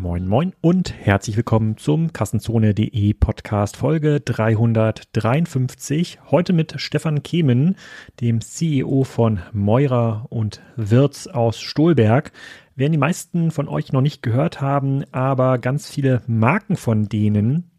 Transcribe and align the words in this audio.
Moin 0.00 0.26
Moin 0.26 0.54
und 0.62 0.94
herzlich 0.94 1.36
willkommen 1.36 1.76
zum 1.76 2.14
Kassenzone.de 2.14 3.12
Podcast 3.12 3.76
Folge 3.76 4.20
353. 4.20 6.20
Heute 6.30 6.54
mit 6.54 6.80
Stefan 6.80 7.22
Kemen, 7.22 7.76
dem 8.18 8.40
CEO 8.40 9.04
von 9.04 9.40
Meurer 9.52 10.24
und 10.30 10.62
Wirz 10.76 11.26
aus 11.26 11.60
Stolberg. 11.60 12.32
Werden 12.76 12.92
die 12.92 12.98
meisten 12.98 13.50
von 13.50 13.68
euch 13.68 13.92
noch 13.92 14.00
nicht 14.00 14.22
gehört 14.22 14.62
haben, 14.62 15.04
aber 15.12 15.58
ganz 15.58 15.90
viele 15.90 16.22
Marken 16.26 16.76
von 16.76 17.10
denen 17.10 17.70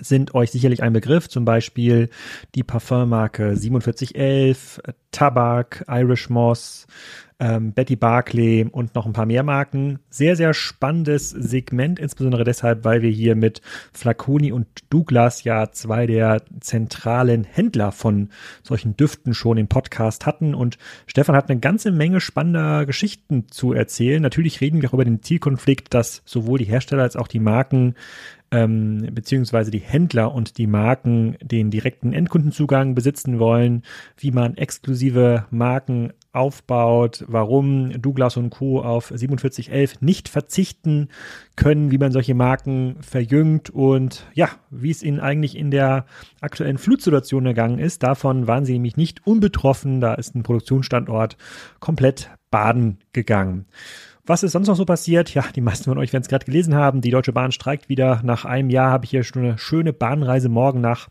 sind 0.00 0.34
euch 0.34 0.50
sicherlich 0.50 0.82
ein 0.82 0.94
Begriff, 0.94 1.28
zum 1.28 1.44
Beispiel 1.44 2.08
die 2.54 2.62
Parfummarke 2.62 3.56
4711, 3.56 4.80
Tabak, 5.10 5.84
Irish 5.88 6.30
Moss, 6.30 6.86
ähm, 7.40 7.72
Betty 7.72 7.96
Barclay 7.96 8.64
und 8.64 8.94
noch 8.94 9.06
ein 9.06 9.12
paar 9.12 9.26
mehr 9.26 9.42
Marken. 9.42 10.00
Sehr, 10.10 10.34
sehr 10.36 10.54
spannendes 10.54 11.30
Segment, 11.30 11.98
insbesondere 11.98 12.44
deshalb, 12.44 12.84
weil 12.84 13.02
wir 13.02 13.10
hier 13.10 13.36
mit 13.36 13.60
Flaconi 13.92 14.50
und 14.52 14.66
Douglas 14.90 15.44
ja 15.44 15.70
zwei 15.70 16.06
der 16.06 16.42
zentralen 16.60 17.44
Händler 17.44 17.92
von 17.92 18.30
solchen 18.62 18.96
Düften 18.96 19.34
schon 19.34 19.58
im 19.58 19.68
Podcast 19.68 20.26
hatten. 20.26 20.54
Und 20.54 20.78
Stefan 21.06 21.36
hat 21.36 21.48
eine 21.48 21.60
ganze 21.60 21.92
Menge 21.92 22.20
spannender 22.20 22.86
Geschichten 22.86 23.46
zu 23.48 23.72
erzählen. 23.72 24.20
Natürlich 24.22 24.60
reden 24.60 24.82
wir 24.82 24.88
auch 24.88 24.94
über 24.94 25.04
den 25.04 25.22
Zielkonflikt, 25.22 25.94
dass 25.94 26.22
sowohl 26.24 26.58
die 26.58 26.64
Hersteller 26.64 27.02
als 27.02 27.16
auch 27.16 27.28
die 27.28 27.40
Marken 27.40 27.94
ähm, 28.50 29.08
beziehungsweise 29.12 29.70
die 29.70 29.78
Händler 29.78 30.34
und 30.34 30.58
die 30.58 30.66
Marken 30.66 31.36
den 31.42 31.70
direkten 31.70 32.12
Endkundenzugang 32.12 32.94
besitzen 32.94 33.38
wollen, 33.38 33.82
wie 34.16 34.30
man 34.30 34.56
exklusive 34.56 35.44
Marken 35.50 36.12
aufbaut, 36.32 37.24
warum 37.26 38.00
Douglas 38.00 38.36
und 38.36 38.50
Co. 38.50 38.80
auf 38.82 39.06
4711 39.06 40.00
nicht 40.00 40.28
verzichten 40.28 41.08
können, 41.56 41.90
wie 41.90 41.98
man 41.98 42.12
solche 42.12 42.34
Marken 42.34 42.96
verjüngt 43.00 43.70
und 43.70 44.26
ja, 44.34 44.48
wie 44.70 44.90
es 44.90 45.02
ihnen 45.02 45.20
eigentlich 45.20 45.56
in 45.56 45.70
der 45.70 46.04
aktuellen 46.40 46.78
Flutsituation 46.78 47.46
ergangen 47.46 47.78
ist. 47.78 48.02
Davon 48.02 48.46
waren 48.46 48.64
sie 48.64 48.74
nämlich 48.74 48.96
nicht 48.96 49.26
unbetroffen. 49.26 50.00
Da 50.00 50.14
ist 50.14 50.34
ein 50.34 50.42
Produktionsstandort 50.42 51.36
komplett 51.80 52.30
baden 52.50 52.98
gegangen. 53.12 53.66
Was 54.28 54.42
ist 54.42 54.52
sonst 54.52 54.68
noch 54.68 54.76
so 54.76 54.84
passiert? 54.84 55.32
Ja, 55.32 55.42
die 55.56 55.62
meisten 55.62 55.84
von 55.84 55.96
euch 55.96 56.12
werden 56.12 56.20
es 56.22 56.28
gerade 56.28 56.44
gelesen 56.44 56.74
haben. 56.74 57.00
Die 57.00 57.10
Deutsche 57.10 57.32
Bahn 57.32 57.50
streikt 57.50 57.88
wieder. 57.88 58.20
Nach 58.22 58.44
einem 58.44 58.68
Jahr 58.68 58.90
habe 58.90 59.06
ich 59.06 59.10
hier 59.10 59.24
schon 59.24 59.42
eine 59.42 59.56
schöne 59.56 59.94
Bahnreise 59.94 60.50
morgen 60.50 60.82
nach 60.82 61.08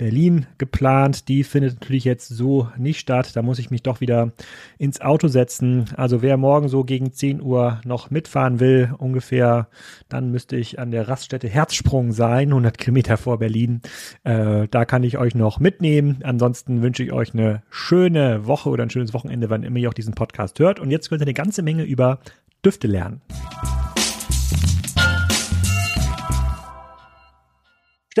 Berlin 0.00 0.46
geplant. 0.56 1.28
Die 1.28 1.44
findet 1.44 1.74
natürlich 1.74 2.04
jetzt 2.04 2.28
so 2.28 2.70
nicht 2.78 3.00
statt. 3.00 3.36
Da 3.36 3.42
muss 3.42 3.58
ich 3.58 3.70
mich 3.70 3.82
doch 3.82 4.00
wieder 4.00 4.32
ins 4.78 5.02
Auto 5.02 5.28
setzen. 5.28 5.90
Also 5.94 6.22
wer 6.22 6.38
morgen 6.38 6.70
so 6.70 6.84
gegen 6.84 7.12
10 7.12 7.42
Uhr 7.42 7.82
noch 7.84 8.10
mitfahren 8.10 8.60
will, 8.60 8.94
ungefähr, 8.96 9.68
dann 10.08 10.30
müsste 10.30 10.56
ich 10.56 10.78
an 10.78 10.90
der 10.90 11.06
Raststätte 11.06 11.50
Herzsprung 11.50 12.12
sein, 12.12 12.48
100 12.48 12.78
Kilometer 12.78 13.18
vor 13.18 13.38
Berlin. 13.38 13.82
Äh, 14.24 14.68
da 14.70 14.86
kann 14.86 15.02
ich 15.02 15.18
euch 15.18 15.34
noch 15.34 15.60
mitnehmen. 15.60 16.20
Ansonsten 16.22 16.80
wünsche 16.80 17.02
ich 17.02 17.12
euch 17.12 17.34
eine 17.34 17.62
schöne 17.68 18.46
Woche 18.46 18.70
oder 18.70 18.84
ein 18.84 18.90
schönes 18.90 19.12
Wochenende, 19.12 19.50
wann 19.50 19.64
immer 19.64 19.76
ihr 19.76 19.90
auch 19.90 19.94
diesen 19.94 20.14
Podcast 20.14 20.58
hört. 20.60 20.80
Und 20.80 20.90
jetzt 20.90 21.10
könnt 21.10 21.20
ihr 21.20 21.26
eine 21.26 21.34
ganze 21.34 21.60
Menge 21.60 21.82
über 21.82 22.20
Düfte 22.64 22.86
lernen. 22.86 23.20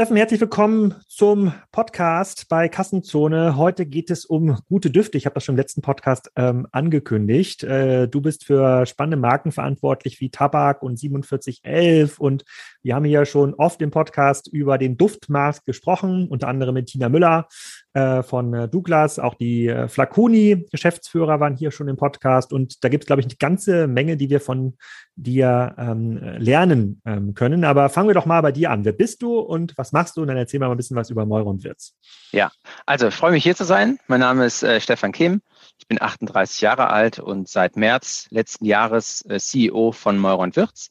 Steffen, 0.00 0.16
herzlich 0.16 0.40
willkommen 0.40 0.94
zum 1.08 1.52
Podcast 1.72 2.48
bei 2.48 2.70
Kassenzone. 2.70 3.58
Heute 3.58 3.84
geht 3.84 4.10
es 4.10 4.24
um 4.24 4.56
gute 4.66 4.90
Düfte. 4.90 5.18
Ich 5.18 5.26
habe 5.26 5.34
das 5.34 5.44
schon 5.44 5.56
im 5.56 5.58
letzten 5.58 5.82
Podcast 5.82 6.32
ähm, 6.36 6.66
angekündigt. 6.72 7.64
Äh, 7.64 8.08
du 8.08 8.22
bist 8.22 8.46
für 8.46 8.86
spannende 8.86 9.18
Marken 9.18 9.52
verantwortlich 9.52 10.18
wie 10.22 10.30
Tabak 10.30 10.82
und 10.82 11.00
4711 11.00 12.18
und 12.18 12.46
wir 12.82 12.94
haben 12.94 13.04
hier 13.04 13.26
schon 13.26 13.52
oft 13.52 13.82
im 13.82 13.90
Podcast 13.90 14.48
über 14.48 14.78
den 14.78 14.96
Duftmarkt 14.96 15.66
gesprochen, 15.66 16.28
unter 16.30 16.48
anderem 16.48 16.76
mit 16.76 16.86
Tina 16.86 17.10
Müller 17.10 17.46
von 17.92 18.54
äh, 18.54 18.68
Douglas. 18.68 19.18
Auch 19.18 19.34
die 19.34 19.66
äh, 19.66 19.88
Flaconi-Geschäftsführer 19.88 21.40
waren 21.40 21.56
hier 21.56 21.70
schon 21.70 21.88
im 21.88 21.96
Podcast. 21.96 22.52
Und 22.52 22.84
da 22.84 22.88
gibt 22.88 23.04
es, 23.04 23.06
glaube 23.06 23.20
ich, 23.20 23.26
eine 23.26 23.36
ganze 23.36 23.86
Menge, 23.86 24.16
die 24.16 24.30
wir 24.30 24.40
von 24.40 24.76
dir 25.16 25.74
ähm, 25.78 26.18
lernen 26.38 27.02
ähm, 27.04 27.34
können. 27.34 27.64
Aber 27.64 27.88
fangen 27.88 28.08
wir 28.08 28.14
doch 28.14 28.26
mal 28.26 28.40
bei 28.40 28.52
dir 28.52 28.70
an. 28.70 28.84
Wer 28.84 28.92
bist 28.92 29.22
du 29.22 29.38
und 29.38 29.76
was 29.76 29.92
machst 29.92 30.16
du? 30.16 30.22
Und 30.22 30.28
dann 30.28 30.36
erzähl 30.36 30.60
mal 30.60 30.70
ein 30.70 30.76
bisschen 30.76 30.96
was 30.96 31.10
über 31.10 31.26
Meuron 31.26 31.62
Wirtz. 31.64 31.96
Ja, 32.32 32.50
also 32.86 33.08
ich 33.08 33.14
freue 33.14 33.32
mich 33.32 33.42
hier 33.42 33.56
zu 33.56 33.64
sein. 33.64 33.98
Mein 34.06 34.20
Name 34.20 34.46
ist 34.46 34.62
äh, 34.62 34.80
Stefan 34.80 35.12
Kim. 35.12 35.42
Ich 35.78 35.88
bin 35.88 36.00
38 36.00 36.60
Jahre 36.60 36.90
alt 36.90 37.18
und 37.18 37.48
seit 37.48 37.76
März 37.76 38.28
letzten 38.30 38.64
Jahres 38.64 39.24
äh, 39.28 39.38
CEO 39.38 39.92
von 39.92 40.18
Meuron 40.18 40.54
Wirtz. 40.54 40.90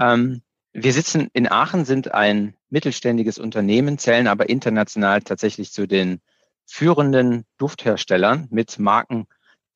Ähm, 0.00 0.42
wir 0.72 0.92
sitzen 0.92 1.28
in 1.32 1.50
Aachen, 1.50 1.84
sind 1.84 2.14
ein 2.14 2.54
mittelständiges 2.70 3.38
Unternehmen, 3.38 3.98
zählen 3.98 4.28
aber 4.28 4.48
international 4.48 5.22
tatsächlich 5.22 5.72
zu 5.72 5.86
den 5.86 6.20
führenden 6.68 7.44
Duftherstellern 7.56 8.46
mit 8.50 8.78
Marken, 8.78 9.26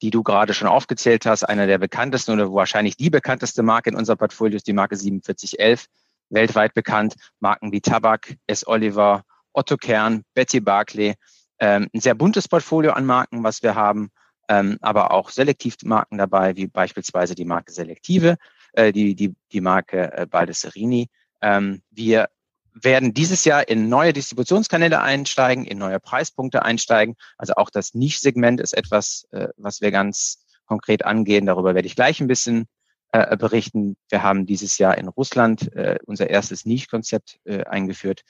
die 0.03 0.11
du 0.11 0.23
gerade 0.23 0.53
schon 0.55 0.69
aufgezählt 0.69 1.27
hast. 1.27 1.45
Einer 1.45 1.67
der 1.67 1.79
bekanntesten 1.79 2.33
oder 2.33 2.53
wahrscheinlich 2.53 2.97
die 2.97 3.11
bekannteste 3.11 3.63
Marke 3.63 3.91
in 3.91 3.97
unser 3.97 4.17
Portfolio 4.17 4.57
ist 4.57 4.67
die 4.67 4.73
Marke 4.73 4.97
4711, 4.97 5.87
weltweit 6.29 6.75
bekannt. 6.75 7.15
Marken 7.41 7.73
wie 7.73 7.81
Tabak, 7.81 8.37
S. 8.47 8.67
Oliver, 8.67 9.23
Otto 9.53 9.77
Kern, 9.77 10.23
Betty 10.35 10.61
Barclay. 10.61 11.15
Ähm, 11.59 11.89
ein 11.95 12.01
sehr 12.01 12.15
buntes 12.15 12.49
Portfolio 12.49 12.93
an 12.93 13.07
Marken, 13.07 13.45
was 13.45 13.63
wir 13.63 13.75
haben, 13.75 14.11
ähm, 14.49 14.79
aber 14.81 15.13
auch 15.13 15.31
Selektivmarken 15.31 16.19
dabei, 16.19 16.57
wie 16.57 16.67
beispielsweise 16.67 17.35
die 17.35 17.45
Marke 17.45 17.73
Selektive, 17.73 18.37
äh, 18.73 18.93
die, 18.93 19.15
die, 19.15 19.35
die 19.53 19.61
Marke 19.61 20.13
äh, 20.13 20.27
Baldesserini. 20.27 21.09
Ähm, 21.41 21.83
wir 21.91 22.29
werden 22.75 23.15
dieses 23.15 23.45
Jahr 23.45 23.69
in 23.69 23.89
neue 23.89 24.13
Distributionskanäle 24.13 25.01
einsteigen, 25.01 25.65
in 25.65 25.79
neue 25.79 26.01
Preispunkte 26.01 26.65
einsteigen. 26.65 27.17
Also 27.37 27.55
auch 27.55 27.71
das 27.71 27.95
Niche-Segment 27.95 28.61
ist 28.61 28.77
etwas, 28.77 29.27
äh, 29.31 29.49
was 29.57 29.81
wir 29.81 29.91
ganz 29.91 30.45
konkret 30.67 31.05
angehen. 31.05 31.47
Darüber 31.47 31.75
werde 31.75 31.87
ich 31.87 31.97
gleich 31.97 32.21
ein 32.21 32.29
bisschen 32.29 32.67
äh, 33.13 33.37
berichten. 33.37 33.97
Wir 34.09 34.23
haben 34.23 34.47
dieses 34.47 34.79
Jahr 34.79 34.97
in 34.97 35.09
Russland 35.09 35.73
äh, 35.75 35.99
unser 36.07 36.31
erstes 36.31 36.65
Niche-Konzept 36.65 37.41
eingeführt. 37.45 38.23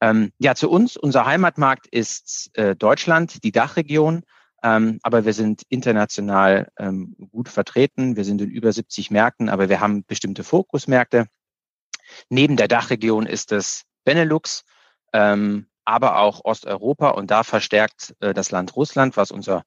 Ähm, 0.00 0.30
ja, 0.38 0.54
zu 0.54 0.70
uns, 0.70 0.96
unser 0.96 1.26
Heimatmarkt 1.26 1.86
ist 1.88 2.50
Deutschland, 2.78 3.42
die 3.42 3.52
Dachregion. 3.52 4.22
Ähm, 4.62 4.98
aber 5.02 5.24
wir 5.24 5.32
sind 5.32 5.62
international 5.68 6.68
ähm, 6.78 7.14
gut 7.30 7.48
vertreten. 7.48 8.16
Wir 8.16 8.24
sind 8.24 8.40
in 8.40 8.50
über 8.50 8.72
70 8.72 9.10
Märkten, 9.10 9.48
aber 9.48 9.68
wir 9.68 9.80
haben 9.80 10.04
bestimmte 10.04 10.42
Fokusmärkte. 10.42 11.26
Neben 12.28 12.56
der 12.56 12.68
Dachregion 12.68 13.26
ist 13.26 13.52
es 13.52 13.84
Benelux, 14.04 14.64
ähm, 15.12 15.66
aber 15.84 16.18
auch 16.18 16.44
Osteuropa 16.44 17.10
und 17.10 17.30
da 17.30 17.44
verstärkt 17.44 18.14
äh, 18.20 18.34
das 18.34 18.50
Land 18.50 18.76
Russland, 18.76 19.16
was 19.16 19.30
unser 19.30 19.64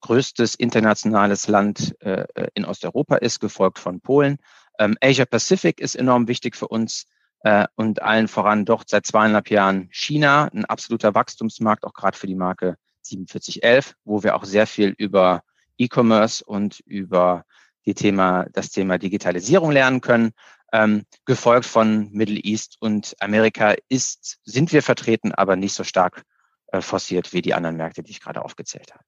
größtes 0.00 0.54
internationales 0.54 1.48
Land 1.48 2.00
äh, 2.00 2.26
in 2.54 2.64
Osteuropa 2.64 3.16
ist, 3.16 3.40
gefolgt 3.40 3.78
von 3.78 4.00
Polen. 4.00 4.38
Ähm, 4.78 4.96
Asia 5.00 5.24
Pacific 5.24 5.80
ist 5.80 5.94
enorm 5.94 6.28
wichtig 6.28 6.56
für 6.56 6.68
uns 6.68 7.06
äh, 7.40 7.66
und 7.76 8.02
allen 8.02 8.28
voran 8.28 8.64
doch 8.64 8.84
seit 8.86 9.06
zweieinhalb 9.06 9.50
Jahren 9.50 9.88
China, 9.90 10.48
ein 10.52 10.64
absoluter 10.64 11.14
Wachstumsmarkt, 11.14 11.84
auch 11.84 11.92
gerade 11.92 12.18
für 12.18 12.26
die 12.26 12.34
Marke 12.34 12.76
4711, 13.06 13.94
wo 14.04 14.22
wir 14.22 14.36
auch 14.36 14.44
sehr 14.44 14.66
viel 14.66 14.94
über 14.96 15.42
E-Commerce 15.78 16.44
und 16.44 16.80
über 16.80 17.44
die 17.86 17.94
Thema, 17.94 18.46
das 18.52 18.70
Thema 18.70 18.98
Digitalisierung 18.98 19.70
lernen 19.70 20.00
können 20.00 20.32
ähm, 20.74 21.04
gefolgt 21.24 21.66
von 21.66 22.10
Middle 22.10 22.40
East 22.42 22.76
und 22.80 23.14
Amerika 23.20 23.74
ist, 23.88 24.40
sind 24.44 24.72
wir 24.72 24.82
vertreten, 24.82 25.32
aber 25.32 25.54
nicht 25.54 25.72
so 25.72 25.84
stark 25.84 26.24
äh, 26.72 26.80
forciert 26.80 27.32
wie 27.32 27.42
die 27.42 27.54
anderen 27.54 27.76
Märkte, 27.76 28.02
die 28.02 28.10
ich 28.10 28.20
gerade 28.20 28.44
aufgezählt 28.44 28.92
habe. 28.92 29.04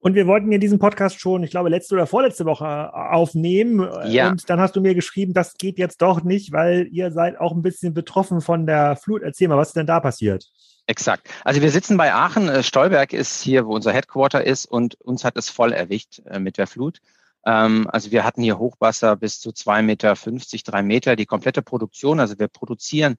Und 0.00 0.14
wir 0.14 0.28
wollten 0.28 0.52
ja 0.52 0.58
diesen 0.58 0.78
Podcast 0.78 1.20
schon, 1.20 1.42
ich 1.42 1.50
glaube, 1.50 1.70
letzte 1.70 1.96
oder 1.96 2.06
vorletzte 2.06 2.44
Woche 2.44 2.64
äh, 2.64 2.96
aufnehmen. 2.96 3.80
Ja. 4.06 4.30
Und 4.30 4.48
dann 4.48 4.60
hast 4.60 4.76
du 4.76 4.80
mir 4.80 4.94
geschrieben, 4.94 5.34
das 5.34 5.54
geht 5.54 5.76
jetzt 5.76 6.00
doch 6.02 6.22
nicht, 6.22 6.52
weil 6.52 6.86
ihr 6.92 7.10
seid 7.10 7.40
auch 7.40 7.52
ein 7.52 7.62
bisschen 7.62 7.94
betroffen 7.94 8.40
von 8.40 8.64
der 8.64 8.94
Flut. 8.94 9.22
Erzähl 9.22 9.48
mal, 9.48 9.56
was 9.56 9.68
ist 9.68 9.76
denn 9.76 9.88
da 9.88 9.98
passiert? 9.98 10.48
Exakt. 10.86 11.28
Also 11.44 11.60
wir 11.60 11.72
sitzen 11.72 11.96
bei 11.96 12.14
Aachen. 12.14 12.48
Äh, 12.48 12.62
Stolberg 12.62 13.12
ist 13.12 13.42
hier, 13.42 13.66
wo 13.66 13.74
unser 13.74 13.92
Headquarter 13.92 14.46
ist 14.46 14.66
und 14.66 14.94
uns 15.00 15.24
hat 15.24 15.36
es 15.36 15.50
voll 15.50 15.72
erwischt 15.72 16.22
äh, 16.26 16.38
mit 16.38 16.58
der 16.58 16.68
Flut. 16.68 17.00
Ähm, 17.46 17.88
also 17.90 18.10
wir 18.10 18.24
hatten 18.24 18.42
hier 18.42 18.58
Hochwasser 18.58 19.16
bis 19.16 19.40
zu 19.40 19.52
zwei 19.52 19.82
Meter, 19.82 20.16
fünfzig, 20.16 20.64
drei 20.64 20.82
Meter. 20.82 21.16
Die 21.16 21.26
komplette 21.26 21.62
Produktion, 21.62 22.20
also 22.20 22.38
wir 22.38 22.48
produzieren 22.48 23.16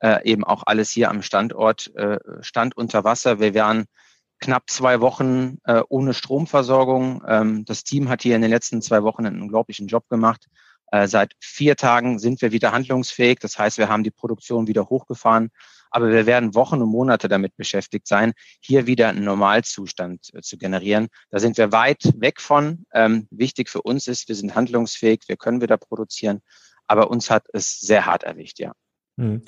äh, 0.00 0.22
eben 0.24 0.44
auch 0.44 0.62
alles 0.66 0.90
hier 0.90 1.10
am 1.10 1.22
Standort, 1.22 1.94
äh, 1.94 2.18
stand 2.40 2.76
unter 2.76 3.04
Wasser. 3.04 3.40
Wir 3.40 3.54
waren 3.54 3.86
knapp 4.38 4.70
zwei 4.70 5.00
Wochen 5.00 5.58
äh, 5.64 5.82
ohne 5.88 6.14
Stromversorgung. 6.14 7.22
Ähm, 7.26 7.64
das 7.64 7.84
Team 7.84 8.08
hat 8.08 8.22
hier 8.22 8.36
in 8.36 8.42
den 8.42 8.50
letzten 8.50 8.82
zwei 8.82 9.02
Wochen 9.02 9.26
einen 9.26 9.42
unglaublichen 9.42 9.86
Job 9.86 10.08
gemacht. 10.08 10.48
Seit 11.06 11.32
vier 11.40 11.76
Tagen 11.76 12.18
sind 12.18 12.42
wir 12.42 12.52
wieder 12.52 12.72
handlungsfähig. 12.72 13.38
Das 13.38 13.58
heißt, 13.58 13.78
wir 13.78 13.88
haben 13.88 14.04
die 14.04 14.10
Produktion 14.10 14.66
wieder 14.66 14.90
hochgefahren. 14.90 15.48
Aber 15.92 16.10
wir 16.10 16.26
werden 16.26 16.54
Wochen 16.54 16.82
und 16.82 16.88
Monate 16.88 17.28
damit 17.28 17.56
beschäftigt 17.56 18.08
sein, 18.08 18.32
hier 18.60 18.86
wieder 18.86 19.08
einen 19.08 19.24
Normalzustand 19.24 20.30
äh, 20.34 20.40
zu 20.40 20.58
generieren. 20.58 21.08
Da 21.30 21.38
sind 21.38 21.58
wir 21.58 21.70
weit 21.70 22.02
weg 22.16 22.40
von. 22.40 22.84
Ähm, 22.92 23.28
wichtig 23.30 23.68
für 23.68 23.82
uns 23.82 24.08
ist, 24.08 24.28
wir 24.28 24.34
sind 24.34 24.54
handlungsfähig, 24.54 25.20
wir 25.28 25.36
können 25.36 25.60
wieder 25.60 25.76
produzieren. 25.76 26.40
aber 26.88 27.10
uns 27.10 27.30
hat 27.30 27.46
es 27.52 27.78
sehr 27.80 28.06
hart 28.06 28.24
erwischt, 28.24 28.58
ja. 28.58 28.72
Hm. 29.18 29.42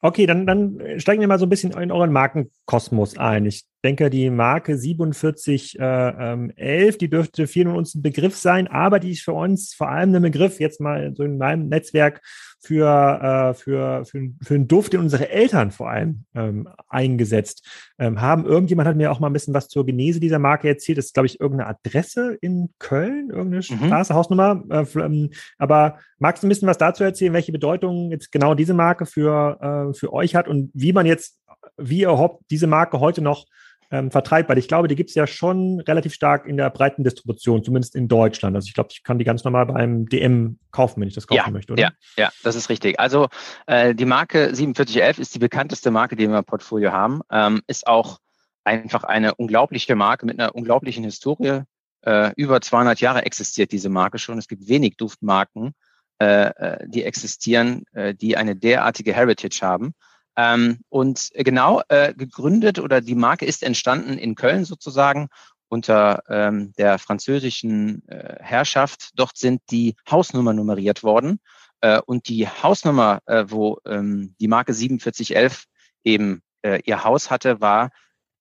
Okay, 0.00 0.26
dann, 0.26 0.46
dann 0.46 1.00
steigen 1.00 1.20
wir 1.20 1.26
mal 1.26 1.40
so 1.40 1.46
ein 1.46 1.48
bisschen 1.48 1.72
in 1.72 1.90
euren 1.90 2.12
Markenkosmos 2.12 3.18
ein. 3.18 3.46
Ich 3.46 3.64
denke, 3.84 4.10
die 4.10 4.30
Marke 4.30 4.78
4711, 4.78 5.74
äh, 5.74 6.32
ähm, 6.32 6.98
die 7.00 7.10
dürfte 7.10 7.48
vielen 7.48 7.68
von 7.68 7.78
uns 7.78 7.96
ein 7.96 8.02
Begriff 8.02 8.36
sein, 8.36 8.68
aber 8.68 9.00
die 9.00 9.12
ist 9.12 9.22
für 9.22 9.32
uns 9.32 9.74
vor 9.74 9.88
allem 9.88 10.14
ein 10.14 10.22
Begriff, 10.22 10.60
jetzt 10.60 10.80
mal 10.80 11.12
so 11.16 11.24
in 11.24 11.36
meinem 11.36 11.68
Netzwerk, 11.68 12.20
für, 12.60 12.86
äh, 13.22 13.54
für, 13.54 14.04
für, 14.04 14.30
für 14.42 14.54
einen 14.54 14.68
Duft, 14.68 14.92
den 14.92 15.00
unsere 15.00 15.30
Eltern 15.30 15.70
vor 15.70 15.90
allem 15.90 16.24
ähm, 16.34 16.68
eingesetzt 16.88 17.66
ähm, 17.98 18.20
haben. 18.20 18.44
Irgendjemand 18.44 18.88
hat 18.88 18.96
mir 18.96 19.12
auch 19.12 19.20
mal 19.20 19.28
ein 19.28 19.32
bisschen 19.32 19.54
was 19.54 19.68
zur 19.68 19.86
Genese 19.86 20.20
dieser 20.20 20.38
Marke 20.38 20.68
erzählt. 20.68 20.98
Das 20.98 21.06
ist, 21.06 21.14
glaube 21.14 21.26
ich, 21.26 21.40
irgendeine 21.40 21.70
Adresse 21.70 22.36
in 22.40 22.70
Köln, 22.78 23.30
irgendeine 23.30 23.58
mhm. 23.58 23.86
Straße, 23.86 24.14
Hausnummer. 24.14 24.62
Äh, 24.70 24.84
ähm, 24.98 25.30
aber 25.58 25.98
magst 26.18 26.42
du 26.42 26.46
ein 26.46 26.50
bisschen 26.50 26.68
was 26.68 26.78
dazu 26.78 27.04
erzählen, 27.04 27.32
welche 27.32 27.52
Bedeutung 27.52 28.10
jetzt 28.10 28.32
genau 28.32 28.54
diese 28.54 28.74
Marke 28.74 29.06
für, 29.06 29.90
äh, 29.90 29.94
für 29.94 30.12
euch 30.12 30.34
hat 30.34 30.48
und 30.48 30.70
wie 30.74 30.92
man 30.92 31.06
jetzt, 31.06 31.38
wie 31.76 32.00
ihr 32.00 32.08
überhaupt 32.08 32.44
diese 32.50 32.66
Marke 32.66 32.98
heute 32.98 33.22
noch 33.22 33.46
ähm, 33.90 34.10
vertreibt, 34.10 34.48
weil 34.48 34.58
ich 34.58 34.68
glaube, 34.68 34.88
die 34.88 34.96
gibt 34.96 35.10
es 35.10 35.14
ja 35.14 35.26
schon 35.26 35.80
relativ 35.80 36.12
stark 36.12 36.46
in 36.46 36.56
der 36.56 36.70
breiten 36.70 37.04
Distribution, 37.04 37.64
zumindest 37.64 37.94
in 37.94 38.08
Deutschland. 38.08 38.54
Also 38.54 38.66
ich 38.66 38.74
glaube, 38.74 38.90
ich 38.92 39.02
kann 39.02 39.18
die 39.18 39.24
ganz 39.24 39.44
normal 39.44 39.66
beim 39.66 40.06
DM 40.06 40.58
kaufen, 40.70 41.00
wenn 41.00 41.08
ich 41.08 41.14
das 41.14 41.26
kaufen 41.26 41.42
ja, 41.46 41.50
möchte, 41.50 41.72
oder? 41.72 41.82
Ja, 41.82 41.90
ja, 42.16 42.30
das 42.42 42.54
ist 42.54 42.68
richtig. 42.68 43.00
Also 43.00 43.28
äh, 43.66 43.94
die 43.94 44.04
Marke 44.04 44.54
4711 44.54 45.18
ist 45.18 45.34
die 45.34 45.38
bekannteste 45.38 45.90
Marke, 45.90 46.16
die 46.16 46.28
wir 46.28 46.38
im 46.38 46.44
Portfolio 46.44 46.92
haben, 46.92 47.20
ähm, 47.30 47.62
ist 47.66 47.86
auch 47.86 48.18
einfach 48.64 49.04
eine 49.04 49.34
unglaubliche 49.34 49.96
Marke 49.96 50.26
mit 50.26 50.38
einer 50.38 50.54
unglaublichen 50.54 51.04
Historie. 51.04 51.62
Äh, 52.02 52.32
über 52.36 52.60
200 52.60 53.00
Jahre 53.00 53.24
existiert 53.24 53.72
diese 53.72 53.88
Marke 53.88 54.18
schon. 54.18 54.38
Es 54.38 54.48
gibt 54.48 54.68
wenig 54.68 54.96
Duftmarken, 54.98 55.72
äh, 56.20 56.50
äh 56.50 56.86
die 56.86 57.04
existieren, 57.04 57.84
äh, 57.92 58.14
die 58.14 58.36
eine 58.36 58.54
derartige 58.54 59.14
Heritage 59.14 59.60
haben. 59.62 59.94
Ähm, 60.38 60.78
und 60.88 61.30
genau 61.34 61.82
äh, 61.88 62.14
gegründet 62.14 62.78
oder 62.78 63.00
die 63.00 63.16
Marke 63.16 63.44
ist 63.44 63.64
entstanden 63.64 64.16
in 64.18 64.36
Köln 64.36 64.64
sozusagen 64.64 65.28
unter 65.66 66.22
ähm, 66.28 66.72
der 66.78 67.00
französischen 67.00 68.06
äh, 68.08 68.36
Herrschaft. 68.40 69.10
Dort 69.16 69.36
sind 69.36 69.60
die 69.72 69.96
Hausnummer 70.08 70.52
nummeriert 70.52 71.02
worden. 71.02 71.40
Äh, 71.80 72.00
und 72.06 72.28
die 72.28 72.46
Hausnummer, 72.46 73.18
äh, 73.26 73.46
wo 73.48 73.78
ähm, 73.84 74.36
die 74.40 74.46
Marke 74.46 74.74
4711 74.74 75.64
eben 76.04 76.40
äh, 76.62 76.80
ihr 76.84 77.02
Haus 77.02 77.32
hatte, 77.32 77.60
war 77.60 77.90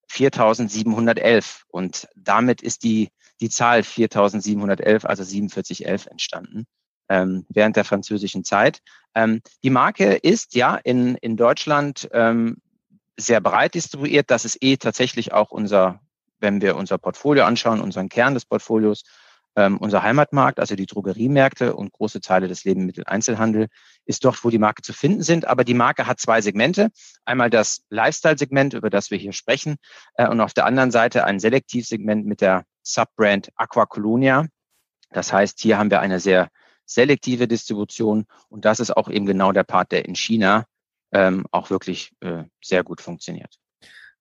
4711. 0.08 1.64
Und 1.68 2.08
damit 2.16 2.62
ist 2.62 2.84
die, 2.84 3.10
die 3.42 3.50
Zahl 3.50 3.82
4711, 3.82 5.04
also 5.04 5.24
4711 5.24 6.06
entstanden 6.06 6.68
ähm, 7.09 7.45
während 7.50 7.75
der 7.75 7.86
französischen 7.86 8.44
Zeit. 8.44 8.81
Ähm, 9.15 9.42
die 9.63 9.69
Marke 9.69 10.13
ist 10.13 10.56
ja 10.56 10.75
in, 10.75 11.15
in 11.15 11.38
Deutschland 11.38 12.09
ähm, 12.12 12.57
sehr 13.18 13.42
breit 13.42 13.74
distribuiert. 13.74 14.30
Das 14.30 14.45
ist 14.45 14.57
eh 14.62 14.77
tatsächlich 14.77 15.33
auch 15.33 15.51
unser, 15.51 16.00
wenn 16.39 16.62
wir 16.62 16.75
unser 16.75 16.98
Portfolio 16.98 17.45
anschauen, 17.45 17.81
unseren 17.81 18.09
Kern 18.09 18.33
des 18.33 18.45
Portfolios, 18.45 19.04
ähm, 19.56 19.77
unser 19.80 20.04
Heimatmarkt, 20.04 20.59
also 20.59 20.75
die 20.75 20.86
Drogeriemärkte 20.86 21.75
und 21.75 21.92
große 21.92 22.21
Teile 22.21 22.48
des 22.48 22.63
Lebensmitteleinzelhandel 22.63 23.69
ist 24.06 24.24
dort, 24.24 24.44
wo 24.44 24.51
die 24.51 24.60
Marke 24.60 24.83
zu 24.83 24.94
finden 24.94 25.24
sind. 25.24 25.48
Aber 25.48 25.63
die 25.63 25.74
Marke 25.74 26.06
hat 26.06 26.19
zwei 26.19 26.42
Segmente. 26.42 26.89
Einmal 27.25 27.50
das 27.50 27.81
Lifestyle-Segment, 27.89 28.75
über 28.75 28.92
das 28.92 29.10
wir 29.10 29.18
hier 29.18 29.33
sprechen, 29.33 29.77
äh, 30.13 30.27
und 30.27 30.42
auf 30.42 30.53
der 30.53 30.68
anderen 30.68 30.92
Seite 30.92 31.25
ein 31.25 31.39
Selektivsegment 31.39 32.27
mit 32.27 32.42
der 32.42 32.65
Subbrand 32.83 33.50
Aqua 33.56 33.88
Colonia. 33.88 34.45
Das 35.10 35.33
heißt, 35.33 35.60
hier 35.60 35.80
haben 35.80 35.89
wir 35.89 36.01
eine 36.01 36.19
sehr 36.19 36.50
selektive 36.88 37.48
Distribution. 37.48 38.25
Und 38.50 38.66
das 38.66 38.80
ist 38.80 38.95
auch 38.95 39.10
eben 39.10 39.28
genau 39.28 39.51
der 39.51 39.63
Part, 39.63 39.92
der 39.92 40.06
in 40.06 40.16
China 40.16 40.66
ähm, 41.12 41.45
auch 41.51 41.69
wirklich 41.69 42.12
äh, 42.22 42.44
sehr 42.63 42.84
gut 42.84 43.01
funktioniert. 43.01 43.60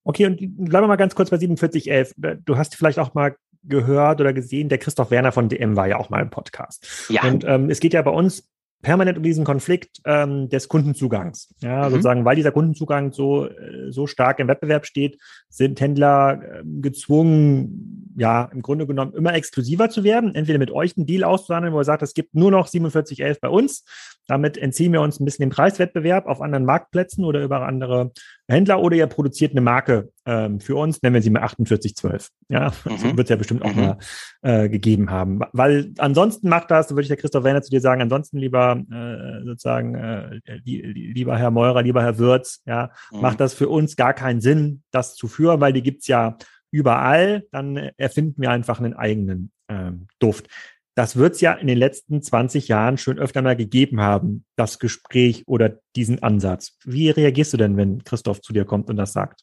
Okay, 0.05 0.27
und 0.27 0.37
bleiben 0.39 0.85
wir 0.85 0.89
mal 0.89 0.97
ganz 0.97 1.15
kurz 1.15 1.31
bei 1.31 1.39
4711. 1.39 2.43
Du 2.45 2.57
hast 2.57 2.77
vielleicht 2.77 2.99
auch 2.99 3.15
mal 3.15 3.37
gehört 3.65 4.21
oder 4.21 4.33
gesehen, 4.33 4.69
der 4.69 4.79
Christoph 4.79 5.11
Werner 5.11 5.33
von 5.33 5.49
DM 5.49 5.75
war 5.75 5.89
ja 5.89 5.97
auch 5.97 6.11
mal 6.11 6.23
im 6.23 6.31
Podcast. 6.31 7.07
Ja. 7.09 7.25
Und 7.25 7.45
ähm, 7.45 7.71
es 7.71 7.81
geht 7.81 7.95
ja 7.95 8.03
bei 8.03 8.11
uns 8.11 8.49
permanent 8.87 9.19
um 9.19 9.25
diesen 9.25 9.45
Konflikt 9.45 10.01
ähm, 10.05 10.49
des 10.49 10.69
Kundenzugangs. 10.69 11.53
Ja, 11.59 11.87
mhm. 11.87 11.91
sozusagen, 11.91 12.25
weil 12.25 12.37
dieser 12.37 12.53
Kundenzugang 12.53 13.13
so, 13.13 13.47
äh, 13.47 13.91
so 13.91 14.07
stark 14.07 14.39
im 14.39 14.47
Wettbewerb 14.47 14.87
steht, 14.87 15.19
sind 15.49 15.81
Händler 15.81 16.41
äh, 16.41 16.63
gezwungen, 16.81 18.13
ja, 18.17 18.49
im 18.53 18.63
Grunde 18.63 18.87
genommen 18.87 19.13
immer 19.15 19.35
exklusiver 19.35 19.91
zu 19.91 20.05
werden, 20.05 20.37
entweder 20.37 20.61
mit 20.61 20.71
euch 20.71 20.97
einen 20.97 21.05
Deal 21.05 21.25
auszuhandeln, 21.25 21.75
wo 21.75 21.79
er 21.79 21.85
sagt, 21.85 22.03
es 22.03 22.15
gibt 22.15 22.37
nur 22.37 22.53
noch 22.53 22.69
4711 22.69 23.41
bei 23.41 23.49
uns. 23.49 23.85
Damit 24.27 24.59
entziehen 24.59 24.93
wir 24.93 25.01
uns 25.01 25.21
ein 25.21 25.25
bisschen 25.25 25.45
den 25.45 25.55
Preiswettbewerb 25.55 26.27
auf 26.27 26.41
anderen 26.41 26.65
Marktplätzen 26.65 27.25
oder 27.25 27.43
über 27.43 27.67
andere 27.67 28.13
Händler 28.49 28.81
oder 28.81 28.97
ihr 28.97 29.07
produziert 29.07 29.53
eine 29.53 29.61
Marke 29.61 30.11
ähm, 30.25 30.61
für 30.61 30.77
uns, 30.77 31.03
nennen 31.03 31.15
wir 31.15 31.23
sie 31.23 31.31
mal 31.31 31.41
4812. 31.41 32.31
Ja, 32.49 32.73
mhm. 32.85 32.99
so 32.99 33.17
wird 33.17 33.27
es 33.27 33.29
ja 33.31 33.37
bestimmt 33.37 33.63
auch 33.63 33.75
mhm. 33.75 33.81
mal 33.81 33.99
äh, 34.43 34.69
gegeben 34.69 35.11
haben. 35.11 35.41
Weil 35.53 35.93
ansonsten 35.99 36.49
macht 36.49 36.71
das, 36.71 36.91
würde 36.91 37.03
ich 37.03 37.09
der 37.09 37.17
Christoph 37.17 37.45
Werner 37.45 37.63
zu 37.63 37.71
dir 37.71 37.81
sagen, 37.81 38.03
ansonsten 38.03 38.39
lieber 38.39 38.83
äh, 38.91 39.45
sozusagen, 39.45 39.95
äh, 39.95 40.41
lieber 40.65 41.37
Herr 41.39 41.51
Meurer, 41.51 41.83
lieber 41.83 42.03
Herr 42.03 42.19
Würz, 42.19 42.63
ja, 42.67 42.91
mhm. 43.13 43.21
macht 43.21 43.41
das 43.41 43.55
für 43.55 43.69
uns 43.69 43.97
gar 43.97 44.15
keinen 44.15 44.41
Sinn, 44.41 44.83
das 44.91 45.15
zu 45.15 45.29
führen, 45.29 45.61
weil 45.61 45.73
die 45.73 45.83
gibt's 45.83 46.09
ja 46.09 46.37
überall. 46.71 47.45
Dann 47.53 47.77
erfinden 47.97 48.43
wir 48.43 48.51
einfach 48.51 48.81
einen 48.81 48.95
eigenen 48.95 49.51
ähm, 49.69 50.07
Duft. 50.19 50.49
Das 50.97 51.17
wird 51.17 51.35
es 51.35 51.43
ja 51.43 51.53
in 51.53 51.67
den 51.67 51.77
letzten 51.77 52.23
20 52.23 52.69
Jahren 52.69 52.97
schon 52.97 53.19
öfter 53.19 53.43
mal 53.43 53.55
gegeben 53.55 54.01
haben, 54.01 54.47
das 54.57 54.79
Gespräch 54.79 55.45
oder 55.47 55.79
diesen 55.95 56.23
Ansatz. 56.23 56.79
Wie 56.85 57.11
reagierst 57.11 57.53
du 57.53 57.59
denn, 57.59 57.77
wenn 57.77 58.03
Christoph 58.03 58.41
zu 58.41 58.55
dir 58.55 58.65
kommt 58.65 58.89
und 58.89 58.97
das 58.97 59.13
sagt? 59.13 59.43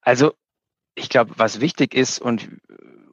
Also, 0.00 0.32
ich 0.94 1.10
glaube, 1.10 1.34
was 1.36 1.60
wichtig 1.60 1.94
ist 1.94 2.18
und 2.18 2.48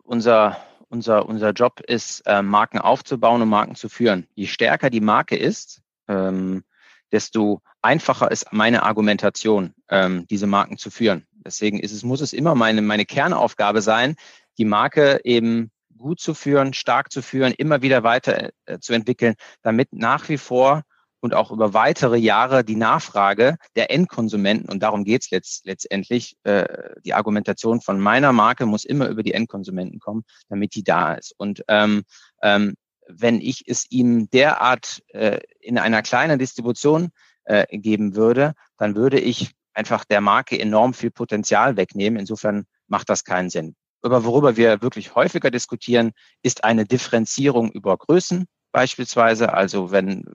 unser, 0.04 0.58
unser, 0.88 1.28
unser 1.28 1.52
Job 1.52 1.82
ist, 1.82 2.22
äh, 2.22 2.42
Marken 2.42 2.80
aufzubauen 2.80 3.42
und 3.42 3.50
Marken 3.50 3.76
zu 3.76 3.90
führen. 3.90 4.28
Je 4.34 4.48
stärker 4.48 4.90
die 4.90 5.02
Marke 5.02 5.36
ist, 5.36 5.82
ähm, 6.08 6.64
desto 7.12 7.62
einfacher 7.82 8.32
ist 8.32 8.54
meine 8.54 8.84
Argumentation, 8.84 9.74
ähm, 9.90 10.26
diese 10.28 10.48
Marken 10.48 10.78
zu 10.78 10.90
führen. 10.90 11.28
Deswegen 11.34 11.82
ist 11.82 11.92
es, 11.92 12.04
muss 12.04 12.22
es 12.22 12.32
immer 12.32 12.56
meine, 12.56 12.82
meine 12.82 13.06
Kernaufgabe 13.06 13.82
sein, 13.82 14.16
die 14.58 14.66
Marke 14.66 15.20
eben 15.26 15.70
gut 15.98 16.20
zu 16.20 16.34
führen, 16.34 16.74
stark 16.74 17.12
zu 17.12 17.22
führen, 17.22 17.54
immer 17.54 17.82
wieder 17.82 18.04
weiter 18.04 18.50
äh, 18.66 18.80
zu 18.80 18.94
entwickeln, 18.94 19.36
damit 19.62 19.94
nach 19.94 20.30
wie 20.30 20.38
vor 20.38 20.84
und 21.20 21.34
auch 21.34 21.52
über 21.52 21.74
weitere 21.74 22.18
Jahre 22.18 22.64
die 22.64 22.76
Nachfrage 22.76 23.58
der 23.76 23.92
Endkonsumenten, 23.92 24.70
und 24.70 24.84
darum 24.84 25.04
geht's 25.04 25.32
letzt, 25.32 25.66
letztendlich, 25.66 26.36
äh, 26.44 26.68
die 27.04 27.14
Argumentation 27.14 27.82
von 27.82 28.00
meiner 28.00 28.32
Marke 28.32 28.66
muss 28.66 28.86
immer 28.86 29.08
über 29.08 29.24
die 29.24 29.34
Endkonsumenten 29.34 30.00
kommen, 30.00 30.24
damit 30.50 30.76
die 30.76 30.84
da 30.84 31.16
ist. 31.16 31.34
Und 31.38 31.64
ähm, 31.68 32.04
ähm, 32.44 32.76
wenn 33.08 33.42
ich 33.42 33.64
es 33.68 33.86
ihm 33.90 34.30
derart 34.30 35.02
äh, 35.10 35.40
in 35.60 35.78
einer 35.78 36.02
kleinen 36.02 36.38
Distribution 36.38 37.10
äh, 37.46 37.66
geben 37.78 38.16
würde, 38.16 38.54
dann 38.78 38.96
würde 38.96 39.20
ich 39.20 39.52
einfach 39.74 40.06
der 40.06 40.22
Marke 40.22 40.60
enorm 40.60 40.94
viel 40.94 41.12
Potenzial 41.12 41.78
wegnehmen. 41.78 42.20
Insofern 42.20 42.66
macht 42.88 43.10
das 43.10 43.24
keinen 43.24 43.50
Sinn. 43.50 43.76
Aber 44.06 44.24
worüber 44.24 44.56
wir 44.56 44.84
wirklich 44.84 45.16
häufiger 45.16 45.50
diskutieren, 45.50 46.12
ist 46.44 46.64
eine 46.64 46.86
Differenzierung 46.86 47.72
über 47.72 47.98
Größen 47.98 48.46
beispielsweise. 48.72 49.54
Also 49.54 49.90
wenn 49.90 50.26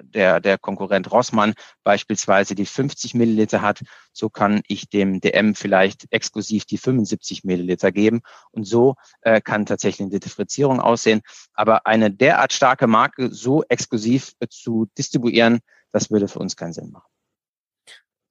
der, 0.00 0.40
der 0.40 0.56
Konkurrent 0.56 1.10
Rossmann 1.10 1.52
beispielsweise 1.84 2.54
die 2.54 2.64
50 2.64 3.12
Milliliter 3.12 3.60
hat, 3.60 3.82
so 4.12 4.30
kann 4.30 4.62
ich 4.66 4.88
dem 4.88 5.20
DM 5.20 5.54
vielleicht 5.54 6.06
exklusiv 6.10 6.64
die 6.64 6.78
75 6.78 7.44
Milliliter 7.44 7.92
geben. 7.92 8.22
Und 8.50 8.64
so 8.64 8.94
äh, 9.20 9.42
kann 9.42 9.66
tatsächlich 9.66 10.08
eine 10.08 10.20
Differenzierung 10.20 10.80
aussehen. 10.80 11.20
Aber 11.52 11.86
eine 11.86 12.10
derart 12.10 12.54
starke 12.54 12.86
Marke 12.86 13.30
so 13.30 13.62
exklusiv 13.68 14.32
äh, 14.40 14.46
zu 14.48 14.86
distribuieren, 14.96 15.58
das 15.92 16.10
würde 16.10 16.28
für 16.28 16.38
uns 16.38 16.56
keinen 16.56 16.72
Sinn 16.72 16.92
machen. 16.92 17.17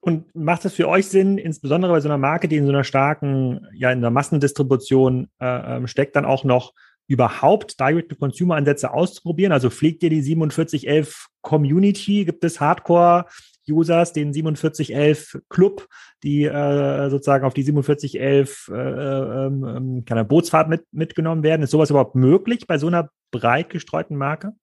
Und 0.08 0.34
macht 0.34 0.64
es 0.64 0.72
für 0.72 0.88
euch 0.88 1.06
Sinn, 1.06 1.36
insbesondere 1.36 1.92
bei 1.92 2.00
so 2.00 2.08
einer 2.08 2.16
Marke, 2.16 2.48
die 2.48 2.56
in 2.56 2.64
so 2.64 2.72
einer 2.72 2.82
starken, 2.82 3.66
ja, 3.74 3.92
in 3.92 4.00
der 4.00 4.10
Massendistribution 4.10 5.28
äh, 5.38 5.76
ähm, 5.76 5.86
steckt, 5.86 6.16
dann 6.16 6.24
auch 6.24 6.44
noch 6.44 6.72
überhaupt 7.08 7.78
Direct-to-Consumer-Ansätze 7.78 8.90
auszuprobieren? 8.90 9.52
Also 9.52 9.68
pflegt 9.68 10.02
ihr 10.02 10.08
die 10.08 10.22
4711 10.22 11.26
Community? 11.42 12.24
Gibt 12.24 12.42
es 12.42 12.58
Hardcore-Users, 12.58 14.14
den 14.14 14.32
4711 14.32 15.42
Club, 15.50 15.86
die 16.22 16.44
äh, 16.44 17.10
sozusagen 17.10 17.44
auf 17.44 17.52
die 17.52 17.64
4711 17.64 18.70
äh, 18.72 19.46
ähm, 19.46 20.04
ähm, 20.08 20.26
Bootsfahrt 20.26 20.70
mit, 20.70 20.86
mitgenommen 20.90 21.42
werden? 21.42 21.62
Ist 21.64 21.72
sowas 21.72 21.90
überhaupt 21.90 22.14
möglich 22.14 22.66
bei 22.66 22.78
so 22.78 22.86
einer 22.86 23.10
breit 23.30 23.68
gestreuten 23.68 24.16
Marke? 24.16 24.54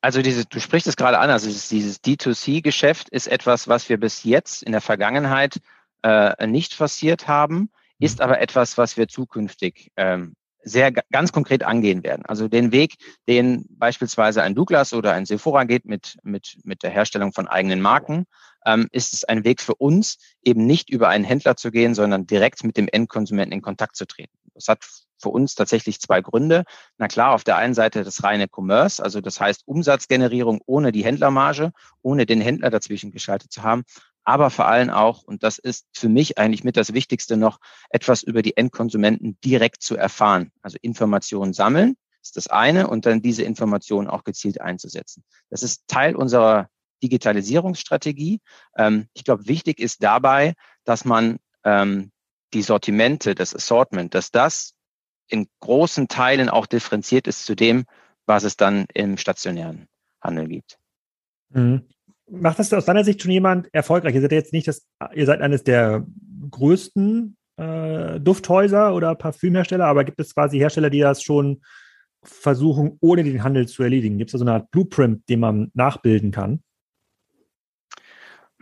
Also 0.00 0.22
diese, 0.22 0.44
du 0.44 0.60
sprichst 0.60 0.86
es 0.86 0.96
gerade 0.96 1.18
an, 1.18 1.30
also 1.30 1.48
dieses 1.48 2.02
D2C-Geschäft 2.02 3.08
ist 3.08 3.26
etwas, 3.26 3.68
was 3.68 3.88
wir 3.88 3.98
bis 3.98 4.24
jetzt 4.24 4.62
in 4.62 4.72
der 4.72 4.80
Vergangenheit 4.80 5.60
äh, 6.02 6.46
nicht 6.46 6.74
forciert 6.74 7.28
haben, 7.28 7.70
ist 7.98 8.18
mhm. 8.18 8.24
aber 8.24 8.40
etwas, 8.40 8.76
was 8.76 8.96
wir 8.96 9.08
zukünftig 9.08 9.90
ähm, 9.96 10.34
sehr 10.64 10.92
ganz 10.92 11.32
konkret 11.32 11.62
angehen 11.62 12.02
werden. 12.02 12.24
Also 12.24 12.48
den 12.48 12.72
Weg, 12.72 12.96
den 13.28 13.66
beispielsweise 13.68 14.42
ein 14.42 14.54
Douglas 14.54 14.94
oder 14.94 15.12
ein 15.12 15.26
Sephora 15.26 15.64
geht 15.64 15.84
mit, 15.84 16.16
mit, 16.22 16.58
mit 16.64 16.82
der 16.82 16.90
Herstellung 16.90 17.32
von 17.32 17.48
eigenen 17.48 17.80
Marken, 17.80 18.26
ähm, 18.64 18.88
ist 18.90 19.12
es 19.12 19.24
ein 19.24 19.44
Weg 19.44 19.60
für 19.60 19.74
uns, 19.74 20.16
eben 20.42 20.66
nicht 20.66 20.88
über 20.88 21.08
einen 21.08 21.24
Händler 21.24 21.56
zu 21.56 21.70
gehen, 21.70 21.94
sondern 21.94 22.26
direkt 22.26 22.64
mit 22.64 22.76
dem 22.76 22.88
Endkonsumenten 22.88 23.52
in 23.52 23.62
Kontakt 23.62 23.96
zu 23.96 24.06
treten. 24.06 24.32
Das 24.54 24.68
hat 24.68 24.84
für 25.18 25.30
uns 25.30 25.54
tatsächlich 25.54 26.00
zwei 26.00 26.20
Gründe. 26.20 26.64
Na 26.98 27.08
klar, 27.08 27.32
auf 27.32 27.44
der 27.44 27.56
einen 27.56 27.74
Seite 27.74 28.04
das 28.04 28.22
reine 28.22 28.46
Commerce, 28.50 29.02
also 29.02 29.20
das 29.20 29.40
heißt 29.40 29.62
Umsatzgenerierung 29.66 30.60
ohne 30.66 30.92
die 30.92 31.04
Händlermarge, 31.04 31.72
ohne 32.02 32.26
den 32.26 32.40
Händler 32.40 32.70
dazwischen 32.70 33.10
geschaltet 33.10 33.52
zu 33.52 33.62
haben 33.62 33.84
aber 34.24 34.50
vor 34.50 34.66
allem 34.66 34.90
auch, 34.90 35.22
und 35.22 35.42
das 35.42 35.58
ist 35.58 35.86
für 35.92 36.08
mich 36.08 36.38
eigentlich 36.38 36.64
mit 36.64 36.76
das 36.76 36.94
Wichtigste 36.94 37.36
noch, 37.36 37.58
etwas 37.90 38.22
über 38.22 38.42
die 38.42 38.56
Endkonsumenten 38.56 39.38
direkt 39.44 39.82
zu 39.82 39.96
erfahren. 39.96 40.50
Also 40.62 40.78
Informationen 40.80 41.52
sammeln 41.52 41.96
ist 42.22 42.36
das 42.38 42.46
eine 42.46 42.88
und 42.88 43.04
dann 43.04 43.20
diese 43.20 43.42
Informationen 43.42 44.08
auch 44.08 44.24
gezielt 44.24 44.60
einzusetzen. 44.60 45.24
Das 45.50 45.62
ist 45.62 45.82
Teil 45.88 46.16
unserer 46.16 46.68
Digitalisierungsstrategie. 47.02 48.40
Ähm, 48.78 49.08
ich 49.12 49.24
glaube, 49.24 49.46
wichtig 49.46 49.78
ist 49.78 50.02
dabei, 50.02 50.54
dass 50.84 51.04
man 51.04 51.38
ähm, 51.64 52.10
die 52.54 52.62
Sortimente, 52.62 53.34
das 53.34 53.54
Assortment, 53.54 54.14
dass 54.14 54.30
das 54.30 54.73
in 55.28 55.46
großen 55.60 56.08
Teilen 56.08 56.48
auch 56.48 56.66
differenziert 56.66 57.26
ist 57.26 57.44
zu 57.46 57.54
dem, 57.54 57.84
was 58.26 58.44
es 58.44 58.56
dann 58.56 58.86
im 58.94 59.16
stationären 59.16 59.88
Handel 60.20 60.48
gibt. 60.48 60.78
Mhm 61.50 61.82
macht 62.30 62.58
das 62.58 62.72
aus 62.72 62.84
deiner 62.84 63.04
Sicht 63.04 63.22
schon 63.22 63.30
jemand 63.30 63.72
erfolgreich? 63.72 64.14
Ihr 64.14 64.20
seid 64.20 64.32
jetzt 64.32 64.52
nicht 64.52 64.68
das, 64.68 64.86
ihr 65.14 65.26
seid 65.26 65.40
eines 65.40 65.64
der 65.64 66.06
größten 66.50 67.36
äh, 67.56 68.20
Dufthäuser 68.20 68.94
oder 68.94 69.14
Parfümhersteller, 69.14 69.86
aber 69.86 70.04
gibt 70.04 70.20
es 70.20 70.34
quasi 70.34 70.58
Hersteller, 70.58 70.90
die 70.90 71.00
das 71.00 71.22
schon 71.22 71.62
versuchen, 72.22 72.96
ohne 73.00 73.24
den 73.24 73.42
Handel 73.42 73.68
zu 73.68 73.82
erledigen? 73.82 74.18
Gibt 74.18 74.28
es 74.28 74.32
da 74.32 74.38
so 74.38 74.44
eine 74.44 74.54
Art 74.54 74.70
Blueprint, 74.70 75.28
den 75.28 75.40
man 75.40 75.70
nachbilden 75.74 76.30
kann? 76.30 76.62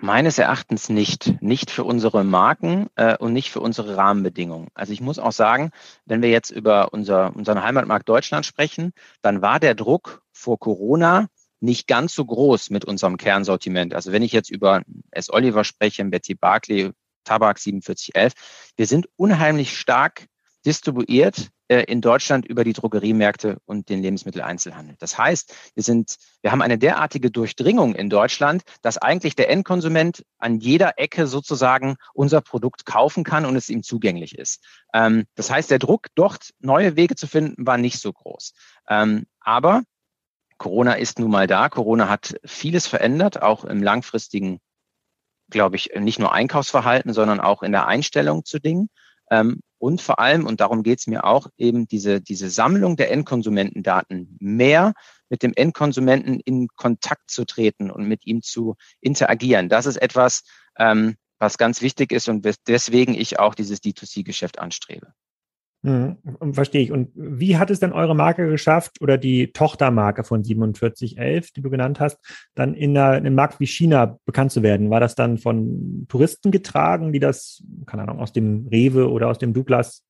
Meines 0.04 0.37
Erachtens 0.38 0.88
nicht. 0.88 1.40
Nicht 1.40 1.71
für 1.71 1.85
unsere 1.85 2.25
Marken 2.25 2.88
äh, 2.97 3.16
und 3.16 3.32
nicht 3.32 3.52
für 3.52 3.61
unsere 3.61 3.97
Rahmenbedingungen. 3.97 4.66
Also 4.75 4.92
ich 4.92 5.00
muss 5.00 5.21
auch 5.21 5.30
sagen, 5.30 5.71
wenn 6.06 6.23
wir 6.23 6.28
jetzt 6.28 6.50
über 6.50 6.92
unser, 6.92 7.37
unseren 7.37 7.62
Heimatmarkt 7.62 8.09
Deutschland 8.09 8.44
sprechen, 8.44 8.94
dann 9.23 9.42
war 9.42 9.61
der 9.61 9.76
Druck 9.76 10.25
vor 10.32 10.59
Corona 10.59 11.28
nicht 11.61 11.87
ganz 11.87 12.16
so 12.16 12.25
groß 12.25 12.71
mit 12.71 12.85
unserem 12.85 13.16
Kernsortiment. 13.16 13.94
Also 13.94 14.11
wenn 14.11 14.23
ich 14.23 14.32
jetzt 14.32 14.50
über 14.50 14.82
S. 15.12 15.32
Oliver 15.32 15.62
spreche, 15.62 16.04
Betty 16.04 16.35
Barclay, 16.35 16.90
Tabak 17.23 17.61
4711, 17.61 18.32
wir 18.75 18.88
sind 18.88 19.09
unheimlich 19.14 19.78
stark 19.78 20.26
distribuiert 20.66 21.50
in 21.80 22.00
Deutschland 22.00 22.46
über 22.46 22.64
die 22.64 22.72
Drogeriemärkte 22.72 23.58
und 23.64 23.88
den 23.88 24.02
Lebensmitteleinzelhandel. 24.02 24.96
Das 24.98 25.18
heißt, 25.18 25.54
wir 25.74 25.82
sind, 25.82 26.16
wir 26.40 26.52
haben 26.52 26.62
eine 26.62 26.78
derartige 26.78 27.30
Durchdringung 27.30 27.94
in 27.94 28.10
Deutschland, 28.10 28.62
dass 28.82 28.98
eigentlich 28.98 29.34
der 29.34 29.50
Endkonsument 29.50 30.24
an 30.38 30.58
jeder 30.58 30.98
Ecke 30.98 31.26
sozusagen 31.26 31.96
unser 32.14 32.40
Produkt 32.40 32.86
kaufen 32.86 33.24
kann 33.24 33.46
und 33.46 33.56
es 33.56 33.68
ihm 33.68 33.82
zugänglich 33.82 34.36
ist. 34.36 34.64
Ähm, 34.94 35.24
das 35.34 35.50
heißt, 35.50 35.70
der 35.70 35.78
Druck, 35.78 36.08
dort 36.14 36.50
neue 36.60 36.96
Wege 36.96 37.16
zu 37.16 37.26
finden, 37.26 37.66
war 37.66 37.78
nicht 37.78 38.00
so 38.00 38.12
groß. 38.12 38.52
Ähm, 38.88 39.26
aber 39.40 39.82
Corona 40.58 40.94
ist 40.94 41.18
nun 41.18 41.30
mal 41.30 41.46
da. 41.46 41.68
Corona 41.68 42.08
hat 42.08 42.36
vieles 42.44 42.86
verändert, 42.86 43.42
auch 43.42 43.64
im 43.64 43.82
langfristigen, 43.82 44.60
glaube 45.50 45.76
ich, 45.76 45.90
nicht 45.98 46.20
nur 46.20 46.32
Einkaufsverhalten, 46.32 47.12
sondern 47.12 47.40
auch 47.40 47.62
in 47.64 47.72
der 47.72 47.88
Einstellung 47.88 48.44
zu 48.44 48.60
Dingen. 48.60 48.88
Und 49.82 50.00
vor 50.00 50.20
allem, 50.20 50.46
und 50.46 50.60
darum 50.60 50.84
geht 50.84 51.00
es 51.00 51.08
mir 51.08 51.24
auch, 51.24 51.48
eben 51.56 51.88
diese, 51.88 52.20
diese 52.20 52.50
Sammlung 52.50 52.94
der 52.94 53.10
Endkonsumentendaten 53.10 54.36
mehr 54.38 54.92
mit 55.28 55.42
dem 55.42 55.52
Endkonsumenten 55.56 56.38
in 56.38 56.68
Kontakt 56.76 57.28
zu 57.28 57.44
treten 57.44 57.90
und 57.90 58.06
mit 58.06 58.24
ihm 58.24 58.42
zu 58.42 58.76
interagieren. 59.00 59.68
Das 59.68 59.86
ist 59.86 59.96
etwas, 59.96 60.44
ähm, 60.78 61.16
was 61.40 61.58
ganz 61.58 61.82
wichtig 61.82 62.12
ist 62.12 62.28
und 62.28 62.48
deswegen 62.68 63.14
ich 63.14 63.40
auch 63.40 63.56
dieses 63.56 63.82
D2C-Geschäft 63.82 64.60
anstrebe. 64.60 65.14
Mhm, 65.84 66.16
verstehe 66.52 66.82
ich. 66.82 66.92
Und 66.92 67.10
wie 67.14 67.56
hat 67.56 67.70
es 67.70 67.80
denn 67.80 67.92
eure 67.92 68.14
Marke 68.14 68.48
geschafft 68.48 69.00
oder 69.00 69.18
die 69.18 69.52
Tochtermarke 69.52 70.22
von 70.22 70.44
4711, 70.44 71.50
die 71.50 71.60
du 71.60 71.70
genannt 71.70 71.98
hast, 71.98 72.18
dann 72.54 72.74
in, 72.74 72.96
einer, 72.96 73.16
in 73.16 73.26
einem 73.26 73.34
Markt 73.34 73.58
wie 73.58 73.66
China 73.66 74.18
bekannt 74.24 74.52
zu 74.52 74.62
werden? 74.62 74.90
War 74.90 75.00
das 75.00 75.16
dann 75.16 75.38
von 75.38 76.06
Touristen 76.08 76.52
getragen, 76.52 77.12
die 77.12 77.18
das, 77.18 77.64
keine 77.86 78.02
Ahnung, 78.04 78.20
aus 78.20 78.32
dem 78.32 78.68
Rewe 78.70 79.10
oder 79.10 79.28
aus 79.28 79.38
dem 79.38 79.52
Douglas 79.52 80.04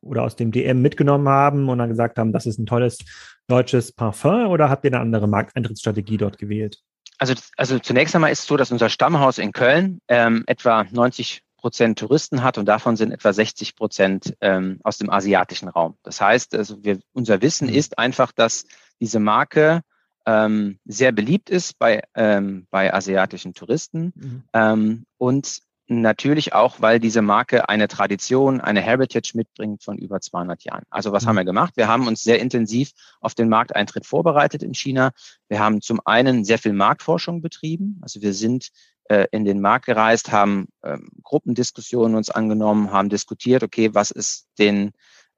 oder 0.00 0.24
aus 0.24 0.34
dem 0.34 0.50
DM 0.50 0.82
mitgenommen 0.82 1.28
haben 1.28 1.68
und 1.68 1.78
dann 1.78 1.88
gesagt 1.88 2.18
haben, 2.18 2.32
das 2.32 2.46
ist 2.46 2.58
ein 2.58 2.66
tolles 2.66 2.98
deutsches 3.46 3.92
Parfum 3.92 4.48
oder 4.48 4.68
habt 4.68 4.84
ihr 4.84 4.90
eine 4.90 5.00
andere 5.00 5.28
Markteintrittsstrategie 5.28 6.16
dort 6.16 6.38
gewählt? 6.38 6.78
Also, 7.18 7.34
also 7.56 7.78
zunächst 7.78 8.16
einmal 8.16 8.32
ist 8.32 8.40
es 8.40 8.46
so, 8.46 8.56
dass 8.56 8.72
unser 8.72 8.88
Stammhaus 8.88 9.38
in 9.38 9.52
Köln 9.52 10.00
ähm, 10.08 10.42
etwa 10.48 10.84
90 10.90 11.42
Prozent 11.62 11.98
Touristen 11.98 12.42
hat 12.42 12.58
und 12.58 12.66
davon 12.66 12.96
sind 12.96 13.12
etwa 13.12 13.32
60 13.32 13.76
Prozent 13.76 14.36
ähm, 14.40 14.80
aus 14.82 14.98
dem 14.98 15.08
asiatischen 15.08 15.68
Raum. 15.68 15.96
Das 16.02 16.20
heißt, 16.20 16.54
also 16.54 16.84
wir, 16.84 16.98
unser 17.12 17.40
Wissen 17.40 17.68
mhm. 17.68 17.74
ist 17.74 17.98
einfach, 17.98 18.32
dass 18.32 18.66
diese 19.00 19.20
Marke 19.20 19.80
ähm, 20.26 20.78
sehr 20.84 21.12
beliebt 21.12 21.50
ist 21.50 21.78
bei, 21.78 22.02
ähm, 22.14 22.66
bei 22.70 22.92
asiatischen 22.92 23.54
Touristen 23.54 24.12
mhm. 24.14 24.44
ähm, 24.52 25.06
und 25.18 25.62
natürlich 25.86 26.52
auch, 26.52 26.80
weil 26.80 26.98
diese 26.98 27.22
Marke 27.22 27.68
eine 27.68 27.86
Tradition, 27.86 28.60
eine 28.60 28.80
Heritage 28.80 29.32
mitbringt 29.34 29.82
von 29.84 29.98
über 29.98 30.20
200 30.20 30.64
Jahren. 30.64 30.82
Also 30.90 31.12
was 31.12 31.24
mhm. 31.24 31.28
haben 31.28 31.36
wir 31.36 31.44
gemacht? 31.44 31.76
Wir 31.76 31.86
haben 31.86 32.06
uns 32.08 32.22
sehr 32.22 32.40
intensiv 32.40 32.90
auf 33.20 33.34
den 33.34 33.48
Markteintritt 33.48 34.06
vorbereitet 34.06 34.62
in 34.62 34.74
China. 34.74 35.12
Wir 35.48 35.60
haben 35.60 35.80
zum 35.80 36.00
einen 36.04 36.44
sehr 36.44 36.58
viel 36.58 36.72
Marktforschung 36.72 37.40
betrieben. 37.40 37.98
Also 38.02 38.20
wir 38.20 38.34
sind 38.34 38.70
äh, 39.04 39.26
in 39.30 39.44
den 39.44 39.60
Markt 39.60 39.86
gereist, 39.86 40.32
haben 40.32 40.68
ähm, 40.84 41.08
Gruppendiskussionen 41.22 42.16
uns 42.16 42.30
angenommen, 42.30 42.92
haben 42.92 43.08
diskutiert, 43.08 43.62
okay, 43.62 43.90
was 43.92 44.10
ist 44.10 44.46
den 44.58 44.92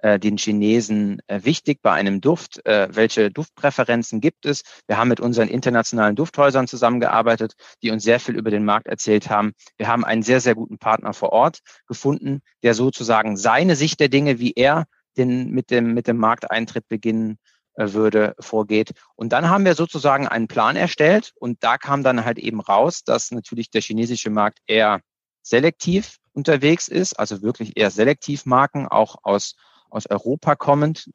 äh, 0.04 0.18
den 0.18 0.36
Chinesen 0.36 1.20
äh, 1.28 1.40
wichtig 1.44 1.80
bei 1.80 1.92
einem 1.92 2.20
Duft? 2.20 2.64
Äh, 2.66 2.88
welche 2.94 3.30
Duftpräferenzen 3.30 4.20
gibt 4.20 4.44
es? 4.44 4.62
Wir 4.86 4.98
haben 4.98 5.08
mit 5.08 5.18
unseren 5.18 5.48
internationalen 5.48 6.14
Dufthäusern 6.14 6.66
zusammengearbeitet, 6.66 7.54
die 7.82 7.90
uns 7.90 8.02
sehr 8.04 8.20
viel 8.20 8.36
über 8.36 8.50
den 8.50 8.66
Markt 8.66 8.86
erzählt 8.86 9.30
haben. 9.30 9.52
Wir 9.78 9.88
haben 9.88 10.04
einen 10.04 10.22
sehr, 10.22 10.40
sehr 10.40 10.54
guten 10.54 10.76
Partner 10.76 11.14
vor 11.14 11.32
Ort 11.32 11.60
gefunden, 11.86 12.42
der 12.62 12.74
sozusagen 12.74 13.38
seine 13.38 13.76
Sicht 13.76 13.98
der 13.98 14.10
Dinge, 14.10 14.38
wie 14.40 14.52
er 14.54 14.84
den, 15.16 15.50
mit, 15.52 15.70
dem, 15.70 15.94
mit 15.94 16.06
dem 16.06 16.18
Markteintritt 16.18 16.86
beginnen 16.86 17.38
würde, 17.76 18.34
vorgeht. 18.38 18.92
Und 19.16 19.32
dann 19.32 19.48
haben 19.48 19.64
wir 19.64 19.74
sozusagen 19.74 20.28
einen 20.28 20.48
Plan 20.48 20.76
erstellt 20.76 21.32
und 21.36 21.62
da 21.62 21.78
kam 21.78 22.02
dann 22.02 22.24
halt 22.24 22.38
eben 22.38 22.60
raus, 22.60 23.04
dass 23.04 23.30
natürlich 23.30 23.70
der 23.70 23.82
chinesische 23.82 24.30
Markt 24.30 24.58
eher 24.66 25.00
selektiv 25.42 26.18
unterwegs 26.32 26.88
ist, 26.88 27.18
also 27.18 27.42
wirklich 27.42 27.76
eher 27.76 27.90
selektiv 27.90 28.46
Marken 28.46 28.88
auch 28.88 29.16
aus, 29.22 29.56
aus 29.90 30.06
Europa 30.06 30.56
kommend 30.56 31.10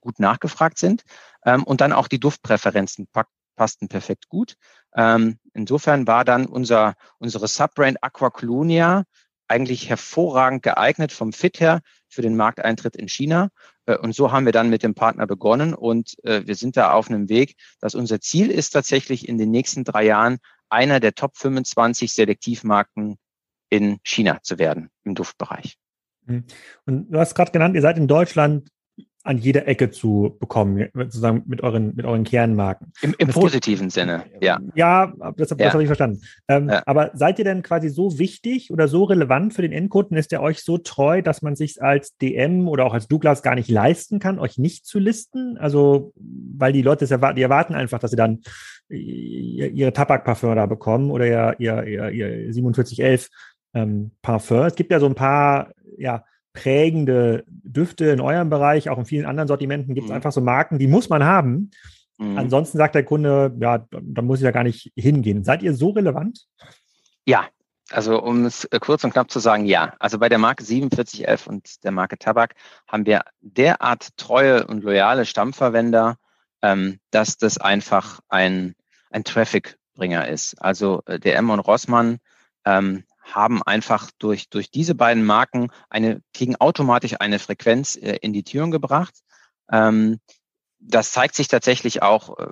gut 0.00 0.18
nachgefragt 0.18 0.78
sind 0.78 1.02
ähm, 1.44 1.64
und 1.64 1.80
dann 1.80 1.92
auch 1.92 2.08
die 2.08 2.20
Duftpräferenzen 2.20 3.08
passten 3.56 3.88
perfekt 3.88 4.28
gut. 4.28 4.54
Ähm, 4.94 5.38
insofern 5.54 6.06
war 6.06 6.24
dann 6.24 6.46
unser, 6.46 6.94
unsere 7.18 7.48
Subbrand 7.48 8.02
Aqua 8.02 8.30
Colonia 8.30 9.04
eigentlich 9.48 9.88
hervorragend 9.88 10.62
geeignet 10.62 11.12
vom 11.12 11.32
Fit 11.32 11.60
her 11.60 11.80
für 12.08 12.22
den 12.22 12.36
Markteintritt 12.36 12.96
in 12.96 13.08
China. 13.08 13.50
Äh, 13.86 13.96
und 13.98 14.14
so 14.14 14.32
haben 14.32 14.44
wir 14.44 14.52
dann 14.52 14.70
mit 14.70 14.82
dem 14.82 14.94
Partner 14.94 15.26
begonnen 15.26 15.74
und 15.74 16.14
äh, 16.24 16.46
wir 16.46 16.54
sind 16.54 16.76
da 16.76 16.92
auf 16.92 17.08
einem 17.08 17.28
Weg, 17.28 17.56
dass 17.80 17.94
unser 17.94 18.20
Ziel 18.20 18.50
ist 18.50 18.70
tatsächlich 18.70 19.28
in 19.28 19.38
den 19.38 19.50
nächsten 19.50 19.84
drei 19.84 20.04
Jahren 20.04 20.38
einer 20.68 21.00
der 21.00 21.14
Top 21.14 21.36
25 21.36 22.12
Selektivmarken 22.12 23.18
in 23.68 23.98
China 24.04 24.40
zu 24.42 24.58
werden 24.58 24.90
im 25.04 25.14
Duftbereich. 25.14 25.76
Mhm. 26.26 26.44
Und 26.86 27.10
du 27.10 27.18
hast 27.18 27.34
gerade 27.34 27.52
genannt, 27.52 27.74
ihr 27.74 27.82
seid 27.82 27.96
in 27.96 28.08
Deutschland 28.08 28.68
an 29.24 29.38
jeder 29.38 29.68
Ecke 29.68 29.90
zu 29.90 30.36
bekommen, 30.40 30.88
sozusagen 30.94 31.44
mit 31.46 31.62
euren, 31.62 31.94
mit 31.94 32.04
euren 32.04 32.24
Kernmarken. 32.24 32.92
Im, 33.02 33.14
im 33.18 33.28
positiven 33.28 33.86
gibt, 33.86 33.92
Sinne, 33.92 34.24
ja. 34.40 34.58
Ja, 34.74 35.12
das, 35.36 35.48
das 35.48 35.58
ja. 35.58 35.72
habe 35.72 35.82
ich 35.82 35.86
verstanden. 35.86 36.20
Ähm, 36.48 36.68
ja. 36.68 36.82
Aber 36.86 37.12
seid 37.14 37.38
ihr 37.38 37.44
denn 37.44 37.62
quasi 37.62 37.88
so 37.88 38.18
wichtig 38.18 38.70
oder 38.72 38.88
so 38.88 39.04
relevant 39.04 39.54
für 39.54 39.62
den 39.62 39.72
Endkunden? 39.72 40.16
Ist 40.16 40.32
er 40.32 40.42
euch 40.42 40.62
so 40.62 40.78
treu, 40.78 41.22
dass 41.22 41.42
man 41.42 41.54
sich 41.54 41.80
als 41.80 42.16
DM 42.16 42.66
oder 42.68 42.84
auch 42.84 42.94
als 42.94 43.06
Douglas 43.06 43.42
gar 43.42 43.54
nicht 43.54 43.70
leisten 43.70 44.18
kann, 44.18 44.40
euch 44.40 44.58
nicht 44.58 44.86
zu 44.86 44.98
listen? 44.98 45.56
Also, 45.56 46.12
weil 46.16 46.72
die 46.72 46.82
Leute 46.82 47.04
das 47.04 47.12
erwarten, 47.12 47.36
die 47.36 47.42
erwarten 47.42 47.74
einfach, 47.74 48.00
dass 48.00 48.10
sie 48.10 48.16
dann 48.16 48.40
ihre 48.88 49.92
Tabakparfum 49.92 50.54
da 50.54 50.66
bekommen 50.66 51.10
oder 51.10 51.26
ihr, 51.26 51.54
ihr, 51.58 51.84
ihr, 51.84 52.10
ihr 52.10 52.52
4711 52.52 53.28
ähm, 53.74 54.10
Parfum. 54.20 54.64
Es 54.64 54.74
gibt 54.74 54.90
ja 54.90 55.00
so 55.00 55.06
ein 55.06 55.14
paar, 55.14 55.72
ja, 55.96 56.24
prägende 56.52 57.44
Düfte 57.46 58.06
in 58.06 58.20
eurem 58.20 58.50
Bereich, 58.50 58.90
auch 58.90 58.98
in 58.98 59.06
vielen 59.06 59.26
anderen 59.26 59.48
Sortimenten 59.48 59.94
gibt 59.94 60.06
es 60.06 60.10
mhm. 60.10 60.16
einfach 60.16 60.32
so 60.32 60.40
Marken, 60.40 60.78
die 60.78 60.86
muss 60.86 61.08
man 61.08 61.24
haben. 61.24 61.70
Mhm. 62.18 62.38
Ansonsten 62.38 62.78
sagt 62.78 62.94
der 62.94 63.04
Kunde, 63.04 63.54
ja, 63.60 63.86
da 63.90 64.22
muss 64.22 64.38
ich 64.38 64.44
ja 64.44 64.50
gar 64.50 64.64
nicht 64.64 64.92
hingehen. 64.96 65.44
Seid 65.44 65.62
ihr 65.62 65.74
so 65.74 65.90
relevant? 65.90 66.46
Ja, 67.26 67.46
Also 67.90 68.22
um 68.22 68.44
es 68.44 68.64
äh, 68.66 68.78
kurz 68.80 69.04
und 69.04 69.12
knapp 69.12 69.30
zu 69.30 69.38
sagen, 69.38 69.64
ja. 69.64 69.94
Also 69.98 70.18
bei 70.18 70.28
der 70.28 70.38
Marke 70.38 70.64
4711 70.64 71.46
und 71.46 71.84
der 71.84 71.92
Marke 71.92 72.18
Tabak 72.18 72.54
haben 72.86 73.06
wir 73.06 73.22
derart 73.40 74.16
treue 74.16 74.66
und 74.66 74.84
loyale 74.84 75.24
Stammverwender, 75.24 76.16
ähm, 76.62 76.98
dass 77.10 77.38
das 77.38 77.58
einfach 77.58 78.20
ein, 78.28 78.74
ein 79.10 79.24
Traffic-Bringer 79.24 80.28
ist. 80.28 80.60
Also 80.60 81.02
äh, 81.06 81.18
DM 81.18 81.50
und 81.50 81.60
Rossmann 81.60 82.18
ähm, 82.64 83.04
haben 83.34 83.62
einfach 83.62 84.10
durch, 84.18 84.48
durch 84.48 84.70
diese 84.70 84.94
beiden 84.94 85.24
Marken 85.24 85.70
eine, 85.90 86.22
kriegen 86.34 86.56
automatisch 86.56 87.14
eine 87.20 87.38
Frequenz 87.38 87.96
äh, 87.96 88.18
in 88.20 88.32
die 88.32 88.44
Türen 88.44 88.70
gebracht. 88.70 89.14
Ähm, 89.70 90.20
das 90.78 91.12
zeigt 91.12 91.34
sich 91.34 91.48
tatsächlich 91.48 92.02
auch, 92.02 92.38
äh, 92.38 92.48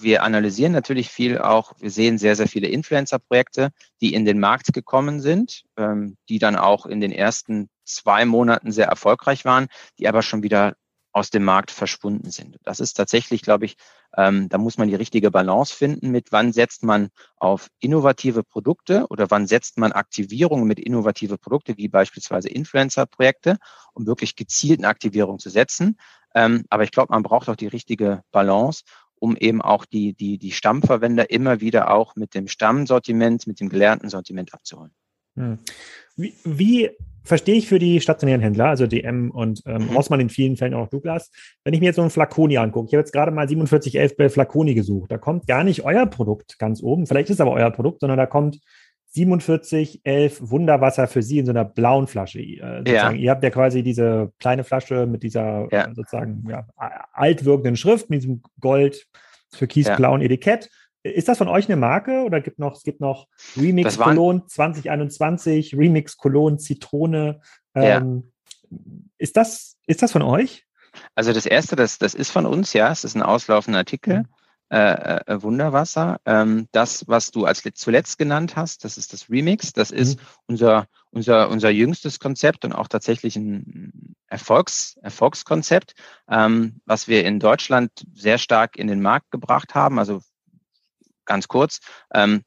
wir 0.00 0.22
analysieren 0.22 0.72
natürlich 0.72 1.10
viel 1.10 1.38
auch, 1.38 1.74
wir 1.78 1.90
sehen 1.90 2.18
sehr, 2.18 2.34
sehr 2.34 2.48
viele 2.48 2.68
Influencer-Projekte, 2.68 3.70
die 4.00 4.14
in 4.14 4.24
den 4.24 4.40
Markt 4.40 4.72
gekommen 4.72 5.20
sind, 5.20 5.62
ähm, 5.76 6.16
die 6.28 6.38
dann 6.38 6.56
auch 6.56 6.86
in 6.86 7.00
den 7.00 7.12
ersten 7.12 7.68
zwei 7.84 8.24
Monaten 8.24 8.72
sehr 8.72 8.86
erfolgreich 8.86 9.44
waren, 9.44 9.68
die 9.98 10.08
aber 10.08 10.22
schon 10.22 10.42
wieder 10.42 10.74
aus 11.12 11.30
dem 11.30 11.44
Markt 11.44 11.70
verschwunden 11.70 12.30
sind. 12.30 12.58
Das 12.64 12.80
ist 12.80 12.94
tatsächlich, 12.94 13.42
glaube 13.42 13.66
ich, 13.66 13.76
ähm, 14.16 14.48
da 14.48 14.58
muss 14.58 14.78
man 14.78 14.88
die 14.88 14.94
richtige 14.94 15.30
Balance 15.30 15.74
finden 15.74 16.10
mit, 16.10 16.32
wann 16.32 16.52
setzt 16.52 16.82
man 16.82 17.10
auf 17.36 17.68
innovative 17.80 18.42
Produkte 18.42 19.06
oder 19.08 19.30
wann 19.30 19.46
setzt 19.46 19.78
man 19.78 19.92
Aktivierungen 19.92 20.66
mit 20.66 20.80
innovative 20.80 21.38
Produkte, 21.38 21.76
wie 21.76 21.88
beispielsweise 21.88 22.48
Influencer-Projekte, 22.48 23.58
um 23.94 24.06
wirklich 24.06 24.36
gezielten 24.36 24.84
Aktivierungen 24.84 25.38
zu 25.38 25.50
setzen. 25.50 25.98
Ähm, 26.34 26.64
aber 26.70 26.84
ich 26.84 26.90
glaube, 26.90 27.12
man 27.12 27.22
braucht 27.22 27.48
auch 27.48 27.56
die 27.56 27.66
richtige 27.66 28.22
Balance, 28.32 28.84
um 29.14 29.36
eben 29.36 29.62
auch 29.62 29.84
die, 29.84 30.14
die, 30.14 30.38
die 30.38 30.52
Stammverwender 30.52 31.30
immer 31.30 31.60
wieder 31.60 31.92
auch 31.92 32.16
mit 32.16 32.34
dem 32.34 32.48
Stammsortiment, 32.48 33.46
mit 33.46 33.60
dem 33.60 33.68
gelernten 33.68 34.08
Sortiment 34.08 34.52
abzuholen. 34.52 34.92
Hm. 35.36 35.58
Wie, 36.16 36.34
wie 36.44 36.90
verstehe 37.24 37.54
ich 37.54 37.68
für 37.68 37.78
die 37.78 38.00
stationären 38.00 38.40
Händler, 38.40 38.66
also 38.66 38.86
DM 38.86 39.30
und 39.30 39.62
ähm, 39.66 39.88
mhm. 39.88 39.96
Rossmann 39.96 40.20
in 40.20 40.28
vielen 40.28 40.56
Fällen 40.56 40.74
auch 40.74 40.88
Douglas, 40.88 41.30
wenn 41.64 41.72
ich 41.72 41.80
mir 41.80 41.86
jetzt 41.86 41.96
so 41.96 42.02
einen 42.02 42.10
Flaconi 42.10 42.58
angucke, 42.58 42.88
ich 42.88 42.94
habe 42.94 43.00
jetzt 43.00 43.12
gerade 43.12 43.30
mal 43.30 43.46
4711 43.46 44.16
bei 44.16 44.28
Flaconi 44.28 44.74
gesucht, 44.74 45.10
da 45.10 45.18
kommt 45.18 45.46
gar 45.46 45.64
nicht 45.64 45.84
euer 45.84 46.06
Produkt 46.06 46.58
ganz 46.58 46.82
oben, 46.82 47.06
vielleicht 47.06 47.30
ist 47.30 47.36
es 47.36 47.40
aber 47.40 47.52
euer 47.52 47.70
Produkt, 47.70 48.00
sondern 48.00 48.18
da 48.18 48.26
kommt 48.26 48.58
4711 49.14 50.50
Wunderwasser 50.50 51.06
für 51.06 51.22
Sie 51.22 51.38
in 51.38 51.46
so 51.46 51.52
einer 51.52 51.66
blauen 51.66 52.06
Flasche. 52.06 52.40
Äh, 52.40 52.82
ja. 52.90 53.12
Ihr 53.12 53.30
habt 53.30 53.44
ja 53.44 53.50
quasi 53.50 53.82
diese 53.82 54.32
kleine 54.38 54.64
Flasche 54.64 55.06
mit 55.06 55.22
dieser 55.22 55.68
ja. 55.70 55.92
sozusagen 55.94 56.44
ja, 56.48 56.66
altwirkenden 57.12 57.76
Schrift, 57.76 58.08
mit 58.08 58.22
diesem 58.22 58.42
Gold 58.60 59.06
türkisblauen 59.52 60.22
ja. 60.22 60.26
Etikett. 60.26 60.70
Ist 61.02 61.28
das 61.28 61.38
von 61.38 61.48
euch 61.48 61.68
eine 61.68 61.76
Marke 61.76 62.22
oder 62.22 62.40
gibt 62.40 62.58
noch, 62.58 62.76
es 62.76 62.84
gibt 62.84 63.00
noch 63.00 63.26
Remix 63.56 63.98
Cologne 63.98 64.46
2021, 64.46 65.74
Remix 65.76 66.16
Cologne 66.16 66.58
Zitrone. 66.58 67.40
Ähm, 67.74 68.32
ja. 68.70 68.78
Ist 69.18 69.36
das, 69.36 69.78
ist 69.86 70.02
das 70.02 70.12
von 70.12 70.22
euch? 70.22 70.64
Also 71.14 71.32
das 71.32 71.46
erste, 71.46 71.74
das, 71.74 71.98
das 71.98 72.14
ist 72.14 72.30
von 72.30 72.46
uns, 72.46 72.72
ja. 72.72 72.90
Es 72.92 73.04
ist 73.04 73.16
ein 73.16 73.22
auslaufender 73.22 73.78
Artikel. 73.78 74.20
Mhm. 74.20 74.26
Äh, 74.70 75.20
äh, 75.26 75.42
Wunderwasser. 75.42 76.18
Ähm, 76.24 76.66
das, 76.72 77.06
was 77.06 77.30
du 77.30 77.44
als 77.44 77.62
zuletzt 77.74 78.16
genannt 78.16 78.56
hast, 78.56 78.84
das 78.84 78.96
ist 78.96 79.12
das 79.12 79.28
Remix. 79.28 79.74
Das 79.74 79.90
ist 79.90 80.18
mhm. 80.18 80.24
unser, 80.46 80.86
unser, 81.10 81.50
unser 81.50 81.68
jüngstes 81.68 82.18
Konzept 82.18 82.64
und 82.64 82.72
auch 82.72 82.88
tatsächlich 82.88 83.36
ein 83.36 84.16
Erfolgs, 84.28 84.96
Erfolgskonzept, 85.02 85.92
ähm, 86.30 86.80
was 86.86 87.06
wir 87.06 87.26
in 87.26 87.38
Deutschland 87.38 87.90
sehr 88.14 88.38
stark 88.38 88.76
in 88.76 88.86
den 88.86 89.02
Markt 89.02 89.30
gebracht 89.30 89.74
haben. 89.74 89.98
Also 89.98 90.22
ganz 91.24 91.48
kurz. 91.48 91.80
Ähm, 92.12 92.42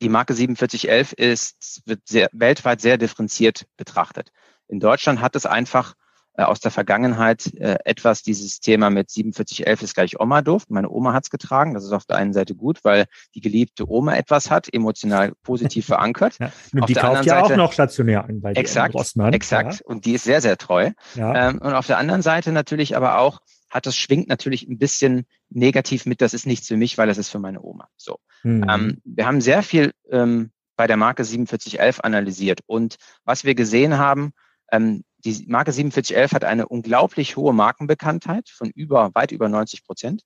die 0.00 0.08
Marke 0.08 0.34
4711 0.34 1.12
ist, 1.12 1.82
wird 1.86 2.00
sehr, 2.08 2.28
weltweit 2.32 2.80
sehr 2.80 2.98
differenziert 2.98 3.66
betrachtet. 3.76 4.32
In 4.68 4.80
Deutschland 4.80 5.20
hat 5.20 5.36
es 5.36 5.46
einfach 5.46 5.94
äh, 6.34 6.44
aus 6.44 6.60
der 6.60 6.70
Vergangenheit 6.70 7.52
äh, 7.54 7.76
etwas 7.84 8.22
dieses 8.22 8.58
Thema 8.60 8.88
mit 8.88 9.12
4711 9.12 9.82
ist 9.82 9.94
gleich 9.94 10.18
Oma-Duft. 10.18 10.70
Meine 10.70 10.88
Oma 10.88 11.12
hat's 11.12 11.28
getragen. 11.28 11.74
Das 11.74 11.84
ist 11.84 11.92
auf 11.92 12.06
der 12.06 12.16
einen 12.16 12.32
Seite 12.32 12.54
gut, 12.54 12.78
weil 12.84 13.04
die 13.34 13.42
geliebte 13.42 13.88
Oma 13.88 14.16
etwas 14.16 14.50
hat, 14.50 14.72
emotional 14.72 15.32
positiv 15.42 15.86
verankert. 15.88 16.38
Ja, 16.40 16.50
und 16.72 16.80
auf 16.80 16.86
die 16.86 16.94
der 16.94 17.02
kauft 17.02 17.26
ja 17.26 17.40
Seite, 17.40 17.52
auch 17.52 17.56
noch 17.58 17.72
stationär 17.72 18.24
an 18.24 18.40
bei 18.40 18.52
exakt, 18.52 18.94
Rossmann. 18.94 19.34
Exakt. 19.34 19.74
Ja. 19.74 19.80
Und 19.84 20.06
die 20.06 20.14
ist 20.14 20.24
sehr, 20.24 20.40
sehr 20.40 20.56
treu. 20.56 20.90
Ja. 21.14 21.50
Ähm, 21.50 21.58
und 21.58 21.74
auf 21.74 21.86
der 21.86 21.98
anderen 21.98 22.22
Seite 22.22 22.50
natürlich 22.50 22.96
aber 22.96 23.18
auch 23.18 23.40
hat 23.72 23.86
das 23.86 23.96
schwingt 23.96 24.28
natürlich 24.28 24.68
ein 24.68 24.78
bisschen 24.78 25.26
negativ 25.48 26.04
mit, 26.04 26.20
das 26.20 26.34
ist 26.34 26.46
nichts 26.46 26.68
für 26.68 26.76
mich, 26.76 26.98
weil 26.98 27.08
das 27.08 27.16
ist 27.16 27.30
für 27.30 27.38
meine 27.38 27.62
Oma. 27.62 27.88
So. 27.96 28.18
Mhm. 28.42 28.66
Ähm, 28.68 29.00
wir 29.04 29.26
haben 29.26 29.40
sehr 29.40 29.62
viel 29.62 29.92
ähm, 30.10 30.52
bei 30.76 30.86
der 30.86 30.98
Marke 30.98 31.24
4711 31.24 32.00
analysiert 32.00 32.60
und 32.66 32.96
was 33.24 33.44
wir 33.44 33.54
gesehen 33.54 33.96
haben, 33.96 34.32
ähm, 34.70 35.04
die 35.24 35.44
Marke 35.48 35.72
4711 35.72 36.32
hat 36.32 36.44
eine 36.44 36.68
unglaublich 36.68 37.36
hohe 37.36 37.54
Markenbekanntheit 37.54 38.50
von 38.50 38.70
über, 38.70 39.10
weit 39.14 39.32
über 39.32 39.48
90 39.48 39.84
Prozent. 39.84 40.22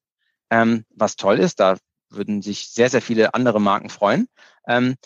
Ähm, 0.50 0.84
was 0.90 1.16
toll 1.16 1.38
ist, 1.38 1.60
da 1.60 1.76
würden 2.10 2.42
sich 2.42 2.70
sehr, 2.70 2.90
sehr 2.90 3.02
viele 3.02 3.34
andere 3.34 3.60
Marken 3.60 3.90
freuen. 3.90 4.26
Ähm, 4.66 4.96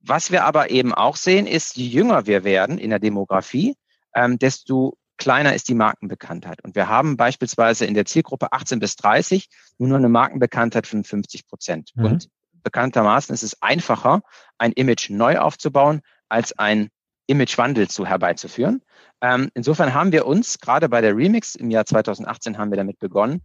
was 0.00 0.30
wir 0.30 0.44
aber 0.44 0.70
eben 0.70 0.94
auch 0.94 1.16
sehen, 1.16 1.46
ist, 1.46 1.76
je 1.76 1.86
jünger 1.86 2.26
wir 2.26 2.44
werden 2.44 2.78
in 2.78 2.90
der 2.90 2.98
Demografie, 2.98 3.76
ähm, 4.14 4.38
desto 4.38 4.96
kleiner 5.20 5.54
ist 5.54 5.68
die 5.68 5.74
Markenbekanntheit. 5.74 6.64
Und 6.64 6.74
wir 6.74 6.88
haben 6.88 7.16
beispielsweise 7.16 7.86
in 7.86 7.94
der 7.94 8.06
Zielgruppe 8.06 8.52
18 8.52 8.80
bis 8.80 8.96
30 8.96 9.48
nur 9.78 9.90
noch 9.90 9.96
eine 9.96 10.08
Markenbekanntheit 10.08 10.88
von 10.88 11.04
50 11.04 11.46
Prozent. 11.46 11.90
Mhm. 11.94 12.04
Und 12.04 12.28
bekanntermaßen 12.64 13.32
ist 13.32 13.44
es 13.44 13.62
einfacher, 13.62 14.22
ein 14.58 14.72
Image 14.72 15.10
neu 15.10 15.38
aufzubauen, 15.38 16.00
als 16.28 16.58
ein 16.58 16.88
Imagewandel 17.26 17.88
zu 17.88 18.06
herbeizuführen. 18.06 18.82
Ähm, 19.20 19.50
insofern 19.54 19.94
haben 19.94 20.10
wir 20.10 20.26
uns 20.26 20.58
gerade 20.58 20.88
bei 20.88 21.00
der 21.00 21.16
Remix 21.16 21.54
im 21.54 21.70
Jahr 21.70 21.86
2018 21.86 22.58
haben 22.58 22.70
wir 22.70 22.76
damit 22.76 22.98
begonnen, 22.98 23.42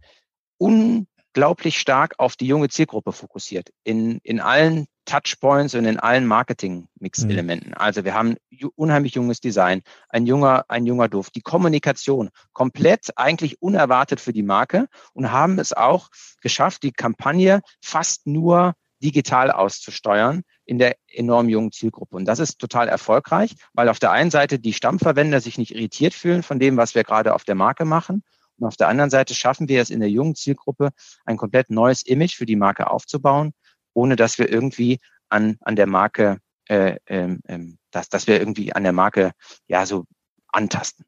unglaublich 1.36 1.78
stark 1.78 2.14
auf 2.16 2.34
die 2.36 2.46
junge 2.46 2.70
Zielgruppe 2.70 3.12
fokussiert 3.12 3.68
in, 3.84 4.20
in 4.22 4.40
allen 4.40 4.86
Touchpoints 5.04 5.74
und 5.74 5.84
in 5.84 6.00
allen 6.00 6.26
Marketing-Mix-Elementen. 6.26 7.68
Mhm. 7.68 7.74
Also 7.76 8.04
wir 8.04 8.14
haben 8.14 8.36
unheimlich 8.74 9.14
junges 9.14 9.40
Design, 9.40 9.82
ein 10.08 10.24
junger, 10.24 10.64
ein 10.68 10.86
junger 10.86 11.08
Duft, 11.08 11.34
die 11.34 11.42
Kommunikation 11.42 12.30
komplett 12.54 13.10
eigentlich 13.16 13.60
unerwartet 13.60 14.18
für 14.18 14.32
die 14.32 14.42
Marke 14.42 14.88
und 15.12 15.30
haben 15.30 15.58
es 15.58 15.74
auch 15.74 16.08
geschafft, 16.40 16.82
die 16.82 16.92
Kampagne 16.92 17.60
fast 17.82 18.26
nur 18.26 18.72
digital 19.02 19.50
auszusteuern 19.50 20.42
in 20.64 20.78
der 20.78 20.96
enorm 21.06 21.50
jungen 21.50 21.70
Zielgruppe. 21.70 22.16
Und 22.16 22.24
das 22.24 22.38
ist 22.38 22.58
total 22.58 22.88
erfolgreich, 22.88 23.54
weil 23.74 23.90
auf 23.90 23.98
der 23.98 24.10
einen 24.10 24.30
Seite 24.30 24.58
die 24.58 24.72
Stammverwender 24.72 25.42
sich 25.42 25.58
nicht 25.58 25.74
irritiert 25.74 26.14
fühlen 26.14 26.42
von 26.42 26.58
dem, 26.58 26.78
was 26.78 26.94
wir 26.94 27.04
gerade 27.04 27.34
auf 27.34 27.44
der 27.44 27.56
Marke 27.56 27.84
machen. 27.84 28.22
Und 28.58 28.66
auf 28.66 28.76
der 28.76 28.88
anderen 28.88 29.10
Seite 29.10 29.34
schaffen 29.34 29.68
wir 29.68 29.82
es 29.82 29.90
in 29.90 30.00
der 30.00 30.10
jungen 30.10 30.34
Zielgruppe, 30.34 30.90
ein 31.24 31.36
komplett 31.36 31.70
neues 31.70 32.02
Image 32.02 32.36
für 32.36 32.46
die 32.46 32.56
Marke 32.56 32.90
aufzubauen, 32.90 33.52
ohne 33.94 34.16
dass 34.16 34.38
wir 34.38 34.50
irgendwie 34.50 34.98
an, 35.28 35.56
an 35.60 35.76
der 35.76 35.86
Marke, 35.86 36.38
äh, 36.68 36.96
ähm, 37.06 37.40
ähm 37.48 37.78
dass, 37.90 38.08
dass 38.08 38.26
wir 38.26 38.38
irgendwie 38.38 38.72
an 38.72 38.82
der 38.82 38.92
Marke 38.92 39.32
ja 39.68 39.86
so 39.86 40.04
antasten. 40.48 41.06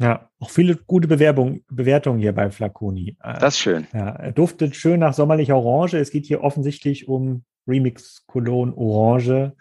Ja, 0.00 0.30
auch 0.38 0.50
viele 0.50 0.76
gute 0.76 1.08
Bewerbung, 1.08 1.64
Bewertungen 1.68 2.20
hier 2.20 2.32
bei 2.32 2.50
Flaconi. 2.50 3.16
Äh, 3.20 3.38
das 3.40 3.54
ist 3.54 3.60
schön. 3.60 3.88
Ja, 3.92 4.10
er 4.10 4.32
duftet 4.32 4.76
schön 4.76 5.00
nach 5.00 5.12
sommerlicher 5.12 5.56
Orange. 5.56 5.94
Es 5.94 6.10
geht 6.10 6.26
hier 6.26 6.42
offensichtlich 6.42 7.08
um 7.08 7.44
Remix 7.66 8.24
Cologne 8.26 8.74
Orange. 8.76 9.54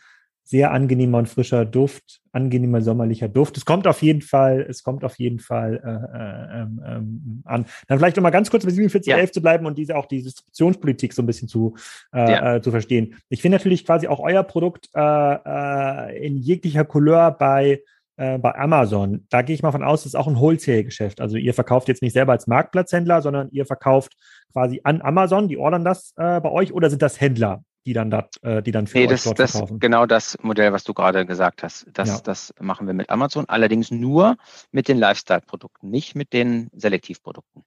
Sehr 0.50 0.72
angenehmer 0.72 1.18
und 1.18 1.28
frischer 1.28 1.66
Duft, 1.66 2.22
angenehmer 2.32 2.82
sommerlicher 2.82 3.28
Duft. 3.28 3.58
Es 3.58 3.66
kommt 3.66 3.86
auf 3.86 4.02
jeden 4.02 4.22
Fall, 4.22 4.66
es 4.70 4.82
kommt 4.82 5.04
auf 5.04 5.20
jeden 5.20 5.40
Fall 5.40 5.82
äh, 5.84 6.60
äh, 6.60 6.62
ähm, 6.62 6.82
ähm 6.86 7.42
an. 7.44 7.66
Dann 7.90 7.98
vielleicht 7.98 8.16
noch 8.16 8.24
mal 8.24 8.30
ganz 8.30 8.50
kurz 8.50 8.64
bei 8.64 8.72
4711 8.72 9.30
ja. 9.30 9.34
zu 9.34 9.42
bleiben 9.42 9.66
und 9.66 9.78
diese 9.78 9.98
auch 9.98 10.06
die 10.06 10.24
Distributionspolitik 10.24 11.12
so 11.12 11.22
ein 11.22 11.26
bisschen 11.26 11.50
zu, 11.50 11.76
äh, 12.14 12.32
ja. 12.32 12.56
äh, 12.56 12.62
zu 12.62 12.72
verstehen. 12.72 13.16
Ich 13.28 13.42
finde 13.42 13.58
natürlich 13.58 13.86
quasi 13.86 14.08
auch 14.08 14.22
euer 14.22 14.44
Produkt 14.44 14.90
äh, 14.96 15.02
äh, 15.02 16.26
in 16.26 16.38
jeglicher 16.38 16.86
Couleur 16.86 17.32
bei 17.32 17.82
äh, 18.16 18.40
bei 18.40 18.56
Amazon, 18.56 19.26
da 19.30 19.44
gehe 19.44 19.54
ich 19.54 19.62
mal 19.62 19.72
von 19.72 19.84
aus, 19.84 20.02
das 20.02 20.14
ist 20.14 20.16
auch 20.16 20.28
ein 20.28 20.40
Wholesale-Geschäft. 20.40 21.22
Also 21.22 21.38
ihr 21.38 21.54
verkauft 21.54 21.88
jetzt 21.88 22.02
nicht 22.02 22.14
selber 22.14 22.32
als 22.32 22.48
Marktplatzhändler, 22.48 23.22
sondern 23.22 23.50
ihr 23.52 23.68
verkauft 23.68 24.14
quasi 24.52 24.82
an 24.84 25.04
Amazon, 25.04 25.48
die 25.48 25.58
ordern 25.58 25.86
das 25.86 26.14
äh, 26.18 26.42
bei 26.42 26.50
euch 26.50 26.74
oder 26.74 26.90
sind 26.90 27.04
das 27.04 27.22
Händler, 27.22 27.64
die 27.88 27.94
dann, 27.94 28.12
dat, 28.12 28.36
äh, 28.44 28.62
die 28.62 28.72
dann 28.72 28.86
für 28.86 28.98
nee, 28.98 29.08
das, 29.08 29.24
dort 29.24 29.40
das 29.40 29.52
verkaufen? 29.52 29.80
Genau 29.80 30.06
das 30.06 30.38
Modell, 30.42 30.74
was 30.74 30.84
du 30.84 30.94
gerade 30.94 31.26
gesagt 31.26 31.64
hast. 31.64 31.88
Das, 31.94 32.10
ja. 32.10 32.20
das 32.20 32.54
machen 32.60 32.86
wir 32.86 32.94
mit 32.94 33.10
Amazon, 33.10 33.46
allerdings 33.48 33.92
nur 33.92 34.36
mit 34.72 34.90
den 34.90 34.98
Lifestyle-Produkten, 34.98 35.90
nicht 35.90 36.14
mit 36.14 36.34
den 36.34 36.70
Selektivprodukten. 36.74 37.64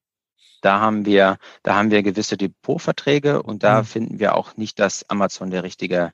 Da 0.61 0.79
haben 0.79 1.07
wir, 1.07 1.39
da 1.63 1.75
haben 1.75 1.91
wir 1.91 2.03
gewisse 2.03 2.37
Depotverträge 2.37 3.43
und 3.43 3.63
da 3.63 3.81
mhm. 3.81 3.85
finden 3.87 4.19
wir 4.19 4.37
auch 4.37 4.59
nicht, 4.59 4.79
dass 4.79 5.09
Amazon 5.09 5.51
der 5.51 5.63
richtige 5.63 6.13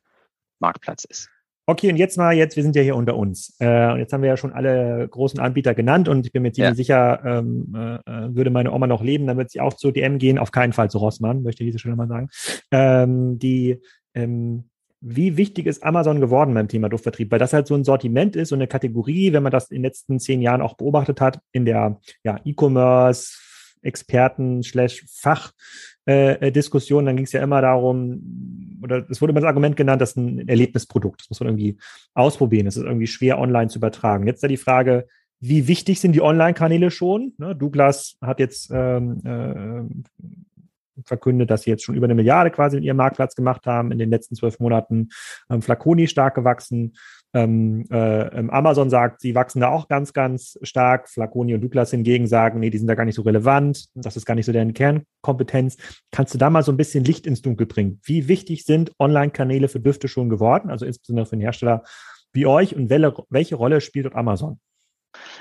Marktplatz 0.60 1.04
ist. 1.04 1.28
Okay, 1.68 1.90
und 1.90 1.96
jetzt 1.96 2.16
mal, 2.16 2.32
jetzt, 2.32 2.54
wir 2.54 2.62
sind 2.62 2.76
ja 2.76 2.82
hier 2.82 2.94
unter 2.94 3.16
uns. 3.16 3.56
Äh, 3.58 3.90
und 3.90 3.98
jetzt 3.98 4.12
haben 4.12 4.22
wir 4.22 4.28
ja 4.28 4.36
schon 4.36 4.52
alle 4.52 5.08
großen 5.08 5.40
Anbieter 5.40 5.74
genannt 5.74 6.08
und 6.08 6.24
ich 6.24 6.32
bin 6.32 6.42
mir 6.42 6.52
ziemlich 6.52 6.70
ja. 6.70 6.74
sicher, 6.76 7.20
ähm, 7.24 7.74
äh, 7.74 8.34
würde 8.34 8.50
meine 8.50 8.72
Oma 8.72 8.86
noch 8.86 9.02
leben, 9.02 9.26
dann 9.26 9.36
wird 9.36 9.50
sie 9.50 9.60
auch 9.60 9.74
zu 9.74 9.90
DM 9.90 10.18
gehen, 10.18 10.38
auf 10.38 10.52
keinen 10.52 10.72
Fall 10.72 10.90
zu 10.90 10.98
Rossmann, 10.98 11.42
möchte 11.42 11.64
ich 11.64 11.68
diese 11.68 11.80
Stelle 11.80 11.96
mal 11.96 12.06
sagen. 12.06 12.28
Ähm, 12.70 13.40
die, 13.40 13.80
ähm, 14.14 14.70
wie 15.00 15.36
wichtig 15.36 15.66
ist 15.66 15.82
Amazon 15.82 16.20
geworden 16.20 16.54
beim 16.54 16.68
Thema 16.68 16.88
Duftvertrieb? 16.88 17.32
Weil 17.32 17.40
das 17.40 17.52
halt 17.52 17.66
so 17.66 17.74
ein 17.74 17.84
Sortiment 17.84 18.36
ist, 18.36 18.50
so 18.50 18.54
eine 18.54 18.68
Kategorie, 18.68 19.32
wenn 19.32 19.42
man 19.42 19.52
das 19.52 19.70
in 19.70 19.78
den 19.78 19.84
letzten 19.84 20.20
zehn 20.20 20.42
Jahren 20.42 20.62
auch 20.62 20.74
beobachtet 20.74 21.20
hat, 21.20 21.40
in 21.50 21.64
der 21.64 21.98
ja, 22.22 22.38
E-Commerce, 22.44 23.38
Experten 23.82 24.62
Fach 25.08 25.52
äh, 26.06 26.52
Diskussion, 26.52 27.04
dann 27.04 27.16
ging 27.16 27.26
es 27.26 27.32
ja 27.32 27.42
immer 27.42 27.60
darum, 27.60 28.78
oder 28.82 29.04
es 29.10 29.20
wurde 29.20 29.32
immer 29.32 29.40
das 29.40 29.48
Argument 29.48 29.76
genannt, 29.76 30.00
das 30.00 30.10
ist 30.10 30.16
ein 30.16 30.48
Erlebnisprodukt. 30.48 31.22
Das 31.22 31.30
muss 31.30 31.40
man 31.40 31.48
irgendwie 31.48 31.76
ausprobieren. 32.14 32.66
Das 32.66 32.76
ist 32.76 32.84
irgendwie 32.84 33.06
schwer 33.06 33.38
online 33.38 33.68
zu 33.68 33.78
übertragen. 33.78 34.26
Jetzt 34.26 34.42
da 34.42 34.48
die 34.48 34.56
Frage, 34.56 35.06
wie 35.40 35.68
wichtig 35.68 36.00
sind 36.00 36.12
die 36.12 36.22
Online-Kanäle 36.22 36.90
schon? 36.90 37.34
Ne, 37.38 37.54
Douglas 37.54 38.16
hat 38.22 38.40
jetzt 38.40 38.70
ähm, 38.72 39.20
äh, 39.24 41.02
verkündet, 41.04 41.50
dass 41.50 41.62
sie 41.62 41.70
jetzt 41.70 41.84
schon 41.84 41.94
über 41.94 42.06
eine 42.06 42.14
Milliarde 42.14 42.50
quasi 42.50 42.78
in 42.78 42.82
ihrem 42.82 42.96
Marktplatz 42.96 43.34
gemacht 43.34 43.66
haben 43.66 43.92
in 43.92 43.98
den 43.98 44.10
letzten 44.10 44.34
zwölf 44.34 44.58
Monaten. 44.60 45.10
Ähm, 45.50 45.60
Flaconi 45.60 46.06
stark 46.06 46.34
gewachsen. 46.34 46.94
Ähm, 47.36 47.84
äh, 47.90 48.28
ähm, 48.28 48.48
Amazon 48.48 48.88
sagt, 48.88 49.20
sie 49.20 49.34
wachsen 49.34 49.60
da 49.60 49.68
auch 49.68 49.88
ganz, 49.88 50.14
ganz 50.14 50.58
stark. 50.62 51.10
Flaconi 51.10 51.54
und 51.54 51.60
Douglas 51.60 51.90
hingegen 51.90 52.26
sagen, 52.26 52.60
nee, 52.60 52.70
die 52.70 52.78
sind 52.78 52.86
da 52.86 52.94
gar 52.94 53.04
nicht 53.04 53.14
so 53.14 53.22
relevant. 53.22 53.88
Das 53.94 54.16
ist 54.16 54.24
gar 54.24 54.34
nicht 54.34 54.46
so 54.46 54.52
deren 54.52 54.72
Kernkompetenz. 54.72 55.76
Kannst 56.10 56.32
du 56.32 56.38
da 56.38 56.48
mal 56.48 56.62
so 56.62 56.72
ein 56.72 56.78
bisschen 56.78 57.04
Licht 57.04 57.26
ins 57.26 57.42
Dunkel 57.42 57.66
bringen? 57.66 58.00
Wie 58.04 58.26
wichtig 58.26 58.64
sind 58.64 58.90
Online-Kanäle 58.98 59.68
für 59.68 59.80
Düfte 59.80 60.08
schon 60.08 60.30
geworden? 60.30 60.70
Also 60.70 60.86
insbesondere 60.86 61.26
für 61.26 61.32
einen 61.32 61.42
Hersteller 61.42 61.82
wie 62.32 62.46
euch 62.46 62.74
und 62.74 62.88
welche, 62.88 63.14
welche 63.28 63.56
Rolle 63.56 63.82
spielt 63.82 64.06
dort 64.06 64.14
Amazon? 64.14 64.58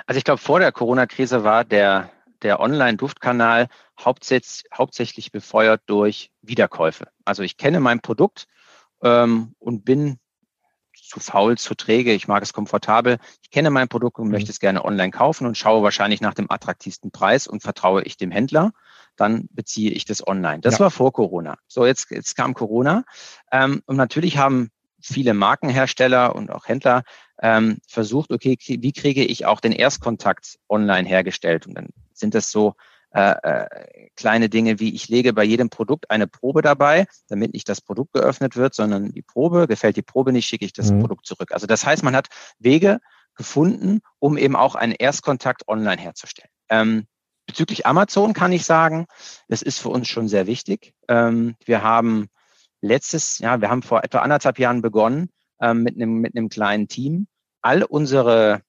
Also 0.05 0.17
ich 0.17 0.25
glaube, 0.25 0.41
vor 0.41 0.59
der 0.59 0.73
Corona-Krise 0.73 1.45
war 1.45 1.63
der, 1.63 2.09
der 2.41 2.59
Online-Duftkanal 2.59 3.67
hauptsächlich, 3.97 4.65
hauptsächlich 4.77 5.31
befeuert 5.31 5.81
durch 5.85 6.29
Wiederkäufe. 6.41 7.07
Also 7.23 7.41
ich 7.41 7.55
kenne 7.55 7.79
mein 7.79 8.01
Produkt 8.01 8.47
ähm, 9.01 9.53
und 9.59 9.85
bin 9.85 10.19
zu 11.15 11.19
faul, 11.21 11.57
zu 11.57 11.75
träge, 11.75 12.13
ich 12.13 12.27
mag 12.27 12.43
es 12.43 12.53
komfortabel. 12.53 13.17
Ich 13.41 13.49
kenne 13.49 13.69
mein 13.69 13.87
Produkt 13.87 14.19
und 14.19 14.25
mhm. 14.25 14.31
möchte 14.31 14.51
es 14.51 14.59
gerne 14.59 14.83
online 14.83 15.11
kaufen 15.11 15.47
und 15.47 15.57
schaue 15.57 15.83
wahrscheinlich 15.83 16.21
nach 16.21 16.33
dem 16.33 16.51
attraktivsten 16.51 17.11
Preis 17.11 17.47
und 17.47 17.61
vertraue 17.61 18.03
ich 18.03 18.17
dem 18.17 18.31
Händler. 18.31 18.71
Dann 19.15 19.47
beziehe 19.51 19.91
ich 19.91 20.05
das 20.05 20.25
online. 20.25 20.59
Das 20.59 20.75
ja. 20.75 20.81
war 20.81 20.91
vor 20.91 21.13
Corona. 21.13 21.57
So, 21.67 21.85
jetzt, 21.85 22.11
jetzt 22.11 22.35
kam 22.35 22.53
Corona. 22.53 23.05
Ähm, 23.51 23.81
und 23.85 23.95
natürlich 23.95 24.37
haben 24.37 24.71
viele 25.01 25.33
Markenhersteller 25.33 26.35
und 26.35 26.51
auch 26.51 26.67
Händler 26.67 27.03
ähm, 27.41 27.77
versucht, 27.87 28.31
okay, 28.31 28.57
wie 28.59 28.91
kriege 28.91 29.23
ich 29.23 29.45
auch 29.45 29.59
den 29.59 29.71
Erstkontakt 29.71 30.57
online 30.67 31.07
hergestellt? 31.07 31.67
Und 31.67 31.75
dann 31.75 31.89
sind 32.13 32.33
das 32.33 32.51
so 32.51 32.75
äh, 33.15 33.31
äh, 33.43 34.09
kleine 34.17 34.49
Dinge 34.49 34.81
wie 34.81 34.93
ich 34.93 35.07
lege 35.07 35.31
bei 35.31 35.45
jedem 35.45 35.69
Produkt 35.69 36.11
eine 36.11 36.27
Probe 36.27 36.61
dabei, 36.61 37.07
damit 37.29 37.53
nicht 37.53 37.69
das 37.69 37.79
Produkt 37.79 38.11
geöffnet 38.11 38.57
wird, 38.57 38.73
sondern 38.73 39.13
die 39.13 39.21
Probe, 39.21 39.67
gefällt 39.67 39.95
die 39.95 40.01
Probe 40.01 40.33
nicht, 40.33 40.45
schicke 40.45 40.65
ich 40.65 40.73
das 40.73 40.91
mhm. 40.91 40.99
Produkt 40.99 41.25
zurück. 41.25 41.53
Also 41.53 41.65
das 41.65 41.85
heißt, 41.85 42.03
man 42.03 42.13
hat 42.13 42.27
Wege 42.59 42.99
gefunden, 43.35 44.01
um 44.19 44.37
eben 44.37 44.57
auch 44.57 44.75
einen 44.75 44.91
Erstkontakt 44.91 45.65
online 45.69 46.01
herzustellen. 46.01 46.49
Ähm, 46.67 47.07
bezüglich 47.45 47.85
Amazon 47.85 48.33
kann 48.33 48.51
ich 48.51 48.65
sagen, 48.65 49.05
das 49.47 49.61
ist 49.61 49.79
für 49.79 49.89
uns 49.89 50.09
schon 50.09 50.27
sehr 50.27 50.45
wichtig. 50.45 50.93
Ähm, 51.07 51.55
wir 51.63 51.83
haben 51.83 52.27
letztes, 52.81 53.39
ja, 53.39 53.61
wir 53.61 53.69
haben 53.69 53.81
vor 53.81 54.03
etwa 54.03 54.19
anderthalb 54.19 54.59
Jahren 54.59 54.81
begonnen 54.81 55.29
ähm, 55.61 55.83
mit 55.83 55.95
einem 55.95 56.19
mit 56.19 56.35
einem 56.35 56.49
kleinen 56.49 56.89
Team, 56.89 57.27
all 57.61 57.83
unsere 57.83 58.61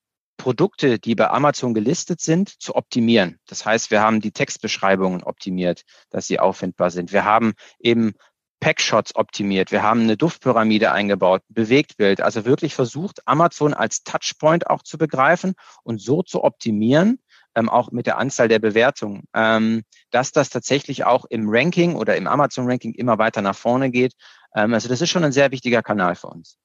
Produkte, 0.47 0.97
die 0.97 1.13
bei 1.13 1.29
Amazon 1.29 1.73
gelistet 1.73 2.21
sind, 2.21 2.47
zu 2.61 2.75
optimieren. 2.75 3.37
Das 3.47 3.65
heißt, 3.65 3.91
wir 3.91 3.99
haben 3.99 4.21
die 4.21 4.31
Textbeschreibungen 4.31 5.21
optimiert, 5.21 5.81
dass 6.09 6.25
sie 6.25 6.39
auffindbar 6.39 6.89
sind. 6.89 7.11
Wir 7.11 7.25
haben 7.25 7.51
eben 7.79 8.13
Packshots 8.61 9.13
optimiert. 9.15 9.73
Wir 9.73 9.83
haben 9.83 10.03
eine 10.03 10.15
Duftpyramide 10.15 10.93
eingebaut, 10.93 11.41
Bewegtbild. 11.49 12.21
Also 12.21 12.45
wirklich 12.45 12.75
versucht, 12.75 13.27
Amazon 13.27 13.73
als 13.73 14.03
Touchpoint 14.03 14.69
auch 14.69 14.83
zu 14.83 14.97
begreifen 14.97 15.53
und 15.83 15.99
so 15.99 16.23
zu 16.23 16.45
optimieren, 16.45 17.19
ähm, 17.53 17.67
auch 17.67 17.91
mit 17.91 18.07
der 18.07 18.17
Anzahl 18.17 18.47
der 18.47 18.59
Bewertungen, 18.59 19.25
ähm, 19.33 19.83
dass 20.11 20.31
das 20.31 20.49
tatsächlich 20.49 21.03
auch 21.03 21.25
im 21.25 21.49
Ranking 21.49 21.95
oder 21.95 22.15
im 22.15 22.25
Amazon-Ranking 22.25 22.93
immer 22.93 23.17
weiter 23.17 23.41
nach 23.41 23.57
vorne 23.57 23.91
geht. 23.91 24.13
Ähm, 24.55 24.73
also 24.73 24.87
das 24.87 25.01
ist 25.01 25.09
schon 25.09 25.25
ein 25.25 25.33
sehr 25.33 25.51
wichtiger 25.51 25.83
Kanal 25.83 26.15
für 26.15 26.27
uns. 26.27 26.57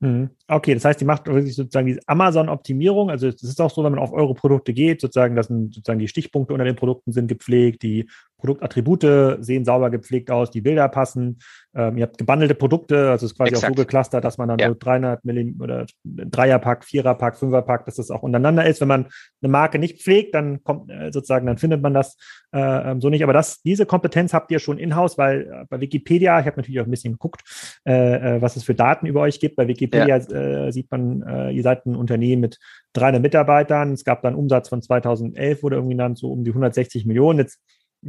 Mhm. 0.00 0.30
Okay, 0.48 0.74
das 0.74 0.84
heißt, 0.84 1.00
die 1.00 1.04
macht 1.04 1.26
wirklich 1.26 1.54
sozusagen 1.54 1.86
diese 1.86 2.00
Amazon-Optimierung. 2.06 3.10
Also 3.10 3.28
es 3.28 3.42
ist 3.42 3.60
auch 3.60 3.70
so, 3.70 3.82
wenn 3.84 3.92
man 3.92 4.00
auf 4.00 4.12
eure 4.12 4.34
Produkte 4.34 4.72
geht, 4.74 5.00
sozusagen, 5.00 5.36
dass 5.36 5.46
sozusagen 5.48 5.98
die 5.98 6.08
Stichpunkte 6.08 6.52
unter 6.52 6.64
den 6.64 6.76
Produkten 6.76 7.12
sind 7.12 7.28
gepflegt, 7.28 7.82
die 7.82 8.08
Produktattribute 8.44 9.38
sehen 9.40 9.64
sauber 9.64 9.90
gepflegt 9.90 10.30
aus, 10.30 10.50
die 10.50 10.60
Bilder 10.60 10.88
passen. 10.88 11.38
Ähm, 11.74 11.96
ihr 11.96 12.02
habt 12.02 12.18
gebandelte 12.18 12.54
Produkte, 12.54 13.10
also 13.10 13.24
es 13.24 13.32
ist 13.32 13.36
quasi 13.38 13.50
Exakt. 13.50 13.72
auch 13.72 13.76
so 13.76 13.82
geclustert, 13.82 14.24
dass 14.24 14.36
man 14.36 14.48
dann 14.48 14.58
ja. 14.58 14.68
so 14.68 14.76
300 14.78 15.24
Millim 15.24 15.60
oder 15.60 15.86
Dreierpack, 16.04 16.84
Viererpack, 16.84 17.36
Fünferpack, 17.36 17.86
dass 17.86 17.96
das 17.96 18.10
auch 18.10 18.22
untereinander 18.22 18.66
ist. 18.66 18.80
Wenn 18.80 18.88
man 18.88 19.06
eine 19.42 19.50
Marke 19.50 19.78
nicht 19.78 20.02
pflegt, 20.02 20.34
dann 20.34 20.62
kommt 20.62 20.90
äh, 20.90 21.10
sozusagen, 21.10 21.46
dann 21.46 21.56
findet 21.56 21.80
man 21.82 21.94
das 21.94 22.16
äh, 22.52 22.90
ähm, 22.90 23.00
so 23.00 23.08
nicht. 23.08 23.24
Aber 23.24 23.32
das, 23.32 23.62
diese 23.62 23.86
Kompetenz 23.86 24.34
habt 24.34 24.50
ihr 24.50 24.58
schon 24.58 24.78
in-house, 24.78 25.16
weil 25.16 25.42
äh, 25.42 25.64
bei 25.68 25.80
Wikipedia, 25.80 26.38
ich 26.38 26.46
habe 26.46 26.56
natürlich 26.58 26.80
auch 26.80 26.84
ein 26.84 26.90
bisschen 26.90 27.14
geguckt, 27.14 27.42
äh, 27.86 28.36
äh, 28.36 28.42
was 28.42 28.56
es 28.56 28.64
für 28.64 28.74
Daten 28.74 29.06
über 29.06 29.22
euch 29.22 29.40
gibt. 29.40 29.56
Bei 29.56 29.66
Wikipedia 29.66 30.18
ja. 30.18 30.66
Äh, 30.66 30.72
sieht 30.72 30.90
man, 30.90 31.50
ihr 31.50 31.62
seid 31.62 31.86
ein 31.86 31.96
Unternehmen 31.96 32.42
mit 32.42 32.58
300 32.92 33.22
Mitarbeitern. 33.22 33.92
Es 33.92 34.04
gab 34.04 34.22
dann 34.22 34.34
Umsatz 34.34 34.68
von 34.68 34.82
2011, 34.82 35.62
wurde 35.62 35.76
irgendwie 35.76 35.96
dann 35.96 36.14
so 36.14 36.30
um 36.30 36.44
die 36.44 36.50
160 36.50 37.06
Millionen. 37.06 37.38
Jetzt 37.38 37.60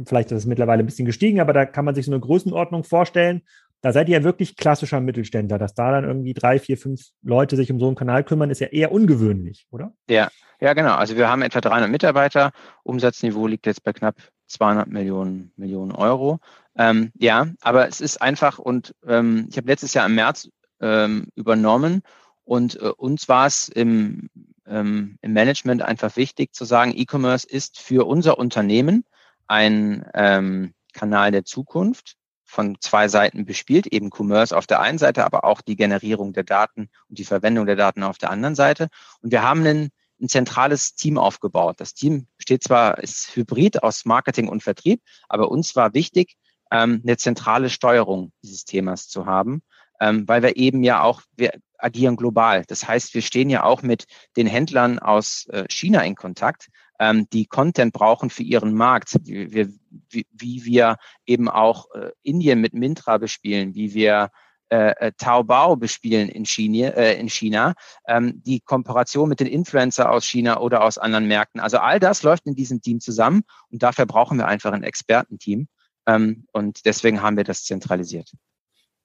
Vielleicht 0.04 0.32
ist 0.32 0.38
es 0.38 0.46
mittlerweile 0.46 0.82
ein 0.82 0.86
bisschen 0.86 1.06
gestiegen, 1.06 1.40
aber 1.40 1.52
da 1.52 1.64
kann 1.64 1.84
man 1.84 1.94
sich 1.94 2.06
so 2.06 2.12
eine 2.12 2.20
Größenordnung 2.20 2.84
vorstellen. 2.84 3.42
Da 3.80 3.92
seid 3.92 4.08
ihr 4.08 4.18
ja 4.18 4.24
wirklich 4.24 4.56
klassischer 4.56 5.00
Mittelständler. 5.00 5.58
Dass 5.58 5.74
da 5.74 5.92
dann 5.92 6.04
irgendwie 6.04 6.34
drei, 6.34 6.58
vier, 6.58 6.76
fünf 6.76 7.02
Leute 7.22 7.56
sich 7.56 7.70
um 7.70 7.78
so 7.78 7.86
einen 7.86 7.96
Kanal 7.96 8.24
kümmern, 8.24 8.50
ist 8.50 8.60
ja 8.60 8.68
eher 8.68 8.92
ungewöhnlich, 8.92 9.66
oder? 9.70 9.92
Ja, 10.08 10.28
ja, 10.60 10.72
genau. 10.74 10.94
Also 10.94 11.16
wir 11.16 11.28
haben 11.28 11.42
etwa 11.42 11.60
300 11.60 11.90
Mitarbeiter. 11.90 12.52
Umsatzniveau 12.82 13.46
liegt 13.46 13.66
jetzt 13.66 13.84
bei 13.84 13.92
knapp 13.92 14.16
200 14.48 14.88
Millionen, 14.88 15.52
Millionen 15.56 15.92
Euro. 15.92 16.40
Ähm, 16.76 17.10
ja, 17.14 17.48
aber 17.60 17.88
es 17.88 18.00
ist 18.00 18.20
einfach 18.20 18.58
und 18.58 18.94
ähm, 19.06 19.46
ich 19.50 19.56
habe 19.56 19.68
letztes 19.68 19.94
Jahr 19.94 20.06
im 20.06 20.14
März 20.14 20.48
ähm, 20.80 21.28
übernommen 21.34 22.02
und 22.44 22.80
äh, 22.80 22.88
uns 22.88 23.28
war 23.28 23.46
es 23.46 23.68
im, 23.68 24.28
ähm, 24.66 25.18
im 25.22 25.32
Management 25.32 25.82
einfach 25.82 26.16
wichtig 26.16 26.54
zu 26.54 26.64
sagen, 26.64 26.92
E-Commerce 26.94 27.46
ist 27.48 27.80
für 27.80 28.06
unser 28.06 28.38
Unternehmen 28.38 29.04
ein 29.46 30.04
ähm, 30.14 30.74
Kanal 30.92 31.30
der 31.32 31.44
Zukunft 31.44 32.16
von 32.44 32.76
zwei 32.80 33.08
Seiten 33.08 33.44
bespielt, 33.44 33.86
eben 33.88 34.10
Commerce 34.10 34.56
auf 34.56 34.66
der 34.66 34.80
einen 34.80 34.98
Seite, 34.98 35.24
aber 35.24 35.44
auch 35.44 35.60
die 35.60 35.76
Generierung 35.76 36.32
der 36.32 36.44
Daten 36.44 36.88
und 37.08 37.18
die 37.18 37.24
Verwendung 37.24 37.66
der 37.66 37.76
Daten 37.76 38.02
auf 38.02 38.18
der 38.18 38.30
anderen 38.30 38.54
Seite. 38.54 38.88
Und 39.20 39.32
wir 39.32 39.42
haben 39.42 39.66
ein, 39.66 39.90
ein 40.20 40.28
zentrales 40.28 40.94
Team 40.94 41.18
aufgebaut. 41.18 41.76
Das 41.78 41.92
Team 41.92 42.28
steht 42.38 42.62
zwar, 42.62 42.98
ist 42.98 43.34
hybrid 43.34 43.82
aus 43.82 44.04
Marketing 44.04 44.48
und 44.48 44.62
Vertrieb, 44.62 45.02
aber 45.28 45.50
uns 45.50 45.74
war 45.76 45.92
wichtig, 45.92 46.36
ähm, 46.70 47.02
eine 47.04 47.16
zentrale 47.16 47.68
Steuerung 47.68 48.32
dieses 48.42 48.64
Themas 48.64 49.08
zu 49.08 49.26
haben, 49.26 49.62
ähm, 50.00 50.26
weil 50.26 50.42
wir 50.42 50.56
eben 50.56 50.82
ja 50.82 51.02
auch, 51.02 51.22
wir 51.36 51.52
agieren 51.78 52.16
global. 52.16 52.64
Das 52.66 52.86
heißt, 52.88 53.12
wir 53.14 53.22
stehen 53.22 53.50
ja 53.50 53.64
auch 53.64 53.82
mit 53.82 54.06
den 54.36 54.46
Händlern 54.46 54.98
aus 54.98 55.46
äh, 55.48 55.64
China 55.68 56.02
in 56.02 56.14
Kontakt, 56.14 56.68
ähm, 56.98 57.28
die 57.32 57.46
Content 57.46 57.92
brauchen 57.92 58.30
für 58.30 58.42
ihren 58.42 58.74
Markt, 58.74 59.16
wie, 59.22 59.52
wir, 59.52 59.68
wie, 60.10 60.26
wie 60.32 60.64
wir 60.64 60.96
eben 61.26 61.48
auch 61.48 61.86
äh, 61.94 62.10
Indien 62.22 62.60
mit 62.60 62.74
Mintra 62.74 63.18
bespielen, 63.18 63.74
wie 63.74 63.94
wir 63.94 64.30
äh, 64.68 64.94
äh, 64.98 65.12
Taobao 65.16 65.76
bespielen 65.76 66.28
in 66.28 66.44
China, 66.44 66.88
äh, 66.88 67.20
in 67.20 67.28
China 67.28 67.74
ähm, 68.08 68.42
die 68.44 68.58
Kooperation 68.58 69.28
mit 69.28 69.38
den 69.38 69.46
Influencer 69.46 70.10
aus 70.10 70.24
China 70.26 70.58
oder 70.58 70.82
aus 70.82 70.98
anderen 70.98 71.28
Märkten. 71.28 71.60
Also 71.60 71.78
all 71.78 72.00
das 72.00 72.24
läuft 72.24 72.46
in 72.46 72.56
diesem 72.56 72.82
Team 72.82 72.98
zusammen 72.98 73.44
und 73.70 73.84
dafür 73.84 74.06
brauchen 74.06 74.38
wir 74.38 74.48
einfach 74.48 74.72
ein 74.72 74.82
Expertenteam. 74.82 75.68
Ähm, 76.08 76.46
und 76.50 76.84
deswegen 76.84 77.22
haben 77.22 77.36
wir 77.36 77.44
das 77.44 77.62
zentralisiert. 77.62 78.32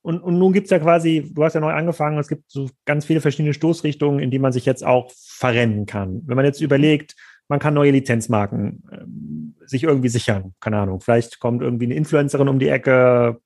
Und, 0.02 0.20
und 0.24 0.40
nun 0.40 0.52
gibt 0.52 0.66
es 0.66 0.72
ja 0.72 0.80
quasi, 0.80 1.30
du 1.32 1.44
hast 1.44 1.54
ja 1.54 1.62
neu 1.62 1.74
angefangen, 1.74 2.18
es 2.18 2.28
gibt 2.28 2.50
so 2.50 2.68
ganz 2.86 3.06
viele 3.06 3.22
verschiedene 3.22 3.54
Stoßrichtungen, 3.54 4.20
in 4.20 4.32
die 4.32 4.40
man 4.40 4.52
sich 4.52 4.66
jetzt 4.66 4.84
auch 4.84 5.12
verrennen 5.16 5.86
kann. 5.86 6.24
Wenn 6.26 6.38
man 6.38 6.46
jetzt 6.46 6.62
überlegt, 6.62 7.16
man 7.52 7.60
kann 7.60 7.74
neue 7.74 7.92
Lizenzmarken 7.92 8.82
ähm, 8.94 9.56
sich 9.66 9.84
irgendwie 9.84 10.08
sichern. 10.08 10.54
Keine 10.62 10.78
Ahnung. 10.78 11.02
Vielleicht 11.02 11.42
kommt 11.42 11.62
irgendwie 11.62 11.84
eine 11.84 11.96
Influencerin 11.96 12.48
um 12.48 12.60
die 12.60 12.70
Ecke, 12.70 13.42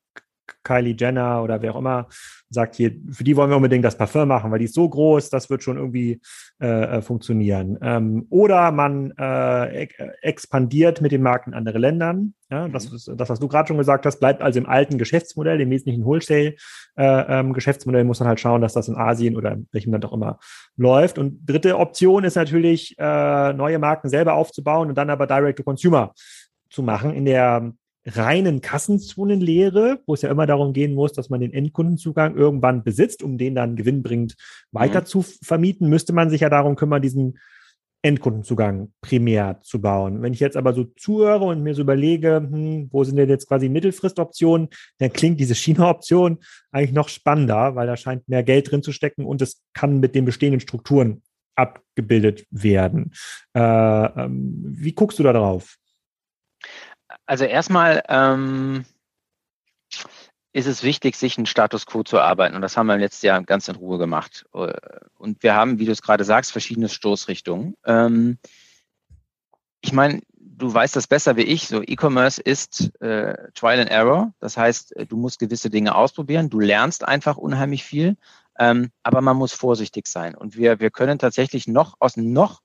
Kylie 0.63 0.95
Jenner 0.97 1.43
oder 1.43 1.61
wer 1.61 1.73
auch 1.73 1.79
immer, 1.79 2.07
sagt 2.49 2.75
hier, 2.75 2.91
für 3.11 3.23
die 3.23 3.35
wollen 3.35 3.49
wir 3.49 3.57
unbedingt 3.57 3.85
das 3.85 3.97
Parfum 3.97 4.27
machen, 4.27 4.51
weil 4.51 4.59
die 4.59 4.65
ist 4.65 4.73
so 4.75 4.87
groß, 4.87 5.29
das 5.29 5.49
wird 5.49 5.63
schon 5.63 5.77
irgendwie 5.77 6.21
äh, 6.61 6.97
äh 6.97 7.01
funktionieren. 7.01 7.77
Ähm, 7.81 8.25
oder 8.29 8.71
man 8.71 9.11
äh, 9.17 9.87
expandiert 10.21 11.01
mit 11.01 11.11
den 11.11 11.21
Marken 11.21 11.51
in 11.51 11.57
andere 11.57 11.79
Ländern. 11.79 12.33
Ja, 12.51 12.67
das, 12.67 13.07
mhm. 13.07 13.17
das, 13.17 13.29
was 13.29 13.39
du 13.39 13.47
gerade 13.47 13.67
schon 13.67 13.77
gesagt 13.77 14.05
hast, 14.05 14.19
bleibt 14.19 14.41
also 14.41 14.59
im 14.59 14.67
alten 14.67 14.97
Geschäftsmodell, 14.97 15.59
im 15.61 15.69
wesentlichen 15.71 16.05
Wholesale-Geschäftsmodell, 16.05 17.99
äh, 17.99 18.01
ähm, 18.01 18.07
muss 18.07 18.19
man 18.19 18.29
halt 18.29 18.39
schauen, 18.39 18.61
dass 18.61 18.73
das 18.73 18.87
in 18.87 18.95
Asien 18.95 19.35
oder 19.35 19.53
in 19.53 19.67
welchem 19.71 19.91
Land 19.91 20.05
auch 20.05 20.13
immer 20.13 20.39
läuft. 20.77 21.17
Und 21.17 21.39
dritte 21.45 21.77
Option 21.77 22.23
ist 22.23 22.35
natürlich, 22.35 22.95
äh, 22.99 23.53
neue 23.53 23.79
Marken 23.79 24.09
selber 24.09 24.33
aufzubauen 24.33 24.89
und 24.89 24.95
dann 24.95 25.09
aber 25.09 25.25
Direct-to-Consumer 25.25 26.13
zu 26.69 26.83
machen 26.83 27.13
in 27.13 27.25
der 27.25 27.73
reinen 28.05 28.61
Kassenzonenlehre, 28.61 29.99
wo 30.05 30.13
es 30.13 30.21
ja 30.21 30.29
immer 30.29 30.45
darum 30.45 30.73
gehen 30.73 30.93
muss, 30.93 31.13
dass 31.13 31.29
man 31.29 31.41
den 31.41 31.53
Endkundenzugang 31.53 32.35
irgendwann 32.35 32.83
besitzt, 32.83 33.23
um 33.23 33.37
den 33.37 33.55
dann 33.55 33.75
gewinnbringend 33.75 34.35
weiter 34.71 35.01
mhm. 35.01 35.05
zu 35.05 35.25
vermieten, 35.41 35.89
müsste 35.89 36.13
man 36.13 36.29
sich 36.29 36.41
ja 36.41 36.49
darum 36.49 36.75
kümmern, 36.75 37.01
diesen 37.01 37.39
Endkundenzugang 38.05 38.93
primär 39.01 39.59
zu 39.63 39.81
bauen. 39.81 40.21
Wenn 40.21 40.33
ich 40.33 40.39
jetzt 40.39 40.57
aber 40.57 40.73
so 40.73 40.83
zuhöre 40.83 41.45
und 41.45 41.63
mir 41.63 41.73
so 41.73 41.81
überlege, 41.81 42.35
hm, 42.35 42.89
wo 42.91 43.03
sind 43.03 43.15
denn 43.15 43.29
jetzt 43.29 43.47
quasi 43.47 43.67
Mittelfristoptionen, 43.67 44.69
dann 44.99 45.11
klingt 45.11 45.39
diese 45.39 45.55
China-Option 45.55 46.37
eigentlich 46.71 46.93
noch 46.93 47.09
spannender, 47.09 47.75
weil 47.75 47.87
da 47.87 47.97
scheint 47.97 48.29
mehr 48.29 48.43
Geld 48.43 48.69
drin 48.69 48.83
zu 48.83 48.91
stecken 48.91 49.25
und 49.25 49.41
es 49.41 49.63
kann 49.73 49.99
mit 49.99 50.13
den 50.13 50.25
bestehenden 50.25 50.59
Strukturen 50.59 51.23
abgebildet 51.55 52.45
werden. 52.51 53.11
Äh, 53.55 53.59
ähm, 53.59 54.61
wie 54.77 54.93
guckst 54.93 55.17
du 55.17 55.23
da 55.23 55.33
drauf? 55.33 55.77
Also 57.25 57.45
erstmal 57.45 58.03
ähm, 58.07 58.85
ist 60.53 60.67
es 60.67 60.83
wichtig, 60.83 61.15
sich 61.17 61.37
einen 61.37 61.45
Status 61.45 61.85
quo 61.85 62.03
zu 62.03 62.17
erarbeiten. 62.17 62.55
Und 62.55 62.61
das 62.61 62.77
haben 62.77 62.87
wir 62.87 62.93
im 62.93 63.01
letzten 63.01 63.25
Jahr 63.25 63.43
ganz 63.43 63.67
in 63.67 63.75
Ruhe 63.75 63.97
gemacht. 63.97 64.45
Und 64.51 65.43
wir 65.43 65.53
haben, 65.53 65.79
wie 65.79 65.85
du 65.85 65.91
es 65.91 66.01
gerade 66.01 66.23
sagst, 66.23 66.51
verschiedene 66.51 66.87
Stoßrichtungen. 66.87 67.75
Ähm, 67.85 68.37
ich 69.81 69.91
meine, 69.91 70.21
du 70.37 70.73
weißt 70.73 70.95
das 70.95 71.07
besser 71.07 71.35
wie 71.35 71.43
ich. 71.43 71.67
So 71.67 71.81
E-Commerce 71.81 72.41
ist 72.41 72.99
äh, 73.01 73.51
Trial 73.53 73.81
and 73.81 73.89
Error. 73.89 74.33
Das 74.39 74.55
heißt, 74.55 74.95
du 75.09 75.17
musst 75.17 75.39
gewisse 75.39 75.69
Dinge 75.69 75.93
ausprobieren. 75.93 76.49
Du 76.49 76.59
lernst 76.59 77.05
einfach 77.05 77.37
unheimlich 77.37 77.83
viel. 77.83 78.15
Ähm, 78.57 78.91
aber 79.03 79.19
man 79.21 79.35
muss 79.35 79.51
vorsichtig 79.51 80.07
sein. 80.07 80.35
Und 80.35 80.55
wir, 80.55 80.79
wir 80.79 80.89
können 80.89 81.19
tatsächlich 81.19 81.67
noch 81.67 81.95
aus 81.99 82.15
noch 82.15 82.61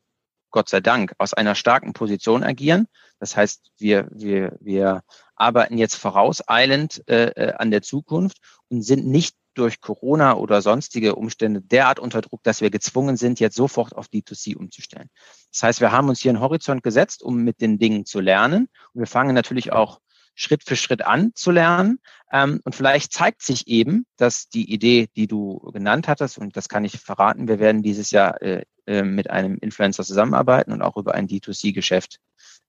Gott 0.51 0.69
sei 0.69 0.81
Dank, 0.81 1.15
aus 1.19 1.35
einer 1.35 1.55
starken 1.55 1.93
Position 1.93 2.43
agieren. 2.43 2.87
Das 3.19 3.37
heißt, 3.37 3.71
wir, 3.79 4.09
wir, 4.11 4.57
wir 4.61 5.03
arbeiten 5.37 5.79
jetzt 5.79 5.97
vorauseilend 5.97 7.03
äh, 7.09 7.31
äh, 7.31 7.53
an 7.55 7.71
der 7.71 7.83
Zukunft 7.83 8.39
und 8.69 8.83
sind 8.83 9.07
nicht 9.07 9.37
durch 9.55 9.81
Corona 9.81 10.37
oder 10.37 10.63
sonstige 10.63 11.17
Umstände 11.17 11.61
derart 11.61 11.99
unter 11.99 12.21
Druck, 12.21 12.43
dass 12.43 12.61
wir 12.61 12.71
gezwungen 12.71 13.17
sind, 13.17 13.41
jetzt 13.41 13.57
sofort 13.57 13.95
auf 13.95 14.07
D2C 14.07 14.57
umzustellen. 14.57 15.11
Das 15.53 15.63
heißt, 15.63 15.81
wir 15.81 15.93
haben 15.93 16.09
uns 16.09 16.21
hier 16.21 16.31
einen 16.31 16.41
Horizont 16.41 16.83
gesetzt, 16.83 17.23
um 17.23 17.43
mit 17.43 17.61
den 17.61 17.79
Dingen 17.79 18.07
zu 18.07 18.21
lernen. 18.21 18.69
Und 18.93 19.01
wir 19.01 19.07
fangen 19.07 19.35
natürlich 19.35 19.73
auch 19.73 20.01
Schritt 20.35 20.63
für 20.65 20.77
Schritt 20.77 21.03
an 21.03 21.33
zu 21.35 21.51
lernen. 21.51 22.01
Ähm, 22.33 22.61
und 22.65 22.75
vielleicht 22.75 23.13
zeigt 23.13 23.43
sich 23.43 23.67
eben, 23.67 24.07
dass 24.17 24.49
die 24.49 24.73
Idee, 24.73 25.09
die 25.17 25.27
du 25.27 25.59
genannt 25.73 26.09
hattest, 26.09 26.39
und 26.39 26.57
das 26.57 26.69
kann 26.69 26.85
ich 26.85 26.99
verraten, 26.99 27.49
wir 27.49 27.59
werden 27.59 27.83
dieses 27.83 28.11
Jahr 28.11 28.41
äh, 28.41 28.65
mit 28.91 29.31
einem 29.31 29.57
Influencer 29.61 30.05
zusammenarbeiten 30.05 30.73
und 30.73 30.83
auch 30.83 30.97
über 30.97 31.15
ein 31.15 31.29
D2C-Geschäft 31.29 32.19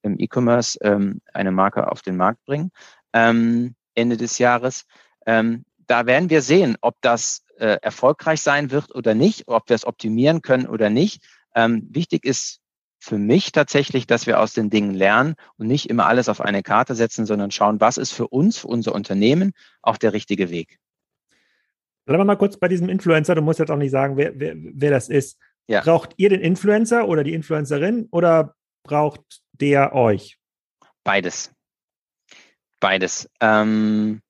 im 0.03 0.19
E-Commerce 0.19 0.79
ähm, 0.81 1.21
eine 1.33 1.51
Marke 1.51 1.91
auf 1.91 2.01
den 2.01 2.17
Markt 2.17 2.43
bringen 2.45 2.71
ähm, 3.13 3.75
Ende 3.95 4.17
des 4.17 4.37
Jahres. 4.37 4.85
Ähm, 5.25 5.65
da 5.87 6.05
werden 6.05 6.29
wir 6.29 6.41
sehen, 6.41 6.77
ob 6.81 6.95
das 7.01 7.43
äh, 7.57 7.77
erfolgreich 7.81 8.41
sein 8.41 8.71
wird 8.71 8.93
oder 8.95 9.13
nicht, 9.13 9.47
ob 9.47 9.69
wir 9.69 9.75
es 9.75 9.85
optimieren 9.85 10.41
können 10.41 10.67
oder 10.67 10.89
nicht. 10.89 11.23
Ähm, 11.55 11.87
wichtig 11.91 12.23
ist 12.23 12.59
für 12.99 13.17
mich 13.17 13.51
tatsächlich, 13.51 14.07
dass 14.07 14.27
wir 14.27 14.39
aus 14.39 14.53
den 14.53 14.69
Dingen 14.69 14.93
lernen 14.93 15.35
und 15.57 15.67
nicht 15.67 15.89
immer 15.89 16.05
alles 16.05 16.29
auf 16.29 16.39
eine 16.39 16.61
Karte 16.61 16.95
setzen, 16.95 17.25
sondern 17.25 17.51
schauen, 17.51 17.81
was 17.81 17.97
ist 17.97 18.11
für 18.11 18.27
uns, 18.27 18.59
für 18.59 18.67
unser 18.67 18.93
Unternehmen 18.93 19.53
auch 19.81 19.97
der 19.97 20.13
richtige 20.13 20.49
Weg. 20.49 20.77
Bleiben 22.05 22.21
wir 22.21 22.25
mal 22.25 22.35
kurz 22.35 22.57
bei 22.57 22.67
diesem 22.67 22.89
Influencer. 22.89 23.35
Du 23.35 23.41
musst 23.41 23.59
jetzt 23.59 23.71
auch 23.71 23.77
nicht 23.77 23.91
sagen, 23.91 24.17
wer, 24.17 24.39
wer, 24.39 24.53
wer 24.55 24.91
das 24.91 25.09
ist. 25.09 25.37
Ja. 25.67 25.81
Braucht 25.81 26.13
ihr 26.17 26.29
den 26.29 26.41
Influencer 26.41 27.07
oder 27.07 27.23
die 27.23 27.33
Influencerin 27.33 28.07
oder 28.11 28.55
braucht 28.83 29.41
der 29.53 29.93
euch? 29.93 30.37
Beides. 31.03 31.51
Beides. 32.79 33.29
Ähm, 33.39 34.21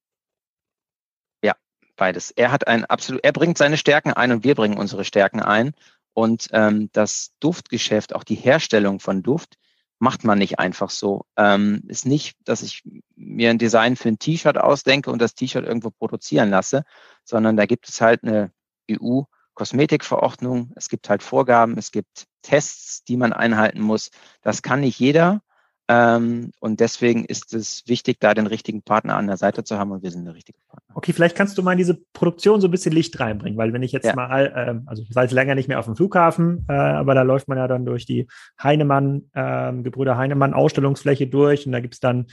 ja, 1.43 1.55
beides. 1.95 2.31
Er 2.31 2.51
hat 2.51 2.67
ein 2.67 2.85
absolut, 2.85 3.23
er 3.23 3.31
bringt 3.31 3.57
seine 3.57 3.77
Stärken 3.77 4.13
ein 4.13 4.31
und 4.31 4.43
wir 4.43 4.55
bringen 4.55 4.77
unsere 4.77 5.05
Stärken 5.05 5.41
ein. 5.41 5.73
Und 6.13 6.49
ähm, 6.51 6.89
das 6.91 7.31
Duftgeschäft, 7.39 8.13
auch 8.13 8.25
die 8.25 8.35
Herstellung 8.35 8.99
von 8.99 9.23
Duft, 9.23 9.57
macht 9.99 10.23
man 10.23 10.39
nicht 10.39 10.59
einfach 10.59 10.89
so. 10.89 11.25
Ähm, 11.37 11.83
ist 11.87 12.05
nicht, 12.05 12.35
dass 12.43 12.63
ich 12.63 12.83
mir 13.15 13.49
ein 13.51 13.59
Design 13.59 13.95
für 13.95 14.09
ein 14.09 14.19
T-Shirt 14.19 14.57
ausdenke 14.57 15.11
und 15.11 15.21
das 15.21 15.35
T-Shirt 15.35 15.65
irgendwo 15.65 15.91
produzieren 15.91 16.49
lasse, 16.49 16.83
sondern 17.23 17.55
da 17.55 17.65
gibt 17.65 17.87
es 17.87 18.01
halt 18.01 18.23
eine 18.23 18.51
EU- 18.89 19.23
Kosmetikverordnung, 19.61 20.71
es 20.75 20.89
gibt 20.89 21.07
halt 21.07 21.21
Vorgaben, 21.21 21.77
es 21.77 21.91
gibt 21.91 22.25
Tests, 22.41 23.03
die 23.03 23.15
man 23.15 23.31
einhalten 23.31 23.79
muss. 23.79 24.09
Das 24.41 24.63
kann 24.63 24.79
nicht 24.79 24.97
jeder. 24.97 25.43
Ähm, 25.87 26.51
und 26.59 26.79
deswegen 26.79 27.25
ist 27.25 27.53
es 27.53 27.83
wichtig, 27.85 28.17
da 28.19 28.33
den 28.33 28.47
richtigen 28.47 28.81
Partner 28.81 29.17
an 29.17 29.27
der 29.27 29.37
Seite 29.37 29.63
zu 29.63 29.77
haben 29.77 29.91
und 29.91 30.01
wir 30.01 30.09
sind 30.09 30.25
der 30.25 30.33
richtige 30.33 30.57
Partner. 30.67 30.95
Okay, 30.95 31.13
vielleicht 31.13 31.35
kannst 31.35 31.59
du 31.59 31.61
mal 31.61 31.73
in 31.73 31.77
diese 31.77 31.93
Produktion 32.11 32.59
so 32.59 32.69
ein 32.69 32.71
bisschen 32.71 32.91
Licht 32.91 33.19
reinbringen, 33.19 33.55
weil 33.55 33.71
wenn 33.71 33.83
ich 33.83 33.91
jetzt 33.91 34.05
ja. 34.05 34.15
mal, 34.15 34.47
äh, 34.47 34.89
also 34.89 35.03
ich 35.07 35.13
war 35.13 35.21
jetzt 35.21 35.33
länger 35.33 35.53
nicht 35.53 35.67
mehr 35.67 35.77
auf 35.77 35.85
dem 35.85 35.95
Flughafen, 35.95 36.65
äh, 36.67 36.73
aber 36.73 37.13
da 37.13 37.21
läuft 37.21 37.47
man 37.47 37.59
ja 37.59 37.67
dann 37.67 37.85
durch 37.85 38.07
die 38.07 38.27
Heinemann, 38.63 39.29
äh, 39.33 39.73
Gebrüder 39.83 40.17
Heinemann 40.17 40.55
Ausstellungsfläche 40.55 41.27
durch 41.27 41.67
und 41.67 41.71
da 41.71 41.81
gibt's 41.81 41.99
dann 41.99 42.25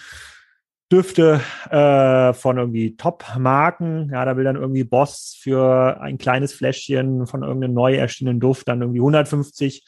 Düfte 0.91 1.41
äh, 1.71 2.33
von 2.33 2.57
irgendwie 2.57 2.97
Top-Marken. 2.97 4.11
Ja, 4.11 4.25
da 4.25 4.37
will 4.37 4.45
dann 4.45 4.57
irgendwie 4.57 4.85
Boss 4.85 5.39
für 5.39 6.01
ein 6.01 6.19
kleines 6.19 6.55
Fläschchen 6.55 7.27
von 7.27 7.43
irgendeinem 7.43 7.75
neu 7.75 7.95
erschienenen 7.95 8.41
Duft 8.41 8.69
dann 8.69 8.81
irgendwie 8.81 9.01
150 9.01 9.85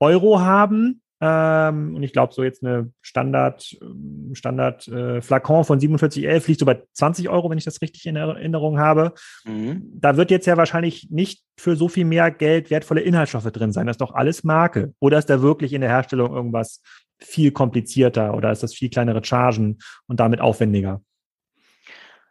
Euro 0.00 0.40
haben. 0.40 1.02
Ähm, 1.24 1.94
und 1.94 2.02
ich 2.02 2.12
glaube, 2.12 2.34
so 2.34 2.42
jetzt 2.42 2.64
eine 2.64 2.90
Standard, 3.00 3.76
ähm, 3.80 4.32
Standard 4.34 4.88
äh, 4.88 5.22
Flakon 5.22 5.64
von 5.64 5.80
4711 5.80 6.48
liegt 6.48 6.60
so 6.60 6.66
bei 6.66 6.82
20 6.94 7.28
Euro, 7.28 7.48
wenn 7.48 7.58
ich 7.58 7.64
das 7.64 7.80
richtig 7.80 8.06
in 8.06 8.16
Erinnerung 8.16 8.80
habe. 8.80 9.14
Mhm. 9.44 9.84
Da 9.94 10.16
wird 10.16 10.32
jetzt 10.32 10.46
ja 10.46 10.56
wahrscheinlich 10.56 11.10
nicht 11.10 11.44
für 11.56 11.76
so 11.76 11.88
viel 11.88 12.04
mehr 12.04 12.32
Geld 12.32 12.70
wertvolle 12.70 13.02
Inhaltsstoffe 13.02 13.52
drin 13.52 13.72
sein. 13.72 13.86
Das 13.86 13.94
ist 13.94 14.00
doch 14.00 14.14
alles 14.14 14.42
Marke. 14.42 14.94
Oder 14.98 15.18
ist 15.18 15.30
da 15.30 15.40
wirklich 15.40 15.72
in 15.72 15.80
der 15.80 15.90
Herstellung 15.90 16.34
irgendwas 16.34 16.82
viel 17.22 17.52
komplizierter 17.52 18.34
oder 18.34 18.52
ist 18.52 18.62
das 18.62 18.74
viel 18.74 18.90
kleinere 18.90 19.24
Chargen 19.24 19.78
und 20.06 20.20
damit 20.20 20.40
aufwendiger? 20.40 21.02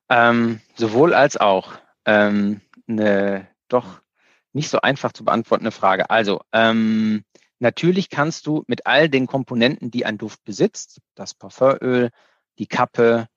Ähm, 0.10 0.60
sowohl 0.76 1.14
als 1.14 1.38
auch. 1.38 1.74
Ähm, 2.06 2.62
eine 2.88 3.48
doch 3.70 4.02
nicht 4.54 4.70
so 4.70 4.82
einfach 4.82 5.14
zu 5.14 5.24
beantwortende 5.24 5.72
Frage. 5.72 6.10
Also, 6.10 6.42
ähm, 6.52 7.24
natürlich 7.60 8.10
kannst 8.10 8.48
du 8.48 8.64
mit 8.68 8.86
all 8.86 9.08
den 9.10 9.28
Komponenten, 9.28 9.92
die 9.92 10.06
ein 10.06 10.18
Duft 10.18 10.44
besitzt, 10.44 11.00
das 11.16 11.34
Parfümöl, 11.34 12.10
die 12.58 12.68
Kappe, 12.68 13.28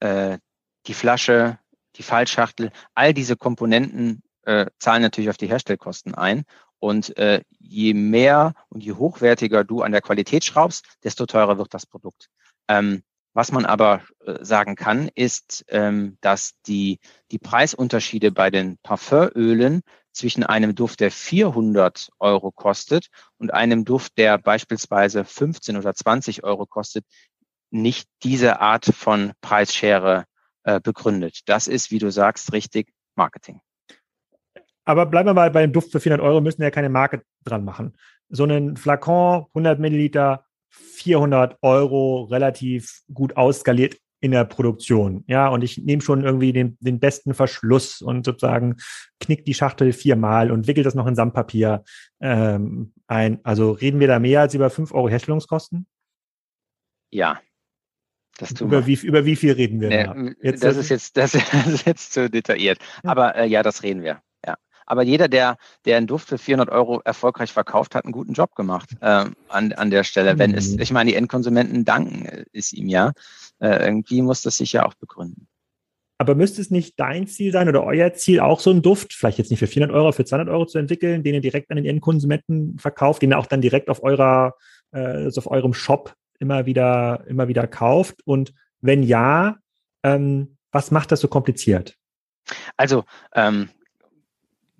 äh, 0.00 0.38
die 0.86 0.94
Flasche, 0.94 1.58
die 1.96 2.02
Fallschachtel, 2.02 2.70
all 2.94 3.12
diese 3.12 3.36
Komponenten 3.36 4.22
äh, 4.44 4.66
zahlen 4.78 5.02
natürlich 5.02 5.30
auf 5.30 5.36
die 5.36 5.48
Herstellkosten 5.48 6.14
ein. 6.14 6.44
Und 6.80 7.16
äh, 7.18 7.42
je 7.58 7.94
mehr 7.94 8.54
und 8.68 8.82
je 8.82 8.92
hochwertiger 8.92 9.64
du 9.64 9.82
an 9.82 9.92
der 9.92 10.00
Qualität 10.00 10.44
schraubst, 10.44 10.84
desto 11.04 11.26
teurer 11.26 11.58
wird 11.58 11.72
das 11.74 11.86
Produkt. 11.86 12.28
Ähm, 12.68 13.02
was 13.32 13.52
man 13.52 13.64
aber 13.64 14.02
äh, 14.24 14.44
sagen 14.44 14.74
kann, 14.74 15.08
ist, 15.14 15.64
ähm, 15.68 16.18
dass 16.20 16.54
die, 16.66 16.98
die 17.30 17.38
Preisunterschiede 17.38 18.32
bei 18.32 18.50
den 18.50 18.78
Parfümölen 18.82 19.82
zwischen 20.12 20.42
einem 20.42 20.74
Duft, 20.74 21.00
der 21.00 21.12
400 21.12 22.10
Euro 22.18 22.50
kostet 22.50 23.08
und 23.38 23.54
einem 23.54 23.84
Duft, 23.84 24.18
der 24.18 24.38
beispielsweise 24.38 25.24
15 25.24 25.76
oder 25.76 25.94
20 25.94 26.42
Euro 26.42 26.66
kostet, 26.66 27.04
nicht 27.70 28.08
diese 28.24 28.60
Art 28.60 28.86
von 28.86 29.32
Preisschere 29.40 30.24
äh, 30.64 30.80
begründet. 30.80 31.40
Das 31.46 31.68
ist, 31.68 31.92
wie 31.92 31.98
du 31.98 32.10
sagst, 32.10 32.52
richtig 32.52 32.92
Marketing. 33.14 33.60
Aber 34.90 35.06
bleiben 35.06 35.28
wir 35.28 35.34
mal 35.34 35.50
bei 35.50 35.62
dem 35.62 35.72
Duft 35.72 35.92
für 35.92 36.00
400 36.00 36.24
Euro, 36.26 36.40
müssen 36.40 36.58
wir 36.58 36.66
ja 36.66 36.70
keine 36.70 36.88
Marke 36.88 37.22
dran 37.44 37.64
machen. 37.64 37.94
So 38.28 38.42
einen 38.42 38.76
Flakon, 38.76 39.46
100 39.54 39.78
Milliliter, 39.78 40.44
400 40.68 41.58
Euro, 41.62 42.24
relativ 42.24 43.02
gut 43.12 43.36
ausskaliert 43.36 43.96
in 44.20 44.32
der 44.32 44.44
Produktion. 44.44 45.24
Ja, 45.26 45.48
und 45.48 45.62
ich 45.62 45.78
nehme 45.78 46.02
schon 46.02 46.24
irgendwie 46.24 46.52
den, 46.52 46.76
den 46.80 47.00
besten 47.00 47.34
Verschluss 47.34 48.02
und 48.02 48.24
sozusagen 48.24 48.76
knick 49.18 49.44
die 49.44 49.54
Schachtel 49.54 49.92
viermal 49.92 50.50
und 50.50 50.66
wickel 50.66 50.84
das 50.84 50.94
noch 50.94 51.06
in 51.06 51.14
Sandpapier 51.14 51.84
ähm, 52.20 52.92
ein. 53.06 53.40
Also 53.44 53.70
reden 53.70 54.00
wir 54.00 54.08
da 54.08 54.18
mehr 54.18 54.42
als 54.42 54.54
über 54.54 54.70
5 54.70 54.92
Euro 54.92 55.08
Herstellungskosten? 55.08 55.86
Ja. 57.10 57.40
Das 58.38 58.54
tun 58.54 58.68
über, 58.68 58.86
wir. 58.86 59.02
Wie, 59.02 59.06
über 59.06 59.24
wie 59.24 59.36
viel 59.36 59.52
reden 59.52 59.80
wir? 59.80 59.88
Nee, 59.88 60.04
da? 60.04 60.32
Jetzt, 60.42 60.64
das, 60.64 60.76
ist 60.76 60.88
jetzt, 60.90 61.16
das 61.16 61.34
ist 61.34 61.86
jetzt 61.86 62.12
zu 62.12 62.28
detailliert. 62.28 62.78
Aber 63.02 63.36
äh, 63.36 63.46
ja, 63.46 63.62
das 63.62 63.82
reden 63.82 64.02
wir. 64.02 64.22
Aber 64.90 65.04
jeder, 65.04 65.28
der, 65.28 65.56
der 65.84 65.98
einen 65.98 66.08
Duft 66.08 66.28
für 66.28 66.36
400 66.36 66.68
Euro 66.68 67.00
erfolgreich 67.04 67.52
verkauft, 67.52 67.94
hat 67.94 68.04
einen 68.04 68.12
guten 68.12 68.32
Job 68.32 68.56
gemacht 68.56 68.90
äh, 69.00 69.24
an, 69.48 69.72
an 69.72 69.90
der 69.90 70.02
Stelle. 70.02 70.36
Wenn 70.36 70.52
es, 70.52 70.72
mhm. 70.72 70.80
ich 70.80 70.90
meine, 70.90 71.10
die 71.10 71.16
Endkonsumenten 71.16 71.84
danken 71.84 72.26
äh, 72.26 72.44
ist 72.50 72.72
ihm 72.72 72.88
ja. 72.88 73.12
Äh, 73.60 73.86
irgendwie 73.86 74.20
muss 74.20 74.42
das 74.42 74.56
sich 74.56 74.72
ja 74.72 74.84
auch 74.84 74.94
begründen. 74.94 75.46
Aber 76.18 76.34
müsste 76.34 76.60
es 76.60 76.72
nicht 76.72 76.98
dein 76.98 77.28
Ziel 77.28 77.52
sein 77.52 77.68
oder 77.68 77.84
euer 77.84 78.14
Ziel, 78.14 78.40
auch 78.40 78.58
so 78.58 78.70
einen 78.70 78.82
Duft, 78.82 79.12
vielleicht 79.12 79.38
jetzt 79.38 79.50
nicht 79.50 79.60
für 79.60 79.68
400 79.68 79.96
Euro, 79.96 80.10
für 80.10 80.24
200 80.24 80.52
Euro 80.52 80.66
zu 80.66 80.78
entwickeln, 80.78 81.22
den 81.22 81.34
ihr 81.34 81.40
direkt 81.40 81.70
an 81.70 81.76
den 81.76 81.86
Endkonsumenten 81.86 82.76
verkauft, 82.80 83.22
den 83.22 83.30
ihr 83.30 83.38
auch 83.38 83.46
dann 83.46 83.60
direkt 83.60 83.90
auf 83.90 84.02
eurer, 84.02 84.54
äh, 84.90 84.98
also 84.98 85.38
auf 85.38 85.48
eurem 85.52 85.72
Shop 85.72 86.14
immer 86.40 86.66
wieder, 86.66 87.22
immer 87.28 87.46
wieder 87.46 87.68
kauft 87.68 88.26
und 88.26 88.52
Wenn 88.80 89.04
ja, 89.04 89.58
ähm, 90.02 90.56
was 90.72 90.90
macht 90.90 91.12
das 91.12 91.20
so 91.20 91.28
kompliziert? 91.28 91.94
Also 92.76 93.04
ähm, 93.34 93.68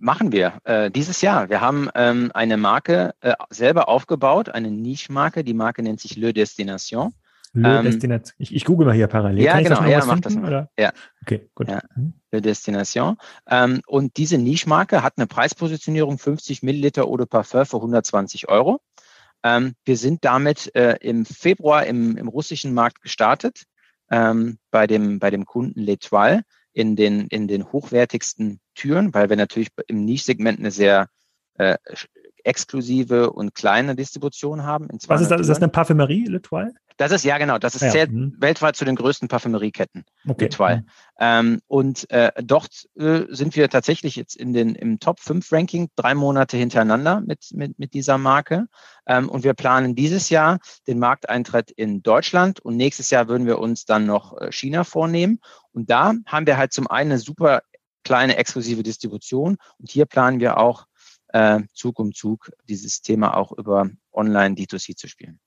machen 0.00 0.32
wir 0.32 0.60
äh, 0.64 0.90
dieses 0.90 1.20
Jahr. 1.20 1.48
Wir 1.50 1.60
haben 1.60 1.88
ähm, 1.94 2.30
eine 2.34 2.56
Marke 2.56 3.14
äh, 3.20 3.34
selber 3.50 3.88
aufgebaut, 3.88 4.48
eine 4.48 4.70
Niche-Marke. 4.70 5.44
Die 5.44 5.54
Marke 5.54 5.82
nennt 5.82 6.00
sich 6.00 6.16
Le 6.16 6.32
Destination. 6.32 7.14
Le 7.52 7.78
ähm, 7.78 7.84
Destination. 7.84 8.34
Ich, 8.38 8.54
ich 8.54 8.64
google 8.64 8.86
mal 8.86 8.94
hier 8.94 9.06
parallel. 9.06 9.44
Ja, 9.44 9.54
Kann 9.54 9.64
genau. 9.64 9.84
ja, 9.84 10.04
mach 10.04 10.20
das 10.20 10.34
mal. 10.34 10.46
Oder? 10.46 10.70
Ja. 10.78 10.92
Okay, 11.22 11.48
gut. 11.54 11.68
Ja. 11.68 11.80
Mhm. 11.94 12.14
Le 12.32 12.40
Destination. 12.40 13.16
Ähm, 13.48 13.80
und 13.86 14.16
diese 14.16 14.38
Niche-Marke 14.38 15.02
hat 15.02 15.14
eine 15.16 15.26
Preispositionierung 15.26 16.18
50 16.18 16.62
Milliliter 16.62 17.04
Eau 17.04 17.16
de 17.16 17.26
Parfum 17.26 17.66
für 17.66 17.76
120 17.76 18.48
Euro. 18.48 18.80
Ähm, 19.42 19.74
wir 19.84 19.96
sind 19.96 20.24
damit 20.24 20.74
äh, 20.74 20.96
im 21.00 21.24
Februar 21.24 21.86
im, 21.86 22.16
im 22.16 22.28
russischen 22.28 22.74
Markt 22.74 23.02
gestartet, 23.02 23.64
ähm, 24.10 24.58
bei, 24.70 24.86
dem, 24.86 25.18
bei 25.18 25.30
dem 25.30 25.44
Kunden 25.44 25.80
L'Etoile 25.80 26.42
in 26.72 26.94
den, 26.94 27.26
in 27.28 27.48
den 27.48 27.72
hochwertigsten 27.72 28.60
Türen, 28.80 29.12
weil 29.12 29.28
wir 29.28 29.36
natürlich 29.36 29.68
im 29.88 30.04
Niche-Segment 30.04 30.58
eine 30.58 30.70
sehr 30.70 31.08
äh, 31.54 31.76
exklusive 32.44 33.30
und 33.30 33.54
kleine 33.54 33.94
Distribution 33.94 34.62
haben. 34.62 34.88
Was 35.06 35.20
ist 35.20 35.30
das? 35.30 35.42
Ist 35.42 35.48
das 35.48 35.58
eine 35.58 35.68
Parfümerie, 35.68 36.26
L'Etoile? 36.26 36.70
Das 36.96 37.12
ist, 37.12 37.24
ja 37.24 37.38
genau, 37.38 37.56
das 37.58 37.74
ist 37.74 37.80
ja, 37.80 37.90
zählt 37.90 38.12
mhm. 38.12 38.36
weltweit 38.38 38.76
zu 38.76 38.84
den 38.84 38.94
größten 38.94 39.28
Parfümerieketten, 39.28 40.04
Okay. 40.28 40.46
L'Etoile. 40.46 40.76
Mhm. 40.76 40.86
Ähm, 41.18 41.60
und 41.66 42.10
äh, 42.10 42.30
dort 42.42 42.88
äh, 42.98 43.22
sind 43.30 43.56
wir 43.56 43.70
tatsächlich 43.70 44.16
jetzt 44.16 44.36
in 44.36 44.52
den, 44.52 44.74
im 44.74 45.00
Top 45.00 45.18
5 45.18 45.50
Ranking 45.50 45.88
drei 45.96 46.14
Monate 46.14 46.58
hintereinander 46.58 47.22
mit, 47.22 47.52
mit, 47.54 47.78
mit 47.78 47.94
dieser 47.94 48.18
Marke. 48.18 48.66
Ähm, 49.06 49.30
und 49.30 49.44
wir 49.44 49.54
planen 49.54 49.94
dieses 49.94 50.28
Jahr 50.28 50.58
den 50.86 50.98
Markteintritt 50.98 51.70
in 51.70 52.02
Deutschland 52.02 52.60
und 52.60 52.76
nächstes 52.76 53.08
Jahr 53.08 53.28
würden 53.28 53.46
wir 53.46 53.60
uns 53.60 53.86
dann 53.86 54.04
noch 54.04 54.38
äh, 54.38 54.52
China 54.52 54.84
vornehmen. 54.84 55.40
Und 55.72 55.88
da 55.88 56.12
haben 56.26 56.46
wir 56.46 56.58
halt 56.58 56.74
zum 56.74 56.86
einen 56.86 57.12
eine 57.12 57.18
super 57.18 57.62
kleine 58.04 58.36
exklusive 58.36 58.82
Distribution 58.82 59.56
und 59.78 59.90
hier 59.90 60.06
planen 60.06 60.40
wir 60.40 60.58
auch 60.58 60.86
äh, 61.28 61.60
Zug 61.74 61.98
um 61.98 62.12
Zug 62.12 62.50
dieses 62.68 63.02
Thema 63.02 63.36
auch 63.36 63.52
über 63.52 63.88
Online 64.12 64.54
D2C 64.54 64.96
zu 64.96 65.08
spielen. 65.08 65.40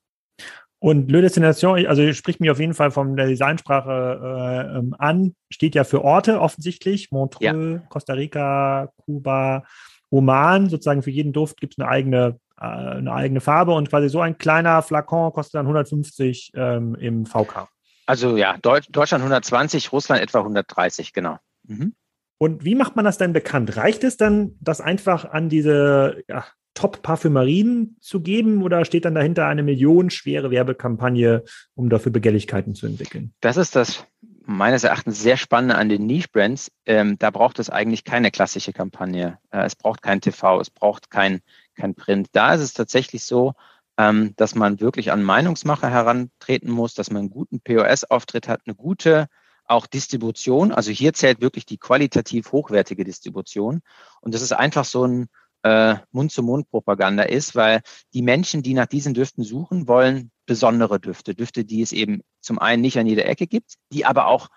Und 0.79 1.09
Le 1.09 1.21
Destination, 1.21 1.85
also 1.85 2.11
spricht 2.11 2.41
mich 2.41 2.49
auf 2.49 2.59
jeden 2.59 2.73
Fall 2.73 2.91
von 2.91 3.15
der 3.15 3.27
Designsprache 3.27 4.19
äh, 4.21 4.79
ähm, 4.79 4.93
an, 4.97 5.33
steht 5.49 5.75
ja 5.75 5.85
für 5.85 6.03
Orte 6.03 6.41
offensichtlich, 6.41 7.09
Montreux, 7.09 7.41
ja. 7.41 7.77
Costa 7.87 8.13
Rica, 8.13 8.89
Kuba, 8.97 9.63
Oman, 10.09 10.69
sozusagen 10.69 11.01
für 11.01 11.09
jeden 11.09 11.31
Duft 11.31 11.61
gibt 11.61 11.75
es 11.75 11.79
eine 11.79 11.87
eigene, 11.87 12.37
äh, 12.59 12.65
eine 12.65 13.13
eigene 13.13 13.39
Farbe 13.39 13.71
und 13.71 13.89
quasi 13.89 14.09
so 14.09 14.19
ein 14.19 14.37
kleiner 14.37 14.81
Flakon 14.81 15.31
kostet 15.31 15.55
dann 15.55 15.67
150 15.67 16.51
ähm, 16.53 16.95
im 16.95 17.25
VK. 17.25 17.69
Also 18.05 18.35
ja, 18.35 18.57
Deutsch, 18.57 18.87
Deutschland 18.91 19.21
120, 19.21 19.93
Russland 19.93 20.21
etwa 20.21 20.39
130, 20.39 21.13
genau. 21.13 21.37
Mhm. 21.65 21.95
Und 22.43 22.65
wie 22.65 22.75
macht 22.75 22.97
man 22.97 23.05
das 23.05 23.17
denn 23.17 23.31
bekannt? 23.31 23.77
Reicht 23.77 24.03
es 24.03 24.17
dann, 24.17 24.57
das 24.59 24.81
einfach 24.81 25.23
an 25.23 25.47
diese 25.47 26.23
ja, 26.27 26.43
Top-Parfümerien 26.73 27.95
zu 28.01 28.19
geben 28.19 28.63
oder 28.63 28.83
steht 28.83 29.05
dann 29.05 29.15
dahinter 29.15 29.47
eine 29.47 29.63
millionenschwere 29.63 30.51
Werbekampagne, 30.51 31.45
um 31.73 31.89
dafür 31.89 32.11
Begehrlichkeiten 32.11 32.75
zu 32.75 32.85
entwickeln? 32.85 33.33
Das 33.39 33.55
ist 33.55 33.77
das 33.77 34.05
meines 34.45 34.83
Erachtens 34.83 35.21
sehr 35.21 35.37
Spannende 35.37 35.75
an 35.75 35.87
den 35.87 36.05
Niche-Brands. 36.05 36.69
Ähm, 36.85 37.17
da 37.17 37.31
braucht 37.31 37.59
es 37.59 37.69
eigentlich 37.69 38.03
keine 38.03 38.29
klassische 38.29 38.73
Kampagne. 38.73 39.37
Äh, 39.51 39.63
es 39.63 39.77
braucht 39.77 40.01
kein 40.01 40.19
TV, 40.19 40.59
es 40.59 40.69
braucht 40.69 41.09
kein, 41.09 41.39
kein 41.75 41.95
Print. 41.95 42.27
Da 42.33 42.55
ist 42.55 42.59
es 42.59 42.73
tatsächlich 42.73 43.23
so, 43.23 43.53
ähm, 43.97 44.33
dass 44.35 44.53
man 44.53 44.81
wirklich 44.81 45.13
an 45.13 45.23
Meinungsmacher 45.23 45.89
herantreten 45.89 46.71
muss, 46.71 46.93
dass 46.93 47.09
man 47.09 47.21
einen 47.21 47.29
guten 47.29 47.61
POS-Auftritt 47.61 48.49
hat, 48.49 48.63
eine 48.65 48.75
gute 48.75 49.27
auch 49.65 49.87
Distribution. 49.87 50.71
Also 50.71 50.91
hier 50.91 51.13
zählt 51.13 51.41
wirklich 51.41 51.65
die 51.65 51.77
qualitativ 51.77 52.51
hochwertige 52.51 53.03
Distribution. 53.03 53.81
Und 54.21 54.33
das 54.33 54.41
ist 54.41 54.51
einfach 54.51 54.85
so 54.85 55.05
ein 55.05 55.27
äh, 55.63 55.95
Mund-zu-Mund-Propaganda 56.11 57.23
ist, 57.23 57.55
weil 57.55 57.81
die 58.13 58.21
Menschen, 58.21 58.61
die 58.61 58.73
nach 58.73 58.85
diesen 58.85 59.13
Düften 59.13 59.43
suchen, 59.43 59.87
wollen 59.87 60.31
besondere 60.45 60.99
Düfte. 60.99 61.35
Düfte, 61.35 61.63
die 61.63 61.81
es 61.81 61.93
eben 61.93 62.21
zum 62.41 62.59
einen 62.59 62.81
nicht 62.81 62.99
an 62.99 63.07
jeder 63.07 63.25
Ecke 63.25 63.47
gibt, 63.47 63.75
die 63.91 64.05
aber 64.05 64.27
auch 64.27 64.49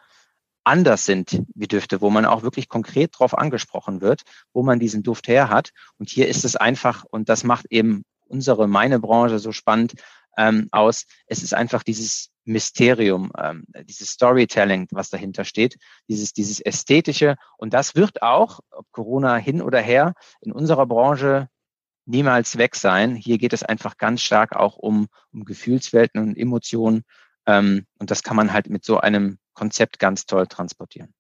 anders 0.64 1.06
sind 1.06 1.42
wie 1.54 1.68
Düfte, 1.68 2.00
wo 2.00 2.10
man 2.10 2.24
auch 2.24 2.42
wirklich 2.42 2.68
konkret 2.68 3.12
drauf 3.16 3.38
angesprochen 3.38 4.00
wird, 4.00 4.22
wo 4.52 4.64
man 4.64 4.80
diesen 4.80 5.04
Duft 5.04 5.28
her 5.28 5.48
hat. 5.48 5.70
Und 5.98 6.10
hier 6.10 6.26
ist 6.26 6.44
es 6.44 6.56
einfach, 6.56 7.04
und 7.04 7.28
das 7.28 7.44
macht 7.44 7.66
eben 7.70 8.02
unsere, 8.26 8.66
meine 8.66 8.98
Branche 8.98 9.38
so 9.38 9.52
spannend 9.52 9.94
ähm, 10.36 10.68
aus, 10.72 11.06
es 11.26 11.44
ist 11.44 11.54
einfach 11.54 11.84
dieses 11.84 12.30
Mysterium, 12.46 13.32
ähm, 13.36 13.64
dieses 13.84 14.10
Storytelling, 14.10 14.88
was 14.92 15.10
dahinter 15.10 15.44
steht, 15.44 15.76
dieses, 16.08 16.32
dieses 16.32 16.60
Ästhetische. 16.60 17.36
Und 17.58 17.74
das 17.74 17.94
wird 17.94 18.22
auch, 18.22 18.60
ob 18.70 18.86
Corona 18.92 19.36
hin 19.36 19.60
oder 19.60 19.80
her, 19.80 20.14
in 20.40 20.52
unserer 20.52 20.86
Branche 20.86 21.48
niemals 22.06 22.56
weg 22.56 22.76
sein. 22.76 23.16
Hier 23.16 23.38
geht 23.38 23.52
es 23.52 23.62
einfach 23.62 23.98
ganz 23.98 24.22
stark 24.22 24.54
auch 24.54 24.76
um, 24.76 25.08
um 25.32 25.44
Gefühlswelten 25.44 26.20
und 26.20 26.38
Emotionen. 26.38 27.02
Ähm, 27.46 27.84
und 27.98 28.10
das 28.10 28.22
kann 28.22 28.36
man 28.36 28.52
halt 28.52 28.70
mit 28.70 28.84
so 28.84 28.98
einem 28.98 29.38
Konzept 29.54 29.98
ganz 29.98 30.24
toll 30.26 30.46
transportieren. 30.46 31.12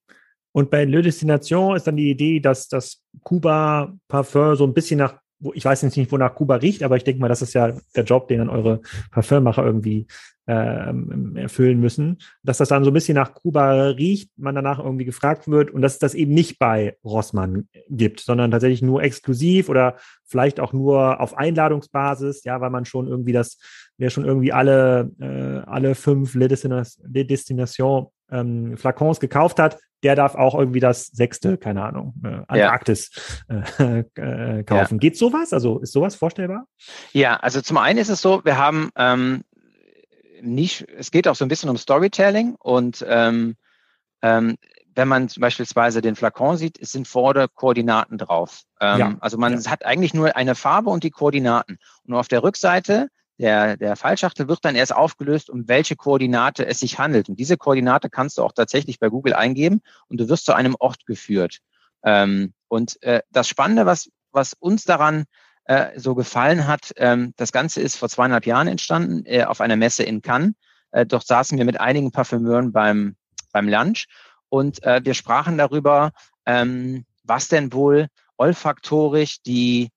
Und 0.52 0.70
bei 0.70 0.84
Le 0.84 1.02
Destination 1.02 1.76
ist 1.76 1.86
dann 1.86 1.96
die 1.96 2.10
Idee, 2.10 2.40
dass 2.40 2.68
das 2.68 3.02
Kuba 3.24 3.94
Parfum 4.08 4.54
so 4.54 4.64
ein 4.64 4.72
bisschen 4.72 4.98
nach 4.98 5.20
ich 5.54 5.64
weiß 5.64 5.82
jetzt 5.82 5.96
nicht, 5.96 6.12
wonach 6.12 6.34
Kuba 6.34 6.56
riecht, 6.56 6.82
aber 6.82 6.96
ich 6.96 7.04
denke 7.04 7.20
mal, 7.20 7.28
das 7.28 7.42
ist 7.42 7.54
ja 7.54 7.76
der 7.94 8.04
Job, 8.04 8.28
den 8.28 8.38
dann 8.38 8.50
eure 8.50 8.80
Parfümmacher 9.10 9.64
irgendwie 9.64 10.06
ähm, 10.46 11.36
erfüllen 11.36 11.80
müssen, 11.80 12.18
dass 12.42 12.58
das 12.58 12.68
dann 12.68 12.84
so 12.84 12.90
ein 12.90 12.94
bisschen 12.94 13.16
nach 13.16 13.34
Kuba 13.34 13.88
riecht, 13.88 14.30
man 14.36 14.54
danach 14.54 14.78
irgendwie 14.78 15.04
gefragt 15.04 15.48
wird 15.48 15.70
und 15.70 15.82
dass 15.82 15.94
es 15.94 15.98
das 15.98 16.14
eben 16.14 16.32
nicht 16.32 16.58
bei 16.58 16.96
Rossmann 17.04 17.68
gibt, 17.88 18.20
sondern 18.20 18.52
tatsächlich 18.52 18.82
nur 18.82 19.02
exklusiv 19.02 19.68
oder 19.68 19.96
vielleicht 20.24 20.60
auch 20.60 20.72
nur 20.72 21.20
auf 21.20 21.36
Einladungsbasis, 21.36 22.44
ja, 22.44 22.60
weil 22.60 22.70
man 22.70 22.84
schon 22.84 23.08
irgendwie 23.08 23.32
das, 23.32 23.58
wer 23.98 24.10
schon 24.10 24.24
irgendwie 24.24 24.52
alle, 24.52 25.10
äh, 25.18 25.68
alle 25.68 25.94
fünf 25.94 26.34
Le 26.34 26.48
Destination 26.48 28.06
ähm, 28.30 28.76
Flakons 28.76 29.20
gekauft 29.20 29.58
hat, 29.58 29.78
der 30.06 30.14
darf 30.14 30.36
auch 30.36 30.54
irgendwie 30.54 30.78
das 30.78 31.08
sechste, 31.08 31.58
keine 31.58 31.82
Ahnung, 31.82 32.14
äh, 32.22 32.42
Antarktis 32.46 33.10
äh, 33.48 34.04
äh, 34.14 34.62
kaufen. 34.62 34.94
Ja. 34.94 34.98
Geht 34.98 35.18
sowas? 35.18 35.52
Also 35.52 35.80
ist 35.80 35.92
sowas 35.92 36.14
vorstellbar? 36.14 36.68
Ja, 37.12 37.34
also 37.38 37.60
zum 37.60 37.76
einen 37.76 37.98
ist 37.98 38.08
es 38.08 38.22
so, 38.22 38.44
wir 38.44 38.56
haben 38.56 38.90
ähm, 38.94 39.42
nicht, 40.40 40.86
es 40.96 41.10
geht 41.10 41.26
auch 41.26 41.34
so 41.34 41.44
ein 41.44 41.48
bisschen 41.48 41.70
um 41.70 41.76
Storytelling 41.76 42.54
und 42.54 43.04
ähm, 43.08 43.56
ähm, 44.22 44.56
wenn 44.94 45.08
man 45.08 45.28
beispielsweise 45.40 46.00
den 46.02 46.14
Flakon 46.14 46.56
sieht, 46.56 46.78
es 46.80 46.92
sind 46.92 47.08
vorne 47.08 47.48
Koordinaten 47.52 48.16
drauf. 48.16 48.62
Ähm, 48.80 48.98
ja. 49.00 49.16
Also 49.18 49.38
man 49.38 49.60
ja. 49.60 49.70
hat 49.72 49.84
eigentlich 49.84 50.14
nur 50.14 50.36
eine 50.36 50.54
Farbe 50.54 50.90
und 50.90 51.02
die 51.02 51.10
Koordinaten. 51.10 51.78
Und 52.04 52.14
auf 52.14 52.28
der 52.28 52.44
Rückseite 52.44 53.08
der, 53.38 53.76
der 53.76 53.96
Fallschachtel 53.96 54.48
wird 54.48 54.64
dann 54.64 54.76
erst 54.76 54.94
aufgelöst, 54.94 55.50
um 55.50 55.68
welche 55.68 55.96
Koordinate 55.96 56.66
es 56.66 56.78
sich 56.78 56.98
handelt. 56.98 57.28
Und 57.28 57.38
diese 57.38 57.56
Koordinate 57.56 58.08
kannst 58.08 58.38
du 58.38 58.42
auch 58.42 58.52
tatsächlich 58.52 58.98
bei 58.98 59.08
Google 59.08 59.34
eingeben 59.34 59.82
und 60.08 60.18
du 60.20 60.28
wirst 60.28 60.46
zu 60.46 60.54
einem 60.54 60.76
Ort 60.78 61.06
geführt. 61.06 61.58
Ähm, 62.02 62.54
und 62.68 63.02
äh, 63.02 63.20
das 63.30 63.48
Spannende, 63.48 63.84
was, 63.84 64.10
was 64.32 64.54
uns 64.54 64.84
daran 64.84 65.24
äh, 65.64 65.98
so 65.98 66.14
gefallen 66.14 66.66
hat, 66.66 66.92
ähm, 66.96 67.34
das 67.36 67.52
Ganze 67.52 67.80
ist 67.80 67.96
vor 67.96 68.08
zweieinhalb 68.08 68.46
Jahren 68.46 68.68
entstanden 68.68 69.24
äh, 69.26 69.44
auf 69.44 69.60
einer 69.60 69.76
Messe 69.76 70.02
in 70.02 70.22
Cannes. 70.22 70.54
Äh, 70.92 71.04
dort 71.04 71.26
saßen 71.26 71.58
wir 71.58 71.64
mit 71.64 71.80
einigen 71.80 72.12
Parfümeuren 72.12 72.72
beim, 72.72 73.16
beim 73.52 73.68
Lunch 73.68 74.06
und 74.48 74.82
äh, 74.84 75.00
wir 75.04 75.14
sprachen 75.14 75.58
darüber, 75.58 76.12
ähm, 76.46 77.04
was 77.24 77.48
denn 77.48 77.72
wohl 77.72 78.06
olfaktorisch 78.36 79.42
die, 79.42 79.90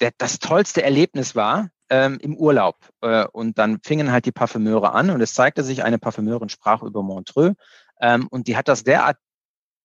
der, 0.00 0.12
das 0.18 0.38
tollste 0.38 0.82
Erlebnis 0.82 1.34
war, 1.34 1.70
ähm, 1.90 2.18
im 2.20 2.36
Urlaub. 2.36 2.76
Äh, 3.00 3.26
und 3.32 3.58
dann 3.58 3.80
fingen 3.82 4.12
halt 4.12 4.26
die 4.26 4.32
Parfümeure 4.32 4.92
an 4.92 5.10
und 5.10 5.20
es 5.20 5.34
zeigte 5.34 5.62
sich, 5.64 5.84
eine 5.84 5.98
Parfümeurin 5.98 6.48
sprach 6.48 6.82
über 6.82 7.02
Montreux 7.02 7.56
ähm, 8.00 8.26
und 8.28 8.48
die 8.48 8.56
hat 8.56 8.68
das 8.68 8.84
derart 8.84 9.18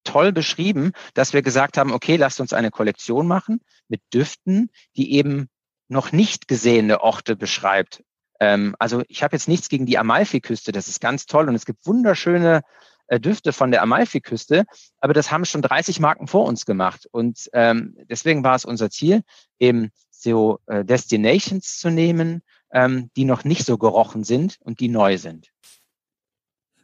toll 0.03 0.31
beschrieben, 0.31 0.93
dass 1.13 1.33
wir 1.33 1.41
gesagt 1.41 1.77
haben, 1.77 1.91
okay, 1.91 2.15
lasst 2.15 2.39
uns 2.39 2.53
eine 2.53 2.71
Kollektion 2.71 3.27
machen 3.27 3.62
mit 3.88 4.01
Düften, 4.13 4.69
die 4.95 5.13
eben 5.13 5.49
noch 5.88 6.12
nicht 6.12 6.47
gesehene 6.47 7.01
Orte 7.01 7.35
beschreibt. 7.35 8.04
Ähm, 8.39 8.75
also 8.79 9.04
ich 9.08 9.23
habe 9.23 9.35
jetzt 9.35 9.47
nichts 9.47 9.69
gegen 9.69 9.85
die 9.85 9.97
Amalfiküste, 9.97 10.71
das 10.71 10.87
ist 10.87 11.02
ganz 11.02 11.25
toll 11.25 11.50
und 11.50 11.56
es 11.56 11.65
gibt 11.65 11.85
wunderschöne 11.85 12.62
äh, 13.08 13.19
Düfte 13.19 13.52
von 13.52 13.71
der 13.71 13.81
Amalfiküste, 13.81 14.65
aber 15.00 15.13
das 15.13 15.31
haben 15.31 15.45
schon 15.45 15.62
30 15.62 16.00
Marken 16.00 16.27
vor 16.27 16.45
uns 16.45 16.65
gemacht 16.65 17.08
und 17.12 17.50
ähm, 17.54 17.95
deswegen 18.10 18.43
war 18.43 18.56
es 18.56 18.65
unser 18.65 18.89
Ziel, 18.89 19.23
eben 19.58 19.91
so 20.20 20.60
äh, 20.67 20.84
Destinations 20.84 21.78
zu 21.78 21.90
nehmen, 21.90 22.42
ähm, 22.72 23.10
die 23.15 23.26
noch 23.26 23.44
nicht 23.44 23.65
so 23.65 23.78
gerochen 23.78 24.24
sind 24.24 24.58
und 24.62 24.80
die 24.80 24.90
neu 24.90 25.17
sind. 25.17 25.50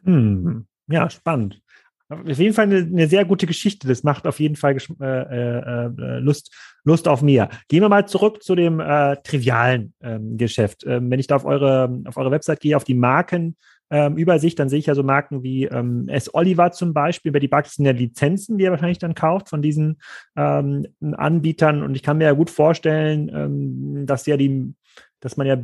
Hm. 0.04 0.66
Ja, 0.88 1.10
spannend. 1.10 1.60
Auf 2.08 2.38
jeden 2.38 2.54
Fall 2.54 2.66
eine, 2.66 2.78
eine, 2.78 3.08
sehr 3.08 3.24
gute 3.24 3.46
Geschichte. 3.46 3.88
Das 3.88 4.04
macht 4.04 4.28
auf 4.28 4.38
jeden 4.38 4.54
Fall 4.54 4.76
äh, 5.00 5.04
äh, 5.04 5.86
äh, 5.86 6.18
Lust, 6.20 6.54
Lust 6.84 7.08
auf 7.08 7.20
mehr. 7.20 7.48
Gehen 7.68 7.82
wir 7.82 7.88
mal 7.88 8.06
zurück 8.06 8.44
zu 8.44 8.54
dem 8.54 8.78
äh, 8.78 9.16
trivialen 9.24 9.92
ähm, 10.00 10.36
Geschäft. 10.36 10.84
Ähm, 10.86 11.10
wenn 11.10 11.18
ich 11.18 11.26
da 11.26 11.34
auf 11.34 11.44
eure, 11.44 12.02
auf 12.04 12.16
eure 12.16 12.30
Website 12.30 12.60
gehe, 12.60 12.76
auf 12.76 12.84
die 12.84 12.94
Marken 12.94 13.56
ähm, 13.90 14.16
Übersicht, 14.16 14.58
dann 14.58 14.68
sehe 14.68 14.78
ich 14.78 14.86
ja 14.86 14.94
so 14.94 15.02
Marken 15.02 15.42
wie 15.42 15.64
ähm, 15.64 16.08
S. 16.08 16.32
Oliver 16.34 16.72
zum 16.72 16.92
Beispiel. 16.92 17.32
Bei 17.32 17.38
die 17.38 17.48
Bugs 17.48 17.74
sind 17.74 17.86
ja 17.86 17.92
Lizenzen, 17.92 18.58
die 18.58 18.64
er 18.64 18.72
wahrscheinlich 18.72 18.98
dann 18.98 19.14
kauft 19.14 19.48
von 19.48 19.62
diesen 19.62 19.98
ähm, 20.36 20.86
Anbietern. 21.00 21.82
Und 21.82 21.94
ich 21.94 22.02
kann 22.02 22.18
mir 22.18 22.24
ja 22.24 22.32
gut 22.32 22.50
vorstellen, 22.50 23.30
ähm, 23.32 24.06
dass 24.06 24.26
ja 24.26 24.36
die, 24.36 24.74
dass 25.20 25.36
man 25.36 25.46
ja 25.46 25.58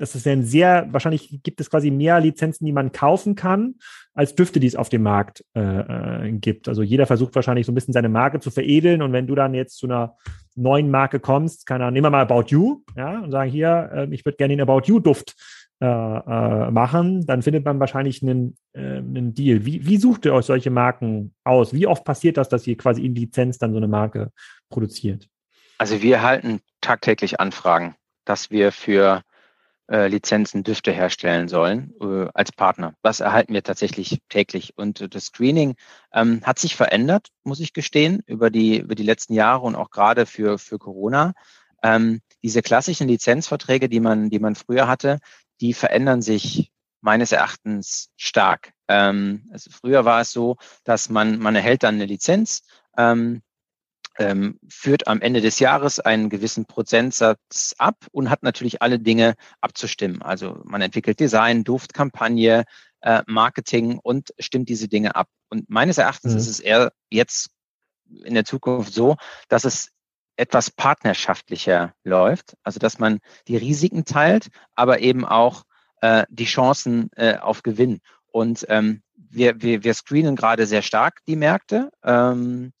das 0.00 0.14
ist 0.14 0.24
ja 0.24 0.32
ein 0.32 0.44
sehr, 0.44 0.88
wahrscheinlich 0.90 1.42
gibt 1.42 1.60
es 1.60 1.68
quasi 1.68 1.90
mehr 1.90 2.20
Lizenzen, 2.20 2.64
die 2.64 2.72
man 2.72 2.90
kaufen 2.90 3.34
kann, 3.34 3.74
als 4.14 4.34
Düfte, 4.34 4.58
die 4.58 4.66
es 4.66 4.74
auf 4.74 4.88
dem 4.88 5.02
Markt 5.02 5.44
äh, 5.54 5.60
äh, 5.60 6.32
gibt. 6.32 6.68
Also 6.68 6.82
jeder 6.82 7.06
versucht 7.06 7.34
wahrscheinlich 7.34 7.66
so 7.66 7.72
ein 7.72 7.74
bisschen 7.74 7.92
seine 7.92 8.08
Marke 8.08 8.40
zu 8.40 8.50
veredeln 8.50 9.02
und 9.02 9.12
wenn 9.12 9.26
du 9.26 9.34
dann 9.34 9.52
jetzt 9.52 9.76
zu 9.76 9.86
einer 9.86 10.16
neuen 10.56 10.90
Marke 10.90 11.20
kommst, 11.20 11.66
kann 11.66 11.82
er, 11.82 11.90
nehmen 11.90 12.06
wir 12.06 12.10
mal 12.10 12.22
About 12.22 12.46
You, 12.48 12.82
ja, 12.96 13.20
und 13.20 13.30
sagen 13.30 13.50
hier, 13.50 13.90
äh, 13.92 14.08
ich 14.14 14.24
würde 14.24 14.36
gerne 14.36 14.56
den 14.56 14.62
About 14.62 14.86
You 14.86 15.00
Duft 15.00 15.36
äh, 15.82 15.86
äh, 15.86 16.70
machen, 16.70 17.24
dann 17.24 17.40
findet 17.40 17.64
man 17.64 17.80
wahrscheinlich 17.80 18.22
einen, 18.22 18.56
äh, 18.74 18.98
einen 18.98 19.32
Deal. 19.32 19.64
Wie, 19.64 19.86
wie 19.86 19.96
sucht 19.96 20.26
ihr 20.26 20.34
euch 20.34 20.44
solche 20.44 20.70
Marken 20.70 21.34
aus? 21.42 21.72
Wie 21.72 21.86
oft 21.86 22.04
passiert 22.04 22.36
das, 22.36 22.50
dass 22.50 22.66
ihr 22.66 22.76
quasi 22.76 23.04
in 23.04 23.14
Lizenz 23.14 23.56
dann 23.56 23.72
so 23.72 23.78
eine 23.78 23.88
Marke 23.88 24.30
produziert? 24.68 25.28
Also 25.78 26.02
wir 26.02 26.16
erhalten 26.16 26.60
tagtäglich 26.82 27.40
Anfragen, 27.40 27.94
dass 28.26 28.50
wir 28.50 28.72
für 28.72 29.22
äh, 29.90 30.08
Lizenzen 30.08 30.64
Düfte 30.64 30.92
herstellen 30.92 31.48
sollen 31.48 31.94
äh, 32.02 32.28
als 32.34 32.52
Partner. 32.52 32.92
Das 33.02 33.20
erhalten 33.20 33.54
wir 33.54 33.62
tatsächlich 33.62 34.20
täglich. 34.28 34.76
Und 34.76 35.14
das 35.14 35.24
Screening 35.24 35.76
ähm, 36.12 36.42
hat 36.44 36.58
sich 36.58 36.76
verändert, 36.76 37.28
muss 37.42 37.58
ich 37.60 37.72
gestehen, 37.72 38.22
über 38.26 38.50
die, 38.50 38.80
über 38.80 38.94
die 38.94 39.02
letzten 39.02 39.32
Jahre 39.32 39.62
und 39.62 39.76
auch 39.76 39.88
gerade 39.88 40.26
für, 40.26 40.58
für 40.58 40.78
Corona. 40.78 41.32
Ähm, 41.82 42.20
diese 42.42 42.60
klassischen 42.60 43.08
Lizenzverträge, 43.08 43.88
die 43.88 44.00
man, 44.00 44.28
die 44.28 44.38
man 44.38 44.54
früher 44.54 44.86
hatte, 44.86 45.18
die 45.60 45.74
verändern 45.74 46.22
sich 46.22 46.72
meines 47.00 47.32
Erachtens 47.32 48.10
stark. 48.16 48.72
Ähm, 48.88 49.48
also 49.52 49.70
früher 49.70 50.04
war 50.04 50.20
es 50.20 50.32
so, 50.32 50.56
dass 50.84 51.08
man, 51.08 51.38
man 51.38 51.56
erhält 51.56 51.82
dann 51.82 51.94
eine 51.94 52.06
Lizenz, 52.06 52.62
ähm, 52.96 53.42
ähm, 54.18 54.58
führt 54.68 55.06
am 55.08 55.22
Ende 55.22 55.40
des 55.40 55.60
Jahres 55.60 55.98
einen 55.98 56.28
gewissen 56.28 56.66
Prozentsatz 56.66 57.74
ab 57.78 57.96
und 58.12 58.28
hat 58.28 58.42
natürlich 58.42 58.82
alle 58.82 58.98
Dinge 58.98 59.34
abzustimmen. 59.60 60.20
Also 60.20 60.60
man 60.64 60.82
entwickelt 60.82 61.20
Design, 61.20 61.64
Duftkampagne, 61.64 62.64
äh, 63.00 63.22
Marketing 63.26 63.98
und 63.98 64.34
stimmt 64.38 64.68
diese 64.68 64.88
Dinge 64.88 65.14
ab. 65.14 65.28
Und 65.48 65.70
meines 65.70 65.96
Erachtens 65.96 66.32
mhm. 66.32 66.38
ist 66.38 66.48
es 66.48 66.60
eher 66.60 66.92
jetzt 67.10 67.50
in 68.24 68.34
der 68.34 68.44
Zukunft 68.44 68.92
so, 68.92 69.16
dass 69.48 69.64
es 69.64 69.90
etwas 70.40 70.70
partnerschaftlicher 70.70 71.92
läuft, 72.02 72.56
also 72.62 72.78
dass 72.78 72.98
man 72.98 73.20
die 73.46 73.56
Risiken 73.56 74.04
teilt, 74.04 74.48
aber 74.74 75.00
eben 75.00 75.24
auch 75.24 75.64
äh, 76.00 76.24
die 76.30 76.46
Chancen 76.46 77.10
äh, 77.16 77.36
auf 77.36 77.62
Gewinn. 77.62 78.00
Und 78.32 78.64
ähm, 78.68 79.02
wir, 79.14 79.60
wir, 79.60 79.84
wir 79.84 79.94
screenen 79.94 80.36
gerade 80.36 80.66
sehr 80.66 80.82
stark 80.82 81.20
die 81.26 81.36
Märkte. 81.36 81.90
Ähm, 82.02 82.72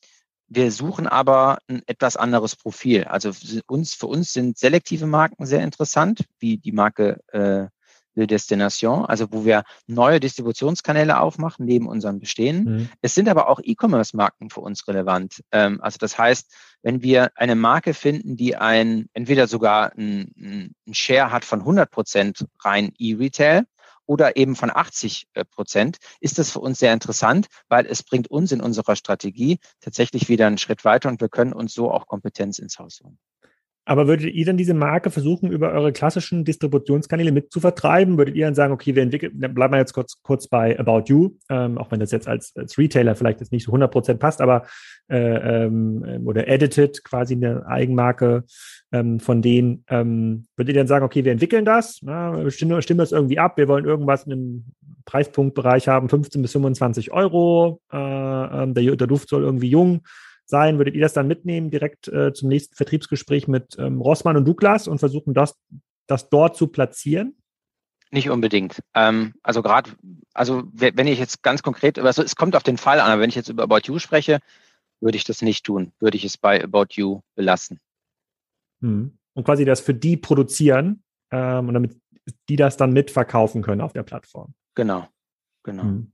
wir 0.48 0.72
suchen 0.72 1.06
aber 1.06 1.58
ein 1.68 1.82
etwas 1.86 2.16
anderes 2.16 2.56
Profil. 2.56 3.04
Also 3.04 3.30
uns, 3.66 3.94
für 3.94 4.06
uns 4.06 4.32
sind 4.32 4.58
selektive 4.58 5.06
Marken 5.06 5.46
sehr 5.46 5.62
interessant, 5.62 6.24
wie 6.38 6.58
die 6.58 6.72
Marke 6.72 7.20
äh, 7.28 7.68
Le 8.14 8.26
Destination, 8.26 9.04
also 9.04 9.26
wo 9.30 9.44
wir 9.44 9.64
neue 9.86 10.20
Distributionskanäle 10.20 11.20
aufmachen 11.20 11.64
neben 11.66 11.86
unseren 11.86 12.18
Bestehen. 12.18 12.64
Mhm. 12.64 12.88
Es 13.02 13.14
sind 13.14 13.28
aber 13.28 13.48
auch 13.48 13.60
E-Commerce-Marken 13.62 14.50
für 14.50 14.60
uns 14.60 14.86
relevant. 14.88 15.42
Ähm, 15.52 15.80
also 15.80 15.98
das 15.98 16.18
heißt, 16.18 16.52
wenn 16.82 17.02
wir 17.02 17.30
eine 17.34 17.54
Marke 17.54 17.94
finden, 17.94 18.36
die 18.36 18.56
ein 18.56 19.06
entweder 19.12 19.46
sogar 19.46 19.92
ein, 19.96 20.74
ein 20.86 20.94
Share 20.94 21.30
hat 21.30 21.44
von 21.44 21.60
100 21.60 21.90
Prozent 21.90 22.46
rein 22.64 22.92
E-Retail 22.98 23.64
oder 24.06 24.36
eben 24.36 24.56
von 24.56 24.70
80 24.74 25.28
äh, 25.34 25.44
Prozent, 25.44 25.98
ist 26.18 26.38
das 26.38 26.50
für 26.50 26.58
uns 26.58 26.80
sehr 26.80 26.92
interessant, 26.92 27.46
weil 27.68 27.86
es 27.86 28.02
bringt 28.02 28.28
uns 28.28 28.50
in 28.50 28.60
unserer 28.60 28.96
Strategie 28.96 29.60
tatsächlich 29.80 30.28
wieder 30.28 30.48
einen 30.48 30.58
Schritt 30.58 30.84
weiter 30.84 31.08
und 31.08 31.20
wir 31.20 31.28
können 31.28 31.52
uns 31.52 31.74
so 31.74 31.92
auch 31.92 32.06
Kompetenz 32.06 32.58
ins 32.58 32.78
Haus 32.80 33.00
holen. 33.04 33.18
Aber 33.86 34.06
würdet 34.06 34.32
ihr 34.32 34.44
dann 34.44 34.56
diese 34.56 34.74
Marke 34.74 35.10
versuchen, 35.10 35.50
über 35.50 35.72
eure 35.72 35.92
klassischen 35.92 36.44
Distributionskanäle 36.44 37.32
mit 37.32 37.50
zu 37.50 37.60
vertreiben? 37.60 38.18
Würdet 38.18 38.36
ihr 38.36 38.44
dann 38.44 38.54
sagen, 38.54 38.72
okay, 38.72 38.94
wir 38.94 39.02
entwickeln, 39.02 39.38
bleiben 39.38 39.72
wir 39.72 39.78
jetzt 39.78 39.94
kurz, 39.94 40.20
kurz 40.22 40.48
bei 40.48 40.78
About 40.78 41.04
You, 41.06 41.36
ähm, 41.48 41.78
auch 41.78 41.90
wenn 41.90 42.00
das 42.00 42.12
jetzt 42.12 42.28
als, 42.28 42.52
als 42.56 42.76
Retailer 42.78 43.16
vielleicht 43.16 43.40
jetzt 43.40 43.52
nicht 43.52 43.64
so 43.64 43.72
100% 43.72 44.14
passt, 44.18 44.40
aber 44.40 44.66
äh, 45.08 45.64
ähm, 45.64 46.22
oder 46.24 46.46
Edited, 46.46 47.02
quasi 47.04 47.34
eine 47.34 47.66
Eigenmarke 47.66 48.44
ähm, 48.92 49.18
von 49.18 49.42
denen, 49.42 49.84
ähm, 49.88 50.46
würdet 50.56 50.74
ihr 50.74 50.80
dann 50.80 50.86
sagen, 50.86 51.04
okay, 51.04 51.24
wir 51.24 51.32
entwickeln 51.32 51.64
das, 51.64 52.00
na, 52.02 52.50
stimmen, 52.50 52.82
stimmen 52.82 52.98
das 52.98 53.12
irgendwie 53.12 53.38
ab, 53.38 53.56
wir 53.56 53.66
wollen 53.66 53.86
irgendwas 53.86 54.24
in 54.24 54.32
einem 54.32 54.64
Preispunktbereich 55.06 55.88
haben, 55.88 56.08
15 56.08 56.42
bis 56.42 56.52
25 56.52 57.12
Euro, 57.12 57.80
äh, 57.92 57.96
ähm, 57.96 58.74
der, 58.74 58.94
der 58.96 59.06
Duft 59.06 59.30
soll 59.30 59.42
irgendwie 59.42 59.70
jung 59.70 60.02
sein? 60.50 60.78
Würdet 60.78 60.94
ihr 60.94 61.00
das 61.00 61.12
dann 61.12 61.28
mitnehmen, 61.28 61.70
direkt 61.70 62.08
äh, 62.08 62.32
zum 62.32 62.48
nächsten 62.48 62.74
Vertriebsgespräch 62.74 63.48
mit 63.48 63.76
ähm, 63.78 64.00
Rossmann 64.00 64.36
und 64.36 64.46
Douglas 64.46 64.88
und 64.88 64.98
versuchen, 64.98 65.34
das, 65.34 65.56
das 66.06 66.28
dort 66.28 66.56
zu 66.56 66.66
platzieren? 66.66 67.36
Nicht 68.10 68.28
unbedingt. 68.28 68.80
Ähm, 68.94 69.34
also 69.42 69.62
gerade, 69.62 69.90
also 70.34 70.64
wenn 70.72 71.06
ich 71.06 71.18
jetzt 71.18 71.42
ganz 71.42 71.62
konkret, 71.62 71.98
also 71.98 72.22
es 72.22 72.34
kommt 72.34 72.56
auf 72.56 72.64
den 72.64 72.76
Fall 72.76 73.00
an, 73.00 73.10
aber 73.10 73.22
wenn 73.22 73.30
ich 73.30 73.36
jetzt 73.36 73.48
über 73.48 73.62
About 73.62 73.82
You 73.84 73.98
spreche, 73.98 74.40
würde 75.00 75.16
ich 75.16 75.24
das 75.24 75.42
nicht 75.42 75.64
tun. 75.64 75.92
Würde 76.00 76.16
ich 76.16 76.24
es 76.24 76.36
bei 76.36 76.62
About 76.62 76.88
You 76.90 77.20
belassen. 77.34 77.78
Hm. 78.80 79.16
Und 79.34 79.44
quasi 79.44 79.64
das 79.64 79.80
für 79.80 79.94
die 79.94 80.16
produzieren 80.16 81.04
ähm, 81.30 81.68
und 81.68 81.74
damit 81.74 82.00
die 82.48 82.56
das 82.56 82.76
dann 82.76 82.92
mitverkaufen 82.92 83.62
können 83.62 83.80
auf 83.80 83.92
der 83.92 84.02
Plattform. 84.02 84.54
Genau, 84.74 85.08
genau. 85.62 85.82
Hm. 85.82 86.12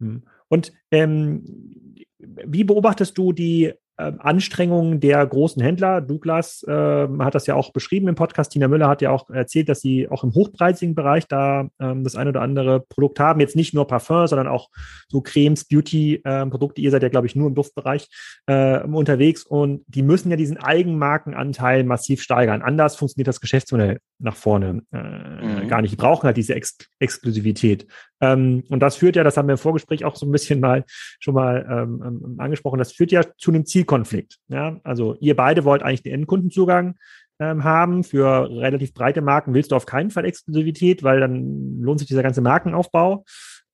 Hm. 0.00 0.22
Und 0.48 0.72
ähm, 0.90 1.94
wie 2.18 2.64
beobachtest 2.64 3.16
du 3.16 3.32
die 3.32 3.72
Anstrengungen 4.02 5.00
der 5.00 5.26
großen 5.26 5.62
Händler? 5.62 6.00
Douglas 6.00 6.62
äh, 6.62 7.08
hat 7.18 7.34
das 7.34 7.46
ja 7.46 7.54
auch 7.54 7.72
beschrieben 7.72 8.08
im 8.08 8.14
Podcast. 8.14 8.52
Tina 8.52 8.68
Müller 8.68 8.88
hat 8.88 9.02
ja 9.02 9.10
auch 9.10 9.28
erzählt, 9.30 9.68
dass 9.68 9.80
sie 9.80 10.08
auch 10.08 10.24
im 10.24 10.34
hochpreisigen 10.34 10.94
Bereich 10.94 11.26
da 11.26 11.68
ähm, 11.80 12.04
das 12.04 12.14
eine 12.14 12.30
oder 12.30 12.42
andere 12.42 12.80
Produkt 12.80 13.20
haben. 13.20 13.40
Jetzt 13.40 13.56
nicht 13.56 13.74
nur 13.74 13.86
Parfum, 13.86 14.26
sondern 14.26 14.48
auch 14.48 14.68
so 15.08 15.20
Cremes, 15.20 15.64
Beauty-Produkte. 15.64 16.80
Ähm, 16.80 16.84
Ihr 16.84 16.90
seid 16.90 17.02
ja, 17.02 17.08
glaube 17.08 17.26
ich, 17.26 17.34
nur 17.34 17.48
im 17.48 17.54
Duftbereich 17.54 18.08
äh, 18.46 18.80
unterwegs 18.84 19.42
und 19.44 19.84
die 19.88 20.02
müssen 20.02 20.30
ja 20.30 20.36
diesen 20.36 20.58
Eigenmarkenanteil 20.58 21.84
massiv 21.84 22.22
steigern. 22.22 22.62
Anders 22.62 22.96
funktioniert 22.96 23.28
das 23.28 23.40
Geschäftsmodell 23.40 23.98
nach 24.18 24.36
vorne 24.36 24.82
äh, 24.92 24.98
mhm. 24.98 25.68
gar 25.68 25.82
nicht. 25.82 25.92
Die 25.92 25.96
brauchen 25.96 26.24
halt 26.24 26.36
diese 26.36 26.54
Ex 26.54 26.76
Exklusivität. 26.98 27.86
Ähm, 28.20 28.64
und 28.68 28.80
das 28.80 28.96
führt 28.96 29.16
ja, 29.16 29.24
das 29.24 29.36
haben 29.36 29.48
wir 29.48 29.52
im 29.52 29.58
Vorgespräch 29.58 30.04
auch 30.04 30.16
so 30.16 30.26
ein 30.26 30.32
bisschen 30.32 30.60
mal 30.60 30.84
schon 31.20 31.34
mal 31.34 31.66
ähm, 31.70 32.02
ähm, 32.04 32.34
angesprochen, 32.38 32.78
das 32.78 32.92
führt 32.92 33.12
ja 33.12 33.22
zu 33.36 33.50
einem 33.50 33.64
Zielkonflikt. 33.88 34.38
Ja? 34.48 34.80
Also 34.84 35.16
ihr 35.20 35.34
beide 35.34 35.64
wollt 35.64 35.82
eigentlich 35.82 36.02
den 36.02 36.14
Endkundenzugang 36.14 36.94
ähm, 37.40 37.64
haben. 37.64 38.04
Für 38.04 38.48
relativ 38.50 38.94
breite 38.94 39.22
Marken 39.22 39.54
willst 39.54 39.72
du 39.72 39.76
auf 39.76 39.86
keinen 39.86 40.10
Fall 40.10 40.24
Exklusivität, 40.24 41.02
weil 41.02 41.20
dann 41.20 41.80
lohnt 41.80 41.98
sich 41.98 42.08
dieser 42.08 42.22
ganze 42.22 42.40
Markenaufbau 42.40 43.24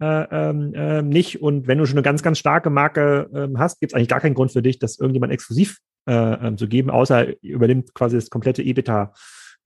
äh, 0.00 0.50
äh, 0.50 1.02
nicht. 1.02 1.42
Und 1.42 1.66
wenn 1.66 1.78
du 1.78 1.86
schon 1.86 1.96
eine 1.96 2.02
ganz, 2.02 2.22
ganz 2.22 2.38
starke 2.38 2.70
Marke 2.70 3.28
äh, 3.34 3.58
hast, 3.58 3.80
gibt 3.80 3.92
es 3.92 3.96
eigentlich 3.96 4.08
gar 4.08 4.20
keinen 4.20 4.34
Grund 4.34 4.52
für 4.52 4.62
dich, 4.62 4.78
das 4.78 4.98
irgendjemand 4.98 5.32
exklusiv 5.32 5.78
äh, 6.06 6.12
ähm, 6.12 6.56
zu 6.56 6.68
geben, 6.68 6.90
außer 6.90 7.42
übernimmt 7.42 7.94
quasi 7.94 8.16
das 8.16 8.30
komplette 8.30 8.62
EBITDA. 8.62 9.12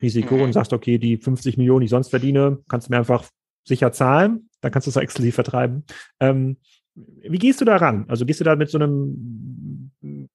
Risiko 0.01 0.37
mhm. 0.37 0.43
und 0.43 0.53
sagst, 0.53 0.73
okay, 0.73 0.99
die 0.99 1.17
50 1.17 1.57
Millionen, 1.57 1.81
die 1.81 1.87
ich 1.87 1.91
sonst 1.91 2.11
verdiene, 2.11 2.59
kannst 2.69 2.87
du 2.87 2.93
mir 2.93 2.99
einfach 2.99 3.25
sicher 3.67 3.91
zahlen, 3.91 4.49
dann 4.61 4.71
kannst 4.71 4.87
du 4.87 4.91
es 4.91 4.97
auch 4.97 5.03
exklusiv 5.03 5.35
vertreiben. 5.35 5.85
Ähm, 6.21 6.59
wie 6.95 7.39
gehst 7.39 7.61
du 7.61 7.65
da 7.65 7.77
ran? 7.77 8.05
Also 8.09 8.25
gehst 8.25 8.39
du 8.39 8.45
da 8.45 8.57
mit 8.57 8.71
so 8.71 8.79
einem 8.79 9.68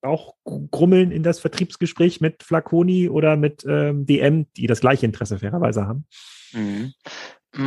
Bauchgrummeln 0.01 1.11
in 1.11 1.23
das 1.23 1.39
Vertriebsgespräch 1.39 2.21
mit 2.21 2.43
Flaconi 2.43 3.09
oder 3.09 3.37
mit 3.37 3.65
ähm, 3.67 4.05
DM, 4.05 4.51
die 4.53 4.67
das 4.67 4.81
gleiche 4.81 5.05
Interesse 5.05 5.39
fairerweise 5.39 5.87
haben? 5.87 6.05
Mhm. 6.53 6.93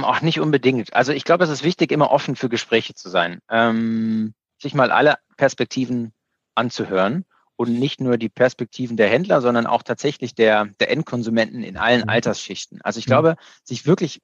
Auch 0.02 0.20
nicht 0.20 0.40
unbedingt. 0.40 0.94
Also 0.94 1.12
ich 1.12 1.24
glaube, 1.24 1.44
es 1.44 1.50
ist 1.50 1.62
wichtig, 1.62 1.92
immer 1.92 2.10
offen 2.10 2.36
für 2.36 2.48
Gespräche 2.48 2.94
zu 2.94 3.08
sein, 3.08 3.40
ähm, 3.48 4.34
sich 4.60 4.74
mal 4.74 4.90
alle 4.90 5.16
Perspektiven 5.36 6.12
anzuhören 6.54 7.24
und 7.56 7.78
nicht 7.78 8.00
nur 8.00 8.18
die 8.18 8.28
Perspektiven 8.28 8.96
der 8.96 9.08
Händler, 9.08 9.40
sondern 9.40 9.66
auch 9.66 9.82
tatsächlich 9.82 10.34
der, 10.34 10.66
der 10.80 10.90
Endkonsumenten 10.90 11.62
in 11.62 11.76
allen 11.76 12.02
mhm. 12.02 12.08
Altersschichten. 12.08 12.80
Also 12.82 12.98
ich 12.98 13.06
mhm. 13.06 13.10
glaube, 13.10 13.36
sich 13.64 13.86
wirklich 13.86 14.20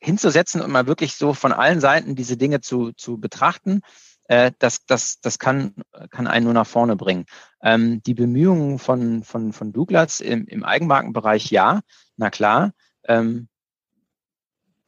hinzusetzen 0.00 0.60
und 0.60 0.72
mal 0.72 0.86
wirklich 0.86 1.14
so 1.14 1.32
von 1.32 1.52
allen 1.52 1.80
Seiten 1.80 2.16
diese 2.16 2.36
Dinge 2.36 2.60
zu, 2.60 2.92
zu 2.92 3.18
betrachten, 3.18 3.82
äh, 4.32 4.52
das, 4.58 4.86
das, 4.86 5.20
das 5.20 5.38
kann, 5.38 5.74
kann 6.10 6.26
einen 6.26 6.44
nur 6.44 6.54
nach 6.54 6.66
vorne 6.66 6.96
bringen. 6.96 7.26
Ähm, 7.62 8.02
die 8.02 8.14
Bemühungen 8.14 8.78
von, 8.78 9.24
von, 9.24 9.52
von 9.52 9.74
Douglas 9.74 10.20
im, 10.20 10.46
im 10.46 10.64
Eigenmarkenbereich, 10.64 11.50
ja, 11.50 11.82
na 12.16 12.30
klar. 12.30 12.72
Ähm, 13.04 13.48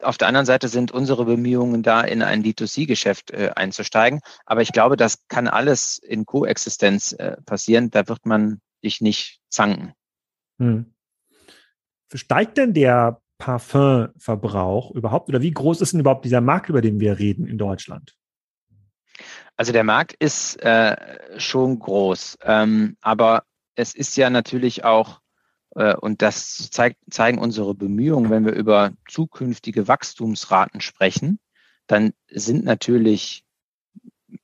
auf 0.01 0.17
der 0.17 0.29
anderen 0.29 0.47
Seite 0.47 0.67
sind 0.67 0.91
unsere 0.91 1.25
Bemühungen 1.25 1.83
da 1.83 2.01
in 2.01 2.23
ein 2.23 2.43
D2C-Geschäft 2.43 3.31
äh, 3.31 3.51
einzusteigen. 3.55 4.19
Aber 4.47 4.63
ich 4.63 4.71
glaube, 4.71 4.97
das 4.97 5.27
kann 5.27 5.47
alles 5.47 5.99
in 5.99 6.25
Koexistenz 6.25 7.11
äh, 7.11 7.37
passieren. 7.45 7.91
Da 7.91 8.07
wird 8.07 8.25
man 8.25 8.61
dich 8.83 8.99
nicht 8.99 9.41
zanken. 9.49 9.93
Hm. 10.57 10.91
Steigt 12.11 12.57
denn 12.57 12.73
der 12.73 13.21
Parfümverbrauch 13.37 14.89
überhaupt? 14.91 15.29
Oder 15.29 15.43
wie 15.43 15.51
groß 15.51 15.81
ist 15.81 15.93
denn 15.93 15.99
überhaupt 15.99 16.25
dieser 16.25 16.41
Markt, 16.41 16.69
über 16.69 16.81
den 16.81 16.99
wir 16.99 17.19
reden 17.19 17.45
in 17.45 17.59
Deutschland? 17.59 18.15
Also 19.57 19.71
der 19.71 19.83
Markt 19.83 20.13
ist 20.13 20.61
äh, 20.61 21.39
schon 21.39 21.79
groß, 21.79 22.37
ähm, 22.43 22.97
aber 23.01 23.43
es 23.75 23.95
ist 23.95 24.15
ja 24.17 24.29
natürlich 24.29 24.83
auch, 24.83 25.21
äh, 25.75 25.95
und 25.95 26.21
das 26.21 26.69
zeigt, 26.71 26.97
zeigen 27.09 27.39
unsere 27.39 27.73
Bemühungen, 27.73 28.29
wenn 28.29 28.45
wir 28.45 28.53
über 28.53 28.91
zukünftige 29.09 29.87
Wachstumsraten 29.87 30.81
sprechen, 30.81 31.39
dann 31.87 32.13
sind 32.29 32.65
natürlich 32.65 33.45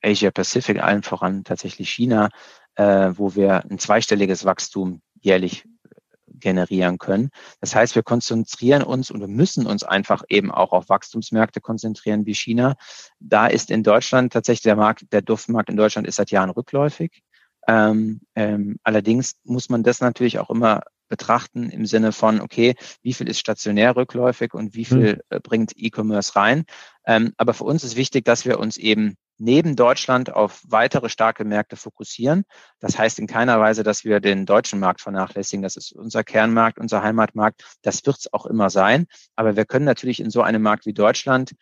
Asia 0.02 0.32
Pacific, 0.32 0.82
allen 0.82 1.04
voran 1.04 1.44
tatsächlich 1.44 1.90
China, 1.90 2.30
äh, 2.76 3.12
wo 3.14 3.36
wir 3.36 3.66
ein 3.70 3.80
zweistelliges 3.80 4.46
Wachstum 4.46 5.02
jährlich 5.20 5.66
generieren 6.42 6.98
können. 6.98 7.30
Das 7.62 7.74
heißt, 7.74 7.96
wir 7.96 8.04
konzentrieren 8.04 8.84
uns 8.84 9.10
und 9.12 9.22
wir 9.22 9.28
müssen 9.28 9.66
uns 9.66 9.84
einfach 9.84 10.24
eben 10.28 10.52
auch 10.52 10.74
auf 10.74 10.90
Wachstumsmärkte 10.90 11.62
konzentrieren 11.62 12.26
wie 12.26 12.36
China. 12.36 12.76
Da 13.20 13.48
ist 13.48 13.72
in 13.72 13.84
Deutschland 13.84 14.34
tatsächlich 14.34 14.64
der 14.64 14.76
Markt, 14.76 15.06
der 15.14 15.22
Duftmarkt 15.22 15.70
in 15.70 15.78
Deutschland 15.78 16.08
ist 16.08 16.16
seit 16.16 16.32
Jahren 16.32 16.50
rückläufig. 16.50 17.24
Ähm, 17.68 18.22
ähm, 18.36 18.78
allerdings 18.84 19.36
muss 19.44 19.70
man 19.70 19.84
das 19.84 20.02
natürlich 20.02 20.40
auch 20.40 20.50
immer 20.50 20.82
betrachten 21.12 21.70
im 21.70 21.86
Sinne 21.86 22.12
von, 22.14 22.42
okay, 22.42 22.76
wie 23.04 23.14
viel 23.14 23.30
ist 23.30 23.40
stationär 23.40 23.96
rückläufig 23.96 24.54
und 24.54 24.74
wie 24.74 24.86
viel 24.86 25.22
mhm. 25.30 25.42
bringt 25.44 25.74
E-Commerce 25.76 26.36
rein. 26.36 26.64
Ähm, 27.06 27.34
aber 27.38 27.54
für 27.54 27.66
uns 27.66 27.84
ist 27.84 27.96
wichtig, 27.96 28.26
dass 28.26 28.46
wir 28.46 28.60
uns 28.60 28.78
eben 28.78 29.16
neben 29.42 29.76
Deutschland 29.76 30.32
auf 30.32 30.62
weitere 30.68 31.10
starke 31.10 31.44
Märkte 31.44 31.76
fokussieren. 31.76 32.44
Das 32.80 32.98
heißt 32.98 33.18
in 33.18 33.26
keiner 33.26 33.60
Weise, 33.60 33.82
dass 33.82 34.06
wir 34.06 34.20
den 34.20 34.46
deutschen 34.46 34.80
Markt 34.80 35.02
vernachlässigen. 35.02 35.64
Das 35.64 35.76
ist 35.76 35.92
unser 35.94 36.24
Kernmarkt, 36.24 36.78
unser 36.78 37.02
Heimatmarkt. 37.02 37.64
Das 37.82 38.06
wird 38.06 38.18
es 38.20 38.34
auch 38.34 38.46
immer 38.46 38.70
sein. 38.70 39.08
Aber 39.36 39.56
wir 39.56 39.66
können 39.66 39.86
natürlich 39.86 40.20
in 40.20 40.30
so 40.30 40.44
einem 40.44 40.62
Markt 40.62 40.86
wie 40.86 40.94
Deutschland 40.94 41.54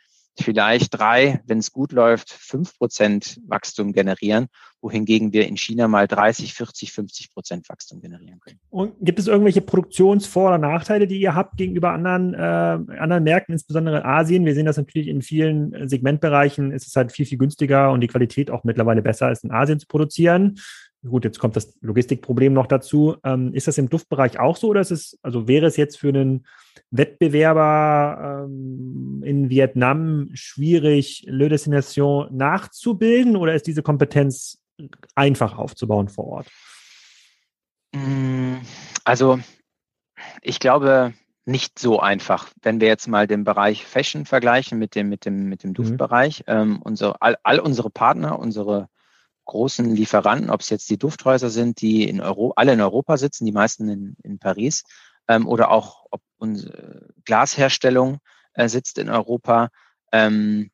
vielleicht 0.43 0.97
drei, 0.97 1.41
wenn 1.45 1.59
es 1.59 1.71
gut 1.71 1.91
läuft, 1.91 2.31
fünf 2.31 2.77
Prozent 2.77 3.39
Wachstum 3.47 3.93
generieren, 3.93 4.47
wohingegen 4.81 5.33
wir 5.33 5.47
in 5.47 5.57
China 5.57 5.87
mal 5.87 6.07
30, 6.07 6.53
40, 6.53 6.91
50 6.91 7.33
Prozent 7.33 7.69
Wachstum 7.69 8.01
generieren 8.01 8.39
können. 8.39 8.59
Und 8.69 8.93
gibt 9.01 9.19
es 9.19 9.27
irgendwelche 9.27 9.61
Produktionsvor- 9.61 10.47
oder 10.47 10.57
Nachteile, 10.57 11.07
die 11.07 11.19
ihr 11.19 11.35
habt 11.35 11.57
gegenüber 11.57 11.91
anderen, 11.91 12.33
äh, 12.33 12.97
anderen 12.97 13.23
Märkten, 13.23 13.53
insbesondere 13.53 14.05
Asien? 14.05 14.45
Wir 14.45 14.55
sehen 14.55 14.65
das 14.65 14.77
natürlich 14.77 15.07
in 15.07 15.21
vielen 15.21 15.87
Segmentbereichen, 15.87 16.71
ist 16.71 16.87
es 16.87 16.95
halt 16.95 17.11
viel, 17.11 17.25
viel 17.25 17.37
günstiger 17.37 17.91
und 17.91 18.01
die 18.01 18.07
Qualität 18.07 18.51
auch 18.51 18.63
mittlerweile 18.63 19.01
besser 19.01 19.27
als 19.27 19.43
in 19.43 19.51
Asien 19.51 19.79
zu 19.79 19.87
produzieren. 19.87 20.59
Gut, 21.07 21.23
jetzt 21.23 21.39
kommt 21.39 21.55
das 21.55 21.77
Logistikproblem 21.79 22.51
noch 22.51 22.67
dazu. 22.67 23.15
Ähm, 23.23 23.53
ist 23.53 23.67
das 23.67 23.77
im 23.77 23.89
Duftbereich 23.89 24.37
auch 24.37 24.57
so 24.57 24.67
oder 24.67 24.81
ist 24.81 24.91
es, 24.91 25.17
also 25.21 25.47
wäre 25.47 25.65
es 25.65 25.77
jetzt 25.77 25.97
für 25.97 26.09
einen 26.09 26.45
Wettbewerber 26.91 28.45
ähm, 28.45 29.21
in 29.25 29.49
Vietnam 29.49 30.30
schwierig, 30.34 31.25
Le 31.27 31.49
Destination 31.49 32.36
nachzubilden 32.36 33.36
oder 33.36 33.53
ist 33.53 33.67
diese 33.67 33.84
Kompetenz 33.84 34.59
einfach 35.15 35.57
aufzubauen 35.57 36.09
vor 36.09 36.27
Ort? 36.27 36.47
Mm, 37.93 38.57
also, 39.03 39.39
ich 40.41 40.59
glaube, 40.59 41.13
nicht 41.45 41.80
so 41.80 41.99
einfach. 41.99 42.49
Wenn 42.61 42.80
wir 42.80 42.88
jetzt 42.88 43.07
mal 43.07 43.27
den 43.27 43.43
Bereich 43.43 43.86
Fashion 43.86 44.25
vergleichen 44.25 44.77
mit 44.77 44.95
dem, 44.95 45.09
mit 45.09 45.25
dem, 45.25 45.45
mit 45.49 45.63
dem 45.63 45.71
mhm. 45.71 45.75
Duftbereich, 45.75 46.41
mhm. 46.41 46.53
ähm, 46.53 46.82
unsere, 46.82 47.21
all, 47.21 47.38
all 47.43 47.59
unsere 47.59 47.89
Partner, 47.89 48.39
unsere 48.39 48.88
großen 49.45 49.95
Lieferanten, 49.95 50.51
ob 50.51 50.61
es 50.61 50.69
jetzt 50.69 50.89
die 50.91 50.99
Dufthäuser 50.99 51.49
sind, 51.49 51.82
die 51.82 52.07
in 52.07 52.21
Euro, 52.21 52.53
alle 52.55 52.73
in 52.73 52.82
Europa 52.82 53.17
sitzen, 53.17 53.45
die 53.45 53.51
meisten 53.51 53.89
in, 53.89 54.15
in 54.21 54.38
Paris, 54.38 54.84
ähm, 55.30 55.47
oder 55.47 55.71
auch 55.71 56.07
ob 56.11 56.21
unsere 56.38 57.07
Glasherstellung 57.23 58.17
äh, 58.53 58.67
sitzt 58.67 58.97
in 58.97 59.09
Europa, 59.09 59.69
ähm, 60.11 60.71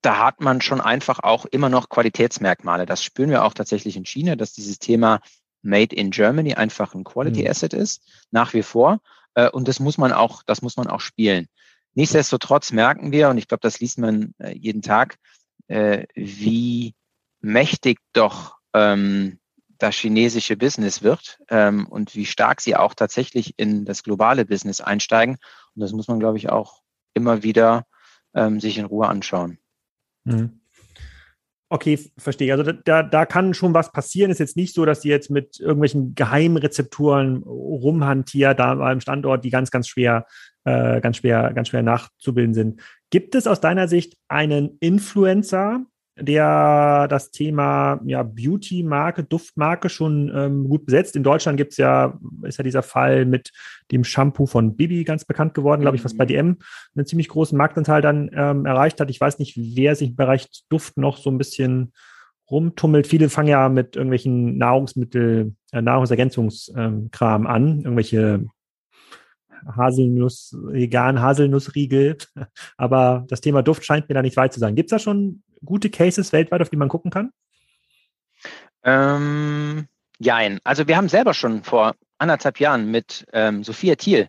da 0.00 0.18
hat 0.18 0.40
man 0.40 0.60
schon 0.60 0.80
einfach 0.80 1.20
auch 1.20 1.44
immer 1.46 1.68
noch 1.68 1.88
Qualitätsmerkmale. 1.88 2.86
Das 2.86 3.04
spüren 3.04 3.30
wir 3.30 3.44
auch 3.44 3.54
tatsächlich 3.54 3.96
in 3.96 4.04
China, 4.04 4.36
dass 4.36 4.52
dieses 4.52 4.78
Thema 4.78 5.20
Made 5.62 5.94
in 5.94 6.10
Germany 6.10 6.54
einfach 6.54 6.94
ein 6.94 7.04
Quality 7.04 7.42
mhm. 7.42 7.50
Asset 7.50 7.74
ist, 7.74 8.02
nach 8.30 8.54
wie 8.54 8.62
vor. 8.62 9.00
Äh, 9.34 9.50
und 9.50 9.68
das 9.68 9.80
muss 9.80 9.98
man 9.98 10.12
auch, 10.12 10.42
das 10.44 10.62
muss 10.62 10.76
man 10.76 10.88
auch 10.88 11.00
spielen. 11.00 11.46
Nichtsdestotrotz 11.94 12.72
merken 12.72 13.12
wir, 13.12 13.28
und 13.28 13.38
ich 13.38 13.48
glaube, 13.48 13.60
das 13.60 13.80
liest 13.80 13.98
man 13.98 14.34
äh, 14.38 14.56
jeden 14.56 14.82
Tag, 14.82 15.16
äh, 15.68 16.06
wie 16.14 16.94
mächtig 17.40 17.98
doch 18.12 18.56
ähm, 18.72 19.38
das 19.82 19.96
chinesische 19.96 20.56
Business 20.56 21.02
wird 21.02 21.38
ähm, 21.48 21.86
und 21.88 22.14
wie 22.14 22.26
stark 22.26 22.60
sie 22.60 22.76
auch 22.76 22.94
tatsächlich 22.94 23.54
in 23.58 23.84
das 23.84 24.04
globale 24.04 24.44
Business 24.44 24.80
einsteigen. 24.80 25.38
Und 25.74 25.80
das 25.80 25.92
muss 25.92 26.06
man, 26.06 26.20
glaube 26.20 26.38
ich, 26.38 26.50
auch 26.50 26.82
immer 27.14 27.42
wieder 27.42 27.84
ähm, 28.34 28.60
sich 28.60 28.78
in 28.78 28.84
Ruhe 28.84 29.08
anschauen. 29.08 29.58
Mhm. 30.24 30.60
Okay, 31.68 31.98
verstehe. 32.18 32.52
Also 32.52 32.70
da, 32.70 33.02
da 33.02 33.24
kann 33.24 33.54
schon 33.54 33.72
was 33.72 33.92
passieren. 33.92 34.30
Ist 34.30 34.40
jetzt 34.40 34.56
nicht 34.56 34.74
so, 34.74 34.84
dass 34.84 35.00
die 35.00 35.08
jetzt 35.08 35.30
mit 35.30 35.58
irgendwelchen 35.58 36.14
Geheimrezepturen 36.14 37.42
rumhantieren, 37.42 38.56
da 38.56 38.74
beim 38.74 39.00
Standort, 39.00 39.42
die 39.42 39.50
ganz, 39.50 39.70
ganz 39.70 39.88
schwer, 39.88 40.26
äh, 40.64 41.00
ganz 41.00 41.16
schwer, 41.16 41.52
ganz 41.54 41.68
schwer 41.68 41.82
nachzubilden 41.82 42.52
sind. 42.52 42.82
Gibt 43.10 43.34
es 43.34 43.46
aus 43.46 43.60
deiner 43.60 43.88
Sicht 43.88 44.18
einen 44.28 44.76
Influencer, 44.80 45.86
der 46.16 47.08
das 47.08 47.30
Thema 47.30 48.00
ja, 48.04 48.22
Beauty-Marke, 48.22 49.24
Duftmarke 49.24 49.88
schon 49.88 50.30
ähm, 50.34 50.68
gut 50.68 50.84
besetzt. 50.84 51.16
In 51.16 51.22
Deutschland 51.22 51.56
gibt's 51.56 51.78
ja, 51.78 52.18
ist 52.42 52.58
ja 52.58 52.64
dieser 52.64 52.82
Fall 52.82 53.24
mit 53.24 53.50
dem 53.90 54.04
Shampoo 54.04 54.46
von 54.46 54.76
Bibi 54.76 55.04
ganz 55.04 55.24
bekannt 55.24 55.54
geworden, 55.54 55.80
glaube 55.80 55.96
ich, 55.96 56.04
was 56.04 56.16
bei 56.16 56.26
DM 56.26 56.58
einen 56.94 57.06
ziemlich 57.06 57.28
großen 57.28 57.56
Marktanteil 57.56 58.02
dann 58.02 58.30
ähm, 58.34 58.66
erreicht 58.66 59.00
hat. 59.00 59.10
Ich 59.10 59.20
weiß 59.20 59.38
nicht, 59.38 59.56
wer 59.56 59.96
sich 59.96 60.10
im 60.10 60.16
Bereich 60.16 60.48
Duft 60.68 60.98
noch 60.98 61.16
so 61.16 61.30
ein 61.30 61.38
bisschen 61.38 61.92
rumtummelt. 62.50 63.06
Viele 63.06 63.30
fangen 63.30 63.48
ja 63.48 63.68
mit 63.70 63.96
irgendwelchen 63.96 64.58
Nahrungsmittel, 64.58 65.54
äh, 65.72 65.80
Nahrungsergänzungskram 65.80 67.46
an, 67.46 67.80
irgendwelche 67.80 68.44
Haselnuss, 69.66 70.56
vegan 70.60 71.20
Haselnussriegel. 71.20 72.18
Aber 72.76 73.24
das 73.28 73.40
Thema 73.40 73.62
Duft 73.62 73.84
scheint 73.84 74.08
mir 74.08 74.14
da 74.14 74.22
nicht 74.22 74.36
weit 74.36 74.52
zu 74.52 74.60
sein. 74.60 74.74
Gibt 74.74 74.88
es 74.88 74.90
da 74.90 74.98
schon 74.98 75.42
gute 75.64 75.90
Cases 75.90 76.32
weltweit, 76.32 76.62
auf 76.62 76.70
die 76.70 76.76
man 76.76 76.88
gucken 76.88 77.10
kann? 77.10 77.32
Ähm, 78.84 79.86
jein. 80.18 80.58
Also 80.64 80.88
wir 80.88 80.96
haben 80.96 81.08
selber 81.08 81.34
schon 81.34 81.62
vor 81.62 81.94
anderthalb 82.18 82.60
Jahren 82.60 82.90
mit 82.90 83.26
ähm, 83.32 83.64
Sophia 83.64 83.94
Thiel 83.94 84.28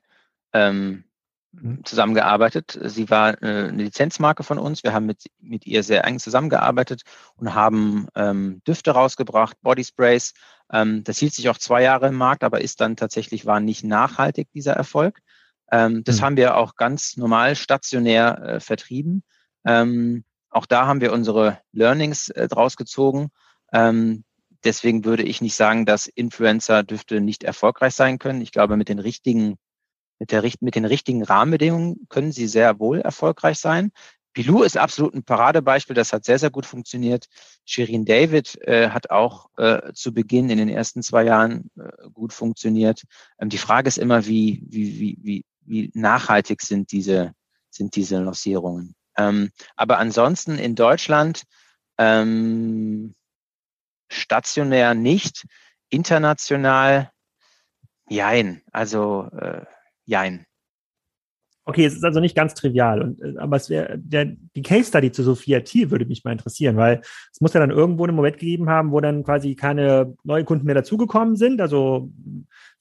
ähm, 0.54 1.04
mhm. 1.52 1.84
zusammengearbeitet. 1.84 2.78
Sie 2.84 3.10
war 3.10 3.42
äh, 3.42 3.70
eine 3.70 3.84
Lizenzmarke 3.84 4.44
von 4.44 4.60
uns. 4.60 4.84
Wir 4.84 4.94
haben 4.94 5.06
mit, 5.06 5.24
mit 5.40 5.66
ihr 5.66 5.84
sehr 5.84 6.06
eng 6.06 6.20
zusammengearbeitet 6.20 7.02
und 7.36 7.54
haben 7.54 8.08
ähm, 8.16 8.62
Düfte 8.68 8.92
rausgebracht, 8.92 9.58
Bodysprays. 9.62 10.34
Ähm, 10.74 11.04
das 11.04 11.20
hielt 11.20 11.34
sich 11.34 11.48
auch 11.50 11.58
zwei 11.58 11.84
Jahre 11.84 12.08
im 12.08 12.16
Markt, 12.16 12.44
aber 12.44 12.62
ist 12.62 12.82
dann 12.82 12.98
tatsächlich, 12.98 13.46
war 13.46 13.60
nicht 13.60 13.84
nachhaltig 13.84 14.50
dieser 14.54 14.74
Erfolg. 14.74 15.20
Ähm, 15.72 16.04
das 16.04 16.18
mhm. 16.18 16.22
haben 16.22 16.38
wir 16.38 16.58
auch 16.58 16.76
ganz 16.76 17.16
normal 17.16 17.56
stationär 17.56 18.42
äh, 18.42 18.60
vertrieben. 18.60 19.24
Ähm, 19.66 20.26
auch 20.50 20.66
da 20.66 20.86
haben 20.88 21.00
wir 21.00 21.14
unsere 21.14 21.60
Learnings 21.72 22.30
äh, 22.30 22.48
draus 22.48 22.76
gezogen. 22.76 23.30
Deswegen 24.64 25.04
würde 25.04 25.24
ich 25.24 25.42
nicht 25.42 25.56
sagen, 25.56 25.86
dass 25.86 26.08
Influencer 26.08 26.84
Düfte 26.84 27.20
nicht 27.22 27.44
erfolgreich 27.44 27.96
sein 27.96 28.20
können. 28.20 28.42
Ich 28.42 28.52
glaube, 28.52 28.78
mit 28.78 28.88
den 28.88 29.00
richtigen, 29.00 29.56
mit 30.20 30.32
der, 30.32 30.44
mit 30.62 30.76
den 30.76 30.86
richtigen 30.86 31.24
Rahmenbedingungen 31.24 32.06
können 32.08 32.32
sie 32.32 32.48
sehr 32.48 32.80
wohl 32.80 33.02
erfolgreich 33.02 33.58
sein. 33.58 33.92
Pilou 34.34 34.64
ist 34.64 34.78
absolut 34.78 35.14
ein 35.14 35.24
Paradebeispiel. 35.24 35.96
Das 35.96 36.12
hat 36.12 36.26
sehr, 36.26 36.40
sehr 36.40 36.50
gut 36.50 36.66
funktioniert. 36.66 37.28
Shirin 37.66 38.06
David 38.06 38.60
äh, 38.62 38.90
hat 38.90 39.12
auch 39.12 39.50
äh, 39.58 39.94
zu 39.94 40.14
Beginn 40.14 40.50
in 40.50 40.58
den 40.58 40.70
ersten 40.70 41.04
zwei 41.04 41.24
Jahren 41.24 41.70
äh, 41.78 42.10
gut 42.12 42.34
funktioniert. 42.34 43.04
Ähm, 43.40 43.50
die 43.50 43.58
Frage 43.58 43.88
ist 43.88 43.98
immer, 43.98 44.26
wie, 44.26 44.64
wie, 44.68 45.00
wie, 45.00 45.18
wie, 45.22 45.46
wie 45.62 45.92
nachhaltig 45.94 46.62
sind 46.62 46.92
diese, 46.92 47.34
sind 47.70 47.96
diese 47.96 48.20
Lancierungen. 48.20 48.96
Ähm, 49.18 49.52
aber 49.76 50.00
ansonsten 50.00 50.58
in 50.58 50.76
Deutschland 50.76 51.44
ähm, 51.98 53.14
stationär 54.10 54.96
nicht, 54.96 55.46
international 55.90 57.12
jein, 58.10 58.64
also 58.72 59.30
äh, 59.38 59.66
jein. 60.06 60.46
Okay, 61.66 61.86
es 61.86 61.94
ist 61.94 62.04
also 62.04 62.20
nicht 62.20 62.36
ganz 62.36 62.54
trivial. 62.54 63.02
Und, 63.02 63.22
äh, 63.22 63.38
aber 63.38 63.56
es 63.56 63.70
wäre 63.70 63.98
die 63.98 64.62
Case 64.62 64.90
Study 64.90 65.12
zu 65.12 65.24
Sophia 65.24 65.62
Thiel 65.62 65.92
würde 65.92 66.06
mich 66.06 66.24
mal 66.24 66.32
interessieren, 66.32 66.76
weil 66.76 67.02
es 67.32 67.40
muss 67.40 67.54
ja 67.54 67.60
dann 67.60 67.72
irgendwo 67.72 68.04
einen 68.04 68.16
Moment 68.16 68.38
gegeben 68.38 68.70
haben, 68.70 68.92
wo 68.92 69.00
dann 69.00 69.24
quasi 69.24 69.56
keine 69.56 70.16
neuen 70.24 70.46
Kunden 70.46 70.66
mehr 70.66 70.76
dazugekommen 70.76 71.36
sind. 71.36 71.62
Also 71.62 72.12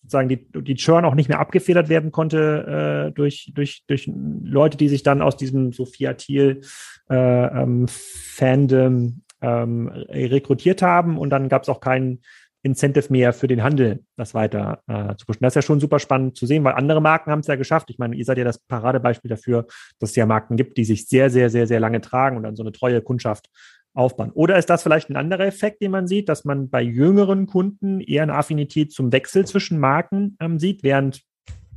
sozusagen 0.02 0.28
die, 0.28 0.46
die 0.62 0.74
Churn 0.74 1.04
auch 1.04 1.14
nicht 1.14 1.28
mehr 1.28 1.38
abgefedert 1.38 1.88
werden 1.88 2.10
konnte 2.10 3.08
äh, 3.08 3.12
durch, 3.12 3.52
durch, 3.54 3.84
durch 3.86 4.10
Leute, 4.42 4.76
die 4.76 4.88
sich 4.88 5.04
dann 5.04 5.22
aus 5.22 5.36
diesem 5.36 5.72
Sophia 5.72 6.14
Thiel 6.14 6.62
äh, 7.08 7.14
ähm, 7.14 7.86
Fandom 7.88 9.22
ähm, 9.40 9.88
rekrutiert 9.88 10.82
haben 10.82 11.18
und 11.18 11.30
dann 11.30 11.48
gab 11.48 11.62
es 11.62 11.68
auch 11.68 11.80
keinen 11.80 12.22
Incentive 12.62 13.12
mehr 13.12 13.32
für 13.32 13.48
den 13.48 13.62
Handel, 13.62 14.04
das 14.16 14.34
weiter 14.34 14.82
äh, 14.86 15.16
zu 15.16 15.26
pushen. 15.26 15.42
Das 15.42 15.52
ist 15.52 15.56
ja 15.56 15.62
schon 15.62 15.80
super 15.80 15.98
spannend 15.98 16.36
zu 16.36 16.46
sehen, 16.46 16.62
weil 16.64 16.74
andere 16.74 17.00
Marken 17.00 17.30
haben 17.30 17.40
es 17.40 17.48
ja 17.48 17.56
geschafft. 17.56 17.90
Ich 17.90 17.98
meine, 17.98 18.14
ihr 18.14 18.24
seid 18.24 18.38
ja 18.38 18.44
das 18.44 18.58
Paradebeispiel 18.58 19.28
dafür, 19.28 19.66
dass 19.98 20.10
es 20.10 20.16
ja 20.16 20.26
Marken 20.26 20.56
gibt, 20.56 20.76
die 20.76 20.84
sich 20.84 21.08
sehr, 21.08 21.30
sehr, 21.30 21.50
sehr, 21.50 21.66
sehr 21.66 21.80
lange 21.80 22.00
tragen 22.00 22.36
und 22.36 22.44
dann 22.44 22.56
so 22.56 22.62
eine 22.62 22.72
treue 22.72 23.02
Kundschaft 23.02 23.50
aufbauen. 23.94 24.30
Oder 24.32 24.56
ist 24.58 24.70
das 24.70 24.82
vielleicht 24.82 25.10
ein 25.10 25.16
anderer 25.16 25.44
Effekt, 25.44 25.82
den 25.82 25.90
man 25.90 26.06
sieht, 26.06 26.28
dass 26.28 26.44
man 26.44 26.70
bei 26.70 26.82
jüngeren 26.82 27.46
Kunden 27.46 28.00
eher 28.00 28.22
eine 28.22 28.34
Affinität 28.34 28.92
zum 28.92 29.12
Wechsel 29.12 29.46
zwischen 29.46 29.78
Marken 29.78 30.36
ähm, 30.40 30.58
sieht, 30.58 30.82
während 30.82 31.22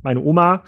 meine 0.02 0.22
Oma 0.22 0.64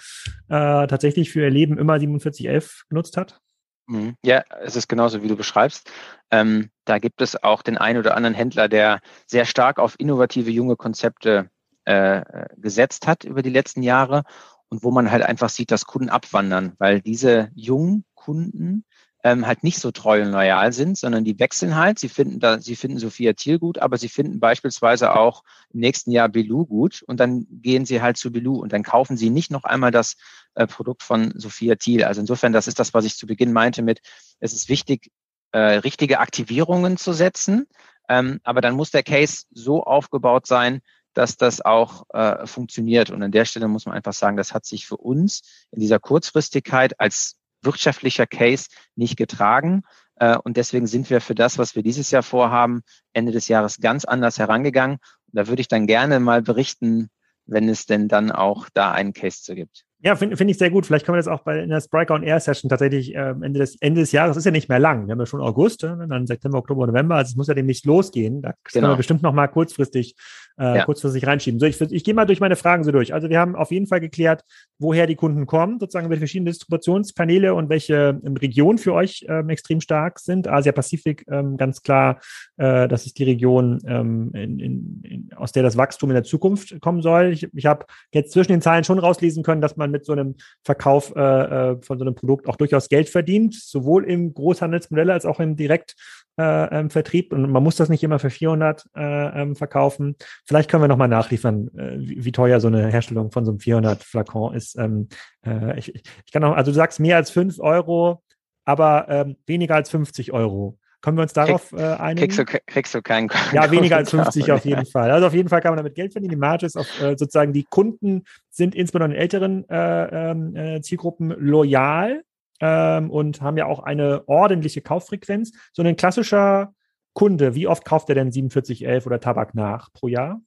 äh, 0.49 0.87
tatsächlich 0.87 1.31
für 1.31 1.43
ihr 1.43 1.51
Leben 1.51 1.79
immer 1.79 2.01
4711 2.01 2.87
genutzt 2.89 3.17
hat? 3.17 3.41
Mhm. 3.89 4.17
Ja, 4.23 4.45
es 4.61 4.77
ist 4.77 4.89
genauso, 4.89 5.23
wie 5.23 5.29
du 5.29 5.37
beschreibst. 5.37 5.91
Ähm, 6.31 6.71
da 6.85 6.99
gibt 6.99 7.23
es 7.23 7.43
auch 7.43 7.63
den 7.63 7.79
einen 7.79 7.99
oder 7.99 8.15
anderen 8.15 8.35
Händler, 8.35 8.69
der 8.69 9.01
sehr 9.27 9.47
stark 9.47 9.79
auf 9.79 9.97
innovative 9.99 10.51
junge 10.51 10.77
Konzepte 10.77 11.51
äh, 11.87 12.23
gesetzt 12.59 13.07
hat 13.07 13.25
über 13.25 13.41
die 13.43 13.51
letzten 13.51 13.83
Jahre 13.83 14.25
und 14.69 14.85
wo 14.85 14.91
man 14.91 15.11
halt 15.11 15.23
einfach 15.23 15.49
sieht, 15.49 15.71
dass 15.71 15.87
Kunden 15.87 16.11
abwandern, 16.11 16.75
weil 16.79 17.01
diese 17.01 17.51
jungen 17.55 18.05
Kunden 18.15 18.85
ähm, 19.29 19.47
halt 19.47 19.63
nicht 19.63 19.79
so 19.79 19.91
treu 19.91 20.23
und 20.23 20.33
loyal 20.33 20.73
sind, 20.73 20.97
sondern 20.97 21.25
die 21.25 21.39
wechseln 21.39 21.77
halt. 21.77 21.99
Sie 21.99 22.09
finden 22.09 22.41
da, 22.41 22.61
sie 22.61 22.77
finden 22.77 22.99
Sophia 22.99 23.35
Thiel 23.35 23.59
gut, 23.59 23.79
aber 23.79 23.99
sie 23.99 24.09
finden 24.09 24.41
beispielsweise 24.41 25.15
auch 25.15 25.45
im 25.73 25.81
nächsten 25.81 26.11
Jahr 26.11 26.29
Bilou 26.29 26.65
gut 26.65 27.03
und 27.07 27.21
dann 27.21 27.47
gehen 27.51 27.85
sie 27.85 28.01
halt 28.01 28.17
zu 28.17 28.33
Bilou 28.33 28.57
und 28.57 28.73
dann 28.73 28.83
kaufen 28.83 29.17
sie 29.19 29.29
nicht 29.29 29.51
noch 29.51 29.65
einmal 29.65 29.91
das 29.91 30.17
äh, 30.55 30.67
Produkt 30.67 31.03
von 31.03 31.33
Sophia 31.35 31.75
Thiel. 31.75 32.05
Also 32.05 32.23
insofern, 32.23 32.53
das 32.53 32.69
ist 32.69 32.79
das, 32.79 32.95
was 32.95 33.05
ich 33.05 33.17
zu 33.17 33.27
Beginn 33.27 33.53
meinte 33.53 33.83
mit, 33.83 34.01
es 34.41 34.55
ist 34.55 34.69
wichtig, 34.71 35.11
äh, 35.53 35.59
richtige 35.59 36.21
Aktivierungen 36.21 36.97
zu 36.97 37.13
setzen, 37.13 37.67
ähm, 38.09 38.41
aber 38.45 38.63
dann 38.63 38.75
muss 38.75 38.91
der 38.91 39.03
Case 39.03 39.45
so 39.51 39.83
aufgebaut 39.85 40.47
sein, 40.47 40.81
dass 41.13 41.37
das 41.37 41.61
auch 41.61 42.05
äh, 42.15 42.47
funktioniert. 42.47 43.11
Und 43.11 43.23
an 43.23 43.33
der 43.33 43.45
Stelle 43.45 43.69
muss 43.69 43.87
man 43.87 43.95
einfach 43.95 44.13
sagen, 44.13 44.37
das 44.37 44.55
hat 44.55 44.65
sich 44.65 44.87
für 44.87 44.97
uns 44.97 45.43
in 45.71 45.81
dieser 45.81 45.99
Kurzfristigkeit 45.99 46.99
als 47.01 47.38
wirtschaftlicher 47.63 48.27
Case 48.27 48.69
nicht 48.97 49.17
getragen. 49.17 49.83
Äh, 50.17 50.37
und 50.39 50.57
deswegen 50.57 50.87
sind 50.87 51.11
wir 51.11 51.21
für 51.21 51.35
das, 51.35 51.59
was 51.59 51.75
wir 51.75 51.83
dieses 51.83 52.11
Jahr 52.11 52.23
vorhaben, 52.23 52.83
Ende 53.13 53.33
des 53.33 53.49
Jahres 53.49 53.79
ganz 53.79 54.05
anders 54.05 54.39
herangegangen. 54.39 54.99
Da 55.29 55.47
würde 55.47 55.61
ich 55.61 55.69
dann 55.69 55.87
gerne 55.87 56.21
mal 56.21 56.43
berichten, 56.43 57.09
wenn 57.47 57.69
es 57.69 57.87
denn 57.87 58.09
dann 58.09 58.31
auch 58.31 58.69
da 58.73 58.93
einen 58.93 59.13
Case 59.13 59.43
zu 59.43 59.55
gibt. 59.55 59.85
Ja, 60.01 60.15
finde 60.15 60.37
find 60.37 60.49
ich 60.49 60.59
sehr 60.59 60.71
gut. 60.71 60.87
Vielleicht 60.87 61.05
können 61.05 61.17
wir 61.17 61.21
das 61.21 61.29
auch 61.29 61.43
bei 61.43 61.61
in 61.61 61.71
der 61.71 61.81
Spriker 61.81 62.15
on 62.15 62.23
Air 62.23 62.39
Session 62.39 62.69
tatsächlich 62.69 63.17
äh, 63.17 63.31
Ende, 63.31 63.59
des, 63.59 63.77
Ende 63.81 64.01
des 64.01 64.13
Jahres, 64.13 64.37
ist 64.37 64.45
ja 64.45 64.53
nicht 64.53 64.69
mehr 64.69 64.79
lang. 64.79 65.07
Wir 65.07 65.13
haben 65.13 65.19
ja 65.19 65.27
schon 65.27 65.41
August, 65.41 65.83
äh, 65.83 65.89
dann 65.89 66.27
September, 66.27 66.59
Oktober, 66.59 66.87
November, 66.87 67.17
also 67.17 67.31
es 67.31 67.37
muss 67.37 67.49
ja 67.49 67.55
demnächst 67.55 67.85
losgehen. 67.85 68.41
Da 68.41 68.51
genau. 68.51 68.59
können 68.73 68.93
wir 68.93 68.97
bestimmt 68.97 69.23
noch 69.23 69.33
mal 69.33 69.49
kurzfristig 69.49 70.15
äh, 70.59 70.79
ja. 70.79 70.85
kurzfristig 70.85 71.27
reinschieben. 71.27 71.61
So, 71.61 71.67
ich, 71.67 71.81
ich 71.81 72.05
gehe 72.05 72.15
mal 72.15 72.25
durch 72.25 72.41
meine 72.41 72.57
Fragen 72.57 72.85
so 72.85 72.93
durch. 72.93 73.15
Also 73.15 73.29
wir 73.29 73.39
haben 73.39 73.57
auf 73.57 73.71
jeden 73.71 73.87
Fall 73.87 74.01
geklärt, 74.01 74.43
woher 74.79 75.07
die 75.07 75.15
Kunden 75.15 75.47
kommen, 75.47 75.79
sozusagen 75.79 76.07
über 76.07 76.17
verschiedene 76.17 76.51
Distributionskanäle 76.51 77.55
und 77.55 77.69
welche 77.69 78.21
ähm, 78.25 78.37
Regionen 78.37 78.79
für 78.79 78.93
euch 78.93 79.25
ähm, 79.29 79.49
extrem 79.49 79.81
stark 79.81 80.19
sind. 80.19 80.49
Asia-Pazifik, 80.49 81.25
ähm, 81.31 81.57
ganz 81.57 81.83
klar, 81.83 82.21
äh, 82.57 82.89
das 82.89 83.07
ist 83.07 83.19
die 83.19 83.25
Region, 83.25 83.81
ähm, 83.87 84.31
in, 84.35 84.59
in, 84.59 85.03
in, 85.05 85.31
aus 85.37 85.53
der 85.53 85.63
das 85.63 85.77
Wachstum 85.77 86.11
in 86.11 86.15
der 86.15 86.25
Zukunft 86.25 86.81
kommen 86.81 87.03
soll. 87.03 87.33
Ich, 87.33 87.49
ich 87.55 87.67
habe 87.67 87.87
jetzt 88.13 88.33
zwischen 88.33 88.53
den 88.53 88.63
Zahlen 88.63 88.85
schon 88.85 88.99
rauslesen 88.99 89.43
können, 89.43 89.61
dass 89.61 89.77
man 89.77 89.91
mit 89.91 90.05
so 90.05 90.13
einem 90.13 90.37
Verkauf 90.65 91.15
äh, 91.17 91.21
äh 91.21 91.77
von 91.83 91.99
so 91.99 92.05
einem 92.05 92.15
Produkt 92.15 92.49
auch 92.49 92.57
durchaus 92.57 92.89
Geld 92.89 93.09
verdient, 93.09 93.55
sowohl 93.55 94.05
im 94.05 94.35
Großhandelsmodell 94.35 95.11
als 95.11 95.25
auch 95.25 95.41
im 95.41 95.57
Direkt 95.57 95.95
äh, 96.39 96.81
ähm, 96.81 96.89
und 97.31 97.51
man 97.51 97.63
muss 97.63 97.77
das 97.77 97.89
nicht 97.89 98.03
immer 98.05 98.19
für 98.19 98.31
400 98.31 98.85
äh, 98.97 99.43
ähm, 99.43 99.57
verkaufen. 99.57 100.17
Vielleicht 100.49 100.71
können 100.71 100.83
wir 100.83 100.89
nochmal 100.89 101.09
nachliefern, 101.09 101.69
äh, 101.77 101.99
wie, 101.99 102.25
wie, 102.25 102.33
teuer 102.33 102.59
so 102.59 102.69
eine 102.69 102.89
Herstellung 102.89 103.31
von 103.31 103.45
so 103.45 103.51
einem 103.51 103.61
400 103.61 104.03
Flakon 104.03 104.55
ist. 104.55 104.79
Ähm, 104.79 105.09
äh, 105.45 105.79
ich, 105.79 105.95
ich 105.95 106.33
kann 106.33 106.43
auch, 106.43 106.57
also 106.57 106.71
du 106.71 106.75
sagst 106.75 107.01
mehr 107.01 107.17
als 107.17 107.31
5 107.31 107.61
Euro, 107.61 108.23
aber 108.65 109.07
ähm, 109.11 109.37
weniger 109.45 109.75
als 109.75 109.91
50 109.91 110.33
Euro. 110.33 110.79
Können 111.03 111.19
wir 111.19 111.23
uns 111.23 111.35
darauf 111.35 111.73
äh, 111.73 111.83
einigen? 111.83 112.29
Kriegst 112.29 112.39
du, 112.39 112.61
kriegst 112.67 112.95
du 112.95 113.03
keinen 113.03 113.29
Ja, 113.53 113.71
weniger 113.71 113.99
als 113.99 114.11
50 114.11 114.51
auf 114.51 114.65
jeden 114.65 114.87
Fall. 114.87 115.11
Also 115.11 115.27
auf 115.27 115.35
jeden 115.35 115.51
Fall 115.51 115.61
kann 115.61 115.73
man 115.73 115.77
damit 115.77 115.95
Geld 115.95 116.13
verdienen. 116.13 116.31
Die 116.31 116.37
Marge 116.37 116.65
ist 116.65 116.79
auf, 116.79 116.89
äh, 116.99 117.15
sozusagen, 117.19 117.53
die 117.53 117.65
Kunden 117.65 118.25
sind 118.49 118.75
insbesondere 118.75 119.15
in 119.15 119.21
älteren 119.21 119.69
äh, 119.69 120.31
ähm, 120.31 120.57
äh, 120.57 120.81
Zielgruppen 120.81 121.29
loyal 121.39 122.23
ähm, 122.61 123.11
und 123.11 123.43
haben 123.43 123.59
ja 123.59 123.67
auch 123.67 123.81
eine 123.81 124.27
ordentliche 124.27 124.81
Kauffrequenz. 124.81 125.53
So 125.75 125.83
ein 125.83 125.95
klassischer 125.95 126.73
Kunde, 127.19 127.57
wie 127.57 127.67
oft 127.67 127.85
kauft 127.85 128.09
er 128.11 128.15
denn 128.15 128.31
4711 128.31 129.05
oder 129.05 129.19
Tabak 129.19 129.53
nach 129.53 129.93
pro 129.93 130.07
Jahr? 130.07 130.41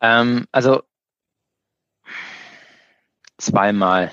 Ähm, 0.00 0.46
also 0.52 0.84
zweimal. 3.36 4.12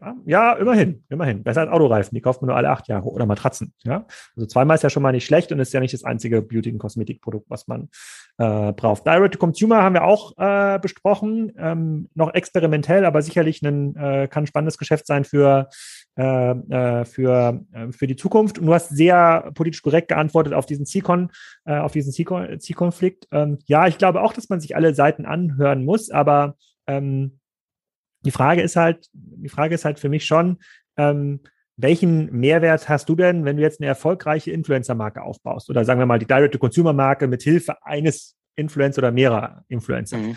Ja, 0.00 0.16
ja, 0.26 0.52
immerhin, 0.54 1.04
immerhin. 1.08 1.42
Besser 1.42 1.62
als 1.62 1.70
Autoreifen, 1.70 2.14
die 2.14 2.20
kauft 2.20 2.42
man 2.42 2.48
nur 2.48 2.56
alle 2.56 2.70
acht 2.70 2.88
Jahre 2.88 3.08
oder 3.08 3.26
Matratzen. 3.26 3.72
Ja? 3.82 4.06
Also 4.36 4.46
zweimal 4.46 4.74
ist 4.74 4.82
ja 4.82 4.90
schon 4.90 5.02
mal 5.02 5.12
nicht 5.12 5.26
schlecht 5.26 5.52
und 5.52 5.60
ist 5.60 5.72
ja 5.72 5.80
nicht 5.80 5.94
das 5.94 6.04
einzige 6.04 6.42
Beauty- 6.42 6.72
und 6.72 6.78
Kosmetikprodukt, 6.78 7.48
was 7.48 7.68
man 7.68 7.88
äh, 8.38 8.72
braucht. 8.72 9.06
Direct-to-Consumer 9.06 9.82
haben 9.82 9.94
wir 9.94 10.04
auch 10.04 10.32
äh, 10.36 10.78
besprochen, 10.78 11.52
ähm, 11.58 12.08
noch 12.14 12.34
experimentell, 12.34 13.04
aber 13.04 13.22
sicherlich 13.22 13.62
ein, 13.62 13.96
äh, 13.96 14.28
kann 14.28 14.44
ein 14.44 14.46
spannendes 14.46 14.78
Geschäft 14.78 15.06
sein 15.06 15.24
für, 15.24 15.68
äh, 16.16 16.50
äh 16.50 17.04
für, 17.04 17.60
äh, 17.72 17.92
für 17.92 18.06
die 18.06 18.16
Zukunft. 18.16 18.58
Und 18.58 18.66
du 18.66 18.74
hast 18.74 18.90
sehr 18.90 19.50
politisch 19.54 19.82
korrekt 19.82 20.08
geantwortet 20.08 20.54
auf 20.54 20.66
diesen 20.66 20.86
Zielkon, 20.86 21.30
äh, 21.64 21.78
auf 21.78 21.92
diesen 21.92 22.12
Zielkonflikt. 22.12 23.28
Ähm, 23.32 23.58
ja, 23.66 23.86
ich 23.86 23.98
glaube 23.98 24.22
auch, 24.22 24.32
dass 24.32 24.48
man 24.48 24.60
sich 24.60 24.76
alle 24.76 24.94
Seiten 24.94 25.26
anhören 25.26 25.84
muss, 25.84 26.10
aber 26.10 26.56
ähm, 26.86 27.38
die 28.24 28.30
Frage 28.30 28.62
ist 28.62 28.76
halt, 28.76 29.08
die 29.12 29.48
Frage 29.48 29.74
ist 29.74 29.84
halt 29.84 29.98
für 29.98 30.08
mich 30.08 30.24
schon, 30.24 30.58
ähm, 30.96 31.40
welchen 31.76 32.30
Mehrwert 32.32 32.88
hast 32.88 33.08
du 33.08 33.16
denn, 33.16 33.44
wenn 33.44 33.56
du 33.56 33.62
jetzt 33.62 33.80
eine 33.80 33.88
erfolgreiche 33.88 34.50
Influencer-Marke 34.50 35.22
aufbaust? 35.22 35.70
Oder 35.70 35.84
sagen 35.84 36.00
wir 36.00 36.06
mal 36.06 36.18
die 36.18 36.26
Direct-to-Consumer-Marke 36.26 37.26
mit 37.26 37.42
Hilfe 37.42 37.84
eines 37.84 38.36
Influencer 38.56 38.98
oder 38.98 39.10
mehrerer 39.10 39.64
Influencer. 39.68 40.18
Mhm. 40.18 40.36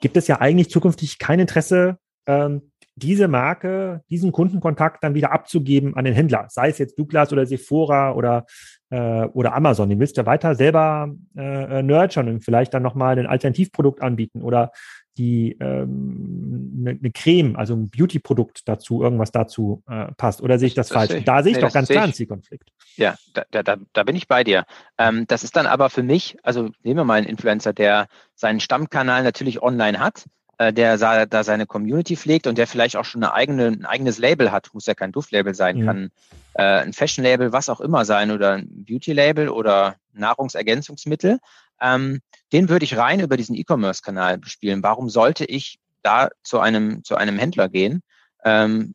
Gibt 0.00 0.16
es 0.16 0.28
ja 0.28 0.40
eigentlich 0.40 0.70
zukünftig 0.70 1.18
kein 1.18 1.40
Interesse, 1.40 1.98
ähm, 2.26 2.70
diese 2.96 3.28
Marke, 3.28 4.02
diesen 4.08 4.32
Kundenkontakt 4.32 5.04
dann 5.04 5.14
wieder 5.14 5.30
abzugeben 5.32 5.96
an 5.96 6.06
den 6.06 6.14
Händler, 6.14 6.46
sei 6.48 6.70
es 6.70 6.78
jetzt 6.78 6.98
Douglas 6.98 7.30
oder 7.30 7.44
Sephora 7.44 8.12
oder, 8.12 8.46
äh, 8.88 9.24
oder 9.26 9.54
Amazon. 9.54 9.90
Den 9.90 10.00
willst 10.00 10.16
du 10.16 10.24
weiter 10.24 10.54
selber 10.54 11.14
äh, 11.36 11.82
nurturen 11.82 12.28
und 12.28 12.44
vielleicht 12.44 12.72
dann 12.72 12.82
nochmal 12.82 13.18
ein 13.18 13.26
Alternativprodukt 13.26 14.00
anbieten 14.00 14.40
oder 14.40 14.72
die 15.18 15.56
ähm, 15.60 16.78
eine, 16.80 16.98
eine 16.98 17.10
Creme, 17.10 17.56
also 17.56 17.74
ein 17.74 17.88
Beauty-Produkt 17.90 18.68
dazu, 18.68 19.02
irgendwas 19.02 19.32
dazu 19.32 19.82
äh, 19.88 20.12
passt. 20.16 20.42
Oder 20.42 20.58
sehe 20.58 20.68
ich 20.68 20.74
das, 20.74 20.88
das 20.88 20.96
falsch? 20.96 21.10
Ich, 21.12 21.24
da 21.24 21.42
sehe 21.42 21.52
ich 21.52 21.58
nee, 21.58 21.62
doch 21.62 21.72
ganz 21.72 21.88
klar 21.88 22.04
einen 22.04 22.12
Zielkonflikt. 22.12 22.70
Ja, 22.96 23.16
da, 23.32 23.62
da, 23.62 23.76
da 23.92 24.02
bin 24.02 24.16
ich 24.16 24.28
bei 24.28 24.44
dir. 24.44 24.64
Ähm, 24.98 25.26
das 25.26 25.44
ist 25.44 25.56
dann 25.56 25.66
aber 25.66 25.90
für 25.90 26.02
mich, 26.02 26.36
also 26.42 26.70
nehmen 26.82 26.98
wir 26.98 27.04
mal 27.04 27.18
einen 27.18 27.26
Influencer, 27.26 27.72
der 27.72 28.08
seinen 28.34 28.60
Stammkanal 28.60 29.22
natürlich 29.22 29.62
online 29.62 29.98
hat, 29.98 30.24
äh, 30.58 30.72
der 30.72 30.96
da 31.26 31.44
seine 31.44 31.66
Community 31.66 32.16
pflegt 32.16 32.46
und 32.46 32.56
der 32.58 32.66
vielleicht 32.66 32.96
auch 32.96 33.04
schon 33.04 33.22
eine 33.22 33.34
eigene, 33.34 33.66
ein 33.66 33.84
eigenes 33.84 34.18
Label 34.18 34.52
hat, 34.52 34.70
muss 34.72 34.86
ja 34.86 34.94
kein 34.94 35.12
Duftlabel 35.12 35.54
sein, 35.54 35.78
mhm. 35.78 35.84
kann 35.84 36.10
äh, 36.54 36.62
ein 36.62 36.92
Fashion-Label, 36.92 37.52
was 37.52 37.68
auch 37.68 37.80
immer 37.80 38.04
sein 38.04 38.30
oder 38.30 38.52
ein 38.52 38.84
Beauty-Label 38.86 39.48
oder 39.48 39.96
Nahrungsergänzungsmittel. 40.14 41.38
Ähm, 41.80 42.20
den 42.52 42.68
würde 42.68 42.84
ich 42.84 42.96
rein 42.96 43.20
über 43.20 43.36
diesen 43.36 43.56
E-Commerce-Kanal 43.56 44.38
bespielen. 44.38 44.82
Warum 44.82 45.08
sollte 45.08 45.44
ich 45.44 45.78
da 46.02 46.28
zu 46.42 46.60
einem, 46.60 47.04
zu 47.04 47.16
einem 47.16 47.38
Händler 47.38 47.68
gehen? 47.68 48.02
Ähm, 48.44 48.94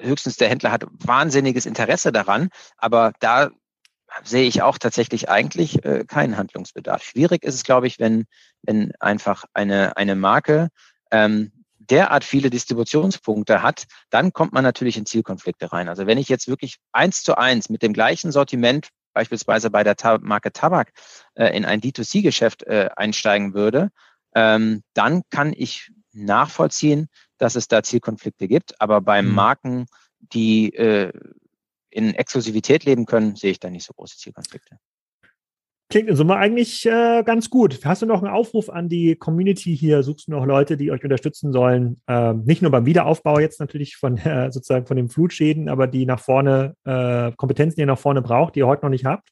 höchstens 0.00 0.36
der 0.36 0.48
Händler 0.48 0.72
hat 0.72 0.86
wahnsinniges 0.90 1.66
Interesse 1.66 2.12
daran, 2.12 2.48
aber 2.76 3.12
da 3.20 3.50
sehe 4.24 4.46
ich 4.48 4.62
auch 4.62 4.78
tatsächlich 4.78 5.28
eigentlich 5.28 5.84
äh, 5.84 6.04
keinen 6.04 6.36
Handlungsbedarf. 6.36 7.02
Schwierig 7.02 7.44
ist 7.44 7.54
es, 7.54 7.64
glaube 7.64 7.86
ich, 7.86 7.98
wenn, 7.98 8.26
wenn 8.62 8.92
einfach 8.98 9.44
eine, 9.54 9.96
eine 9.96 10.16
Marke 10.16 10.68
ähm, 11.10 11.52
derart 11.78 12.24
viele 12.24 12.50
Distributionspunkte 12.50 13.62
hat, 13.62 13.84
dann 14.10 14.32
kommt 14.32 14.52
man 14.52 14.64
natürlich 14.64 14.96
in 14.96 15.06
Zielkonflikte 15.06 15.72
rein. 15.72 15.88
Also 15.88 16.06
wenn 16.06 16.18
ich 16.18 16.28
jetzt 16.28 16.48
wirklich 16.48 16.76
eins 16.92 17.22
zu 17.22 17.36
eins 17.36 17.68
mit 17.68 17.82
dem 17.82 17.92
gleichen 17.92 18.32
Sortiment 18.32 18.88
beispielsweise 19.12 19.70
bei 19.70 19.84
der 19.84 19.96
Tab 19.96 20.22
Marke 20.22 20.52
Tabak 20.52 20.92
äh, 21.34 21.56
in 21.56 21.64
ein 21.64 21.80
D2C-Geschäft 21.80 22.62
äh, 22.64 22.90
einsteigen 22.96 23.54
würde, 23.54 23.90
ähm, 24.34 24.82
dann 24.94 25.22
kann 25.30 25.52
ich 25.56 25.92
nachvollziehen, 26.12 27.08
dass 27.38 27.56
es 27.56 27.68
da 27.68 27.82
Zielkonflikte 27.82 28.48
gibt. 28.48 28.80
Aber 28.80 29.00
bei 29.00 29.22
mhm. 29.22 29.34
Marken, 29.34 29.86
die 30.18 30.74
äh, 30.74 31.12
in 31.90 32.14
Exklusivität 32.14 32.84
leben 32.84 33.06
können, 33.06 33.36
sehe 33.36 33.50
ich 33.50 33.60
da 33.60 33.70
nicht 33.70 33.84
so 33.84 33.92
große 33.94 34.16
Zielkonflikte. 34.16 34.78
Klingt 35.90 36.08
in 36.08 36.14
Summe 36.14 36.36
eigentlich 36.36 36.86
äh, 36.86 37.24
ganz 37.24 37.50
gut. 37.50 37.84
Hast 37.84 38.00
du 38.00 38.06
noch 38.06 38.22
einen 38.22 38.32
Aufruf 38.32 38.70
an 38.70 38.88
die 38.88 39.16
Community 39.16 39.76
hier? 39.76 40.04
Suchst 40.04 40.28
du 40.28 40.30
noch 40.30 40.46
Leute, 40.46 40.76
die 40.76 40.92
euch 40.92 41.02
unterstützen 41.02 41.52
sollen? 41.52 42.00
Ähm, 42.06 42.44
nicht 42.44 42.62
nur 42.62 42.70
beim 42.70 42.86
Wiederaufbau 42.86 43.40
jetzt 43.40 43.58
natürlich 43.58 43.96
von 43.96 44.16
äh, 44.18 44.52
sozusagen 44.52 44.86
von 44.86 44.96
den 44.96 45.08
Flutschäden, 45.08 45.68
aber 45.68 45.88
die 45.88 46.06
nach 46.06 46.20
vorne, 46.20 46.76
äh, 46.84 47.32
Kompetenzen, 47.32 47.74
die 47.74 47.80
ihr 47.80 47.86
nach 47.86 47.98
vorne 47.98 48.22
braucht, 48.22 48.54
die 48.54 48.60
ihr 48.60 48.68
heute 48.68 48.84
noch 48.84 48.90
nicht 48.90 49.04
habt? 49.04 49.30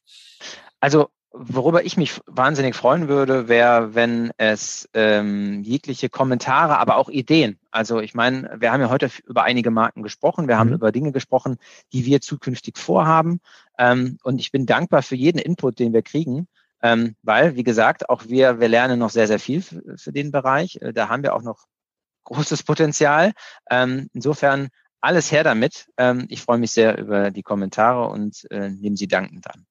Also 0.81 1.07
Worüber 1.31 1.85
ich 1.85 1.95
mich 1.95 2.19
wahnsinnig 2.25 2.75
freuen 2.75 3.07
würde, 3.07 3.47
wäre, 3.47 3.93
wenn 3.93 4.31
es 4.37 4.89
ähm, 4.93 5.61
jegliche 5.61 6.09
Kommentare, 6.09 6.79
aber 6.79 6.97
auch 6.97 7.07
Ideen. 7.07 7.59
Also 7.69 7.99
ich 7.99 8.15
meine, 8.15 8.55
wir 8.57 8.71
haben 8.71 8.81
ja 8.81 8.89
heute 8.89 9.11
über 9.27 9.43
einige 9.43 9.69
Marken 9.69 10.01
gesprochen, 10.01 10.47
wir 10.47 10.57
haben 10.57 10.69
mhm. 10.69 10.75
über 10.75 10.91
Dinge 10.91 11.11
gesprochen, 11.11 11.57
die 11.93 12.05
wir 12.05 12.21
zukünftig 12.21 12.79
vorhaben. 12.79 13.41
Ähm, 13.77 14.17
und 14.23 14.39
ich 14.39 14.51
bin 14.51 14.65
dankbar 14.65 15.03
für 15.03 15.15
jeden 15.15 15.37
Input, 15.37 15.77
den 15.77 15.93
wir 15.93 16.01
kriegen, 16.01 16.47
ähm, 16.81 17.15
weil, 17.21 17.55
wie 17.55 17.63
gesagt, 17.63 18.09
auch 18.09 18.25
wir, 18.25 18.59
wir 18.59 18.67
lernen 18.67 18.97
noch 18.97 19.11
sehr, 19.11 19.27
sehr 19.27 19.39
viel 19.39 19.61
für, 19.61 19.97
für 19.97 20.11
den 20.11 20.31
Bereich. 20.31 20.79
Äh, 20.81 20.93
da 20.93 21.09
haben 21.09 21.21
wir 21.21 21.35
auch 21.35 21.43
noch 21.43 21.67
großes 22.23 22.63
Potenzial. 22.63 23.33
Ähm, 23.69 24.09
insofern 24.13 24.69
alles 25.01 25.31
her 25.31 25.43
damit. 25.43 25.89
Ähm, 25.97 26.25
ich 26.29 26.41
freue 26.41 26.57
mich 26.57 26.71
sehr 26.71 26.97
über 26.97 27.31
die 27.31 27.43
Kommentare 27.43 28.09
und 28.09 28.49
äh, 28.51 28.69
nehme 28.69 28.97
sie 28.97 29.07
dankend 29.07 29.47
an. 29.47 29.65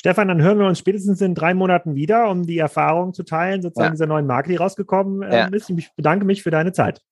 Stefan, 0.00 0.28
dann 0.28 0.40
hören 0.40 0.58
wir 0.58 0.66
uns 0.66 0.78
spätestens 0.78 1.20
in 1.20 1.34
drei 1.34 1.52
Monaten 1.52 1.94
wieder, 1.94 2.30
um 2.30 2.46
die 2.46 2.56
Erfahrung 2.56 3.12
zu 3.12 3.22
teilen, 3.22 3.60
sozusagen 3.60 3.88
ja. 3.88 3.92
dieser 3.92 4.06
neuen 4.06 4.26
Marke, 4.26 4.48
die 4.48 4.56
rausgekommen 4.56 5.20
äh, 5.20 5.36
ja. 5.36 5.46
ist. 5.48 5.68
Ich 5.68 5.92
bedanke 5.94 6.24
mich 6.24 6.42
für 6.42 6.50
deine 6.50 6.72
Zeit. 6.72 7.02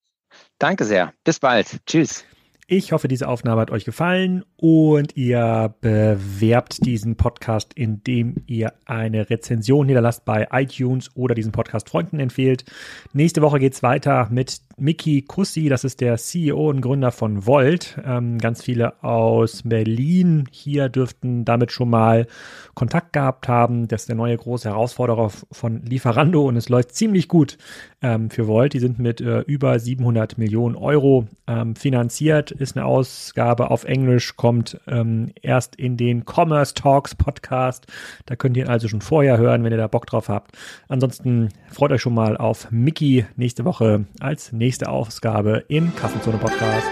Danke 0.59 0.87
sehr. 0.87 1.13
Bis 1.23 1.39
bald. 1.39 1.85
Tschüss. 1.85 2.25
Ich 2.67 2.93
hoffe, 2.93 3.07
diese 3.07 3.29
Aufnahme 3.29 3.61
hat 3.61 3.71
euch 3.71 3.85
gefallen 3.85 4.43
und 4.57 5.19
ihr 5.19 5.75
bewerbt 5.83 6.87
diesen 6.87 7.17
Podcast, 7.17 7.75
indem 7.75 8.37
ihr 8.47 8.73
eine 8.87 9.29
Rezension 9.29 9.87
niederlasst 9.87 10.25
bei 10.25 10.49
iTunes 10.51 11.15
oder 11.15 11.35
diesen 11.35 11.53
Podcast 11.53 11.91
Freunden 11.91 12.21
empfehlt. 12.21 12.65
Nächste 13.13 13.43
Woche 13.43 13.59
geht's 13.59 13.83
weiter 13.83 14.29
mit 14.31 14.63
Miki 14.79 15.23
Kussi, 15.23 15.69
das 15.69 15.85
ist 15.85 16.01
der 16.01 16.17
CEO 16.17 16.71
und 16.71 16.81
Gründer 16.81 17.13
von 17.13 17.47
Volt. 17.47 17.99
Ähm, 18.05 18.39
ganz 18.39 18.63
viele 18.63 19.03
aus 19.03 19.63
Berlin 19.65 20.47
hier 20.51 20.89
dürften 20.89 21.45
damit 21.45 21.73
schon 21.73 21.91
mal 21.91 22.27
Kontakt 22.75 23.13
gehabt 23.13 23.49
haben. 23.49 23.89
Das 23.89 24.03
ist 24.03 24.09
der 24.09 24.17
neue 24.17 24.37
große 24.37 24.69
Herausforderer 24.69 25.31
von 25.51 25.83
Lieferando 25.83 26.47
und 26.47 26.57
es 26.57 26.69
läuft 26.69 26.95
ziemlich 26.95 27.29
gut 27.29 27.59
ähm, 28.03 28.31
für 28.31 28.47
Volt. 28.47 28.73
Die 28.73 28.79
sind 28.79 28.99
mit 28.99 29.21
äh, 29.21 29.41
über 29.41 29.79
700 29.79 30.39
Millionen 30.39 30.77
Euro 30.77 31.27
ähm, 31.49 31.75
finanziert 31.75 32.51
ist 32.51 32.77
eine 32.77 32.85
Ausgabe 32.85 33.71
auf 33.71 33.85
Englisch, 33.85 34.37
kommt 34.37 34.79
ähm, 34.87 35.33
erst 35.41 35.77
in 35.77 35.97
den 35.97 36.25
Commerce 36.25 36.75
Talks 36.75 37.15
Podcast. 37.15 37.87
Da 38.27 38.37
könnt 38.37 38.57
ihr 38.57 38.69
also 38.69 38.87
schon 38.87 39.01
vorher 39.01 39.39
hören, 39.39 39.65
wenn 39.65 39.73
ihr 39.73 39.79
da 39.79 39.87
Bock 39.87 40.07
drauf 40.07 40.29
habt. 40.29 40.57
Ansonsten 40.89 41.49
freut 41.71 41.91
euch 41.91 42.03
schon 42.03 42.15
mal 42.15 42.37
auf 42.37 42.71
Mickey 42.71 43.25
nächste 43.37 43.65
Woche 43.65 44.05
als 44.21 44.53
nächste 44.69 44.91
Ausgabe 44.91 45.65
im 45.69 45.97
Kassenzone 45.97 46.37
Podcast. 46.37 46.87